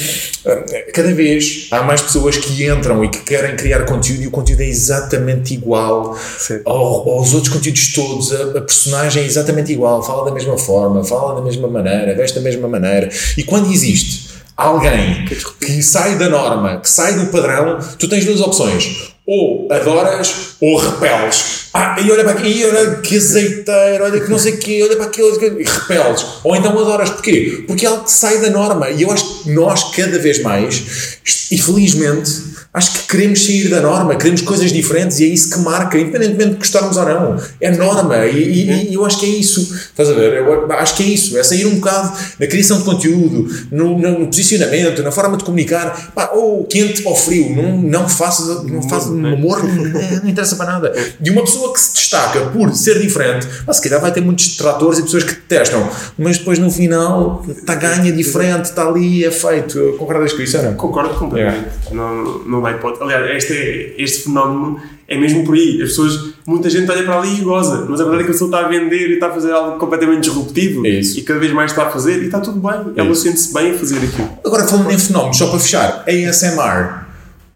ah, 0.46 0.62
cada 0.92 1.12
vez 1.12 1.66
há 1.70 1.82
mais 1.82 2.00
pessoas 2.00 2.36
que 2.36 2.64
entram 2.66 3.04
e 3.04 3.08
que 3.08 3.18
querem 3.20 3.56
criar 3.56 3.84
conteúdo 3.84 4.22
e 4.22 4.26
o 4.26 4.30
conteúdo 4.30 4.60
é 4.60 4.66
exatamente 4.68 5.54
igual 5.54 6.16
ao- 6.64 7.08
aos 7.10 7.34
outros 7.34 7.52
conteúdos 7.52 7.92
todos. 7.92 8.32
A, 8.32 8.58
a 8.58 8.60
personagem 8.60 9.22
é 9.22 9.26
exatamente 9.26 9.72
igual, 9.72 10.02
fala 10.02 10.24
da 10.24 10.30
mesma 10.32 10.56
forma, 10.56 11.02
fala 11.04 11.34
da 11.36 11.42
mesma 11.42 11.68
maneira, 11.68 12.14
veste 12.14 12.36
da 12.36 12.40
mesma 12.42 12.68
maneira. 12.68 13.08
E 13.36 13.42
quando 13.42 13.72
existe 13.72 14.32
alguém 14.56 15.24
que 15.60 15.82
sai 15.82 16.16
da 16.16 16.28
norma, 16.28 16.78
que 16.80 16.88
sai 16.88 17.14
do 17.14 17.26
padrão, 17.26 17.78
tu 17.98 18.08
tens 18.08 18.24
duas 18.24 18.40
opções. 18.40 19.13
Ou 19.26 19.68
adoras 19.72 20.56
ou 20.60 20.76
repeles. 20.76 21.68
Ah, 21.72 21.96
e 21.98 22.10
olha 22.10 22.22
para 22.22 22.34
aqui, 22.34 22.48
e 22.48 22.64
olha 22.66 22.96
que 22.96 23.16
azeiteiro, 23.16 24.04
olha 24.04 24.20
que 24.20 24.30
não 24.30 24.38
sei 24.38 24.52
o 24.52 24.58
quê, 24.58 24.80
olha 24.82 24.96
para 24.96 25.06
aquilo, 25.06 25.28
e 25.60 25.64
repeles. 25.64 26.26
Ou 26.44 26.54
então 26.54 26.78
adoras. 26.78 27.10
Porquê? 27.10 27.64
Porque 27.66 27.86
é 27.86 27.88
algo 27.88 28.04
que 28.04 28.12
sai 28.12 28.38
da 28.38 28.50
norma. 28.50 28.90
E 28.90 29.02
eu 29.02 29.10
acho 29.10 29.42
que 29.42 29.50
nós, 29.50 29.94
cada 29.96 30.18
vez 30.18 30.42
mais, 30.42 31.16
e 31.50 31.58
felizmente, 31.58 32.30
acho 32.74 32.92
que 32.92 33.06
queremos 33.16 33.44
sair 33.46 33.68
da 33.70 33.80
norma, 33.80 34.16
queremos 34.16 34.42
coisas 34.42 34.72
diferentes 34.72 35.20
e 35.20 35.24
é 35.24 35.28
isso 35.28 35.48
que 35.50 35.58
marca, 35.60 35.96
independentemente 35.98 36.50
de 36.50 36.56
gostarmos 36.56 36.96
ou 36.96 37.04
não. 37.06 37.40
É 37.60 37.70
norma 37.70 38.26
e, 38.26 38.36
e- 38.36 38.90
e 38.90 38.94
eu 38.94 39.04
acho 39.06 39.20
que 39.20 39.26
é 39.26 39.28
isso. 39.28 39.60
Estás 39.74 40.08
a 40.10 40.12
ver? 40.12 40.34
Eu 40.38 40.70
acho 40.72 40.96
que 40.96 41.02
é 41.04 41.06
isso. 41.06 41.38
É 41.38 41.42
sair 41.44 41.66
um 41.66 41.76
bocado 41.76 42.12
na 42.40 42.46
criação 42.48 42.78
de 42.78 42.84
conteúdo, 42.84 43.48
no, 43.70 43.96
no- 43.98 44.18
no 44.18 44.26
posicionamento, 44.26 45.02
na 45.02 45.12
forma 45.12 45.36
de 45.36 45.44
comunicar. 45.44 46.12
Pá, 46.14 46.30
ou 46.34 46.64
quente 46.64 47.02
ou 47.06 47.14
frio. 47.14 47.54
Não, 47.54 47.76
não 47.80 48.08
faças, 48.08 48.64
não 48.64 48.80
um 48.80 49.26
amor, 49.34 49.62
não, 49.62 49.84
não 50.22 50.28
interessa 50.28 50.56
para 50.56 50.66
nada. 50.72 50.92
E 51.24 51.30
uma 51.30 51.44
pessoa 51.44 51.72
que 51.72 51.80
se 51.80 51.94
destaca 51.94 52.40
por 52.46 52.74
ser 52.74 52.98
diferente, 53.00 53.46
pá, 53.64 53.72
se 53.72 53.80
calhar 53.82 54.00
vai 54.00 54.10
ter 54.12 54.20
muitos 54.20 54.48
detratores 54.48 54.98
e 54.98 55.02
pessoas 55.02 55.22
que 55.22 55.34
detestam, 55.34 55.88
mas 56.18 56.38
depois 56.38 56.58
no 56.58 56.70
final 56.70 57.44
está 57.48 57.74
ganha 57.76 58.10
diferente, 58.12 58.64
está 58.64 58.86
ali, 58.88 59.24
é 59.24 59.30
feito. 59.30 59.94
Concordas 59.98 60.32
com 60.32 60.42
isso, 60.42 60.56
Ana? 60.58 60.72
Concordo 60.72 61.14
completamente. 61.14 61.68
Não, 61.92 62.38
não 62.44 62.63
dá 62.64 62.76
hipótese. 62.76 63.02
Aliás, 63.02 63.44
este, 63.44 63.94
este 63.98 64.22
fenómeno 64.24 64.80
é 65.06 65.16
mesmo 65.16 65.44
por 65.44 65.54
aí. 65.54 65.80
As 65.82 65.90
pessoas, 65.90 66.18
muita 66.46 66.68
gente 66.70 66.90
olha 66.90 67.02
para 67.04 67.18
ali 67.20 67.38
e 67.38 67.40
goza, 67.42 67.86
mas 67.88 68.00
a 68.00 68.04
verdade 68.04 68.22
é 68.22 68.24
que 68.24 68.30
a 68.30 68.32
pessoa 68.32 68.48
está 68.48 68.60
a 68.66 68.68
vender 68.68 69.10
e 69.10 69.14
está 69.14 69.26
a 69.28 69.32
fazer 69.32 69.52
algo 69.52 69.78
completamente 69.78 70.20
disruptivo 70.28 70.86
É 70.86 70.90
e 70.90 71.22
cada 71.22 71.38
vez 71.40 71.52
mais 71.52 71.70
está 71.70 71.86
a 71.86 71.90
fazer 71.90 72.22
e 72.22 72.26
está 72.26 72.40
tudo 72.40 72.60
bem. 72.60 72.92
Ela 72.96 73.10
isso. 73.10 73.22
sente-se 73.22 73.52
bem 73.52 73.70
a 73.72 73.78
fazer 73.78 73.96
aquilo. 73.96 74.28
Agora 74.44 74.64
falando 74.66 74.90
em 74.90 74.98
fenómenos, 74.98 75.36
só 75.36 75.48
para 75.48 75.58
fechar, 75.60 76.04
ASMR. 76.08 77.04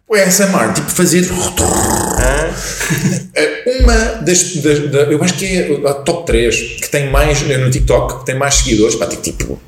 O 0.08 0.14
ASMR, 0.14 0.72
tipo 0.74 0.90
fazer. 0.90 1.26
É 2.20 2.48
Uma 3.82 3.94
das, 4.22 4.56
das- 4.56 4.90
da- 4.90 5.02
Eu 5.12 5.22
acho 5.22 5.34
que 5.34 5.44
é 5.44 5.82
a 5.88 5.94
top 5.94 6.26
3 6.26 6.56
que 6.80 6.88
tem 6.90 7.10
mais 7.10 7.42
no 7.42 7.70
TikTok, 7.70 8.20
que 8.20 8.26
tem 8.26 8.34
mais 8.38 8.54
seguidores, 8.56 8.94
pá, 8.96 9.06
tem 9.06 9.20
tipo. 9.20 9.60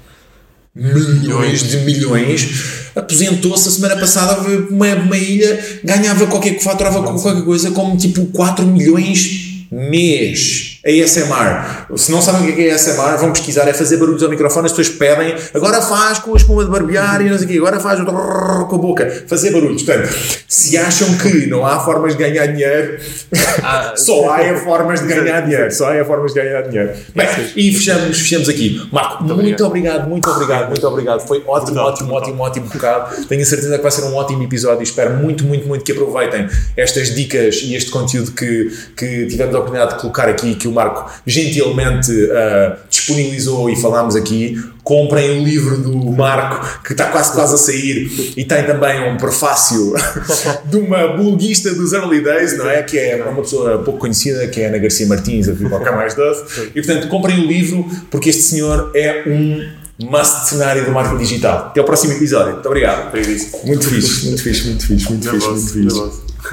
Milhões 0.74 1.68
de 1.68 1.78
milhões, 1.78 2.48
aposentou-se 2.94 3.68
a 3.68 3.72
semana 3.72 3.96
passada, 3.96 4.40
uma, 4.70 4.86
uma 4.94 5.18
ilha, 5.18 5.80
ganhava 5.82 6.28
qualquer 6.28 6.60
faturava 6.60 7.02
qualquer 7.02 7.42
coisa 7.44 7.72
como 7.72 7.96
tipo 7.96 8.24
4 8.26 8.64
milhões 8.66 9.66
mês. 9.70 10.79
ASMR. 10.84 11.96
Se 11.96 12.10
não 12.10 12.22
sabem 12.22 12.50
o 12.50 12.54
que 12.54 12.68
é 12.68 12.72
ASMR, 12.72 13.18
vão 13.18 13.32
pesquisar, 13.32 13.68
é 13.68 13.72
fazer 13.72 13.98
barulhos 13.98 14.22
ao 14.22 14.30
microfone, 14.30 14.66
as 14.66 14.72
pessoas 14.72 14.88
pedem, 14.96 15.34
agora 15.54 15.80
faz 15.82 16.18
com 16.18 16.34
a 16.34 16.36
espuma 16.36 16.64
de 16.64 16.70
barbear 16.70 17.20
e 17.20 17.28
não 17.28 17.36
sei 17.36 17.46
o 17.46 17.50
quê, 17.50 17.58
agora 17.58 17.78
faz 17.78 18.00
com 18.00 18.10
a 18.10 18.78
boca, 18.78 19.24
fazer 19.26 19.50
barulhos. 19.50 19.82
Portanto, 19.82 20.08
se 20.48 20.76
acham 20.76 21.16
que 21.18 21.46
não 21.46 21.66
há 21.66 21.80
formas 21.80 22.16
de 22.16 22.22
ganhar 22.22 22.46
dinheiro, 22.46 22.98
ah, 23.62 23.92
só 23.96 24.30
há 24.30 24.56
formas 24.56 25.00
de 25.00 25.06
ganhar 25.06 25.40
dinheiro, 25.42 25.70
só 25.72 25.92
há 25.92 26.04
formas 26.04 26.32
de 26.32 26.40
ganhar 26.40 26.62
dinheiro. 26.62 26.92
Bem, 27.14 27.28
e 27.56 27.72
fechamos, 27.72 28.18
fechamos 28.18 28.48
aqui. 28.48 28.88
Marco, 28.90 29.24
muito, 29.24 29.42
muito 29.42 29.64
obrigado, 29.64 30.08
muito 30.08 30.30
obrigado, 30.30 30.68
muito 30.68 30.86
obrigado. 30.86 31.20
Foi 31.26 31.42
ótimo, 31.46 31.80
ótimo, 31.80 32.12
ótimo, 32.14 32.42
ótimo 32.42 32.66
bocado. 32.66 33.26
Tenho 33.26 33.42
a 33.42 33.44
certeza 33.44 33.76
que 33.76 33.82
vai 33.82 33.92
ser 33.92 34.04
um 34.04 34.14
ótimo 34.14 34.42
episódio 34.42 34.80
e 34.80 34.84
espero 34.84 35.14
muito, 35.16 35.44
muito, 35.44 35.66
muito 35.66 35.84
que 35.84 35.92
aproveitem 35.92 36.48
estas 36.76 37.14
dicas 37.14 37.60
e 37.62 37.74
este 37.74 37.90
conteúdo 37.90 38.32
que, 38.32 38.70
que 38.96 39.26
tivemos 39.26 39.54
a 39.54 39.58
oportunidade 39.58 39.94
de 39.94 40.00
colocar 40.00 40.28
aqui, 40.28 40.54
que 40.54 40.69
o 40.70 40.74
Marco 40.74 41.10
gentilmente 41.26 42.10
uh, 42.10 42.76
disponibilizou 42.88 43.68
e 43.70 43.76
falámos 43.76 44.16
aqui. 44.16 44.62
Comprem 44.82 45.40
o 45.40 45.44
livro 45.44 45.76
do 45.76 45.94
Marco, 46.10 46.82
que 46.82 46.92
está 46.92 47.06
quase 47.06 47.32
quase 47.32 47.54
a 47.54 47.58
sair, 47.58 48.34
e 48.36 48.44
tem 48.44 48.64
também 48.64 49.08
um 49.12 49.16
prefácio 49.16 49.94
de 50.64 50.76
uma 50.78 51.08
bloguista 51.08 51.72
dos 51.74 51.92
early 51.92 52.22
days, 52.22 52.56
não 52.56 52.68
é? 52.68 52.82
Que 52.82 52.98
é 52.98 53.22
uma 53.22 53.42
pessoa 53.42 53.78
pouco 53.78 54.00
conhecida, 54.00 54.48
que 54.48 54.60
é 54.60 54.66
Ana 54.66 54.78
Garcia 54.78 55.06
Martins, 55.06 55.48
a 55.48 55.52
Pipoca 55.52 55.92
Mais 55.92 56.14
Doce. 56.14 56.70
E 56.74 56.82
portanto, 56.82 57.08
comprem 57.08 57.40
o 57.40 57.46
livro, 57.46 57.86
porque 58.10 58.30
este 58.30 58.42
senhor 58.42 58.90
é 58.94 59.22
um 59.28 59.80
must 60.08 60.48
cenário 60.48 60.84
do 60.84 60.90
marketing 60.90 61.18
digital. 61.18 61.66
Até 61.66 61.80
o 61.80 61.84
próximo 61.84 62.14
episódio. 62.14 62.54
Muito 62.54 62.66
obrigado. 62.66 63.10
Muito 63.64 63.88
fixe, 63.88 64.26
muito 64.26 64.42
fixe, 64.42 64.66
muito 64.66 64.86
fixe, 64.86 65.08
muito 65.08 65.30
fixe, 65.30 65.48
muito 65.48 65.72
fixe. 65.72 66.30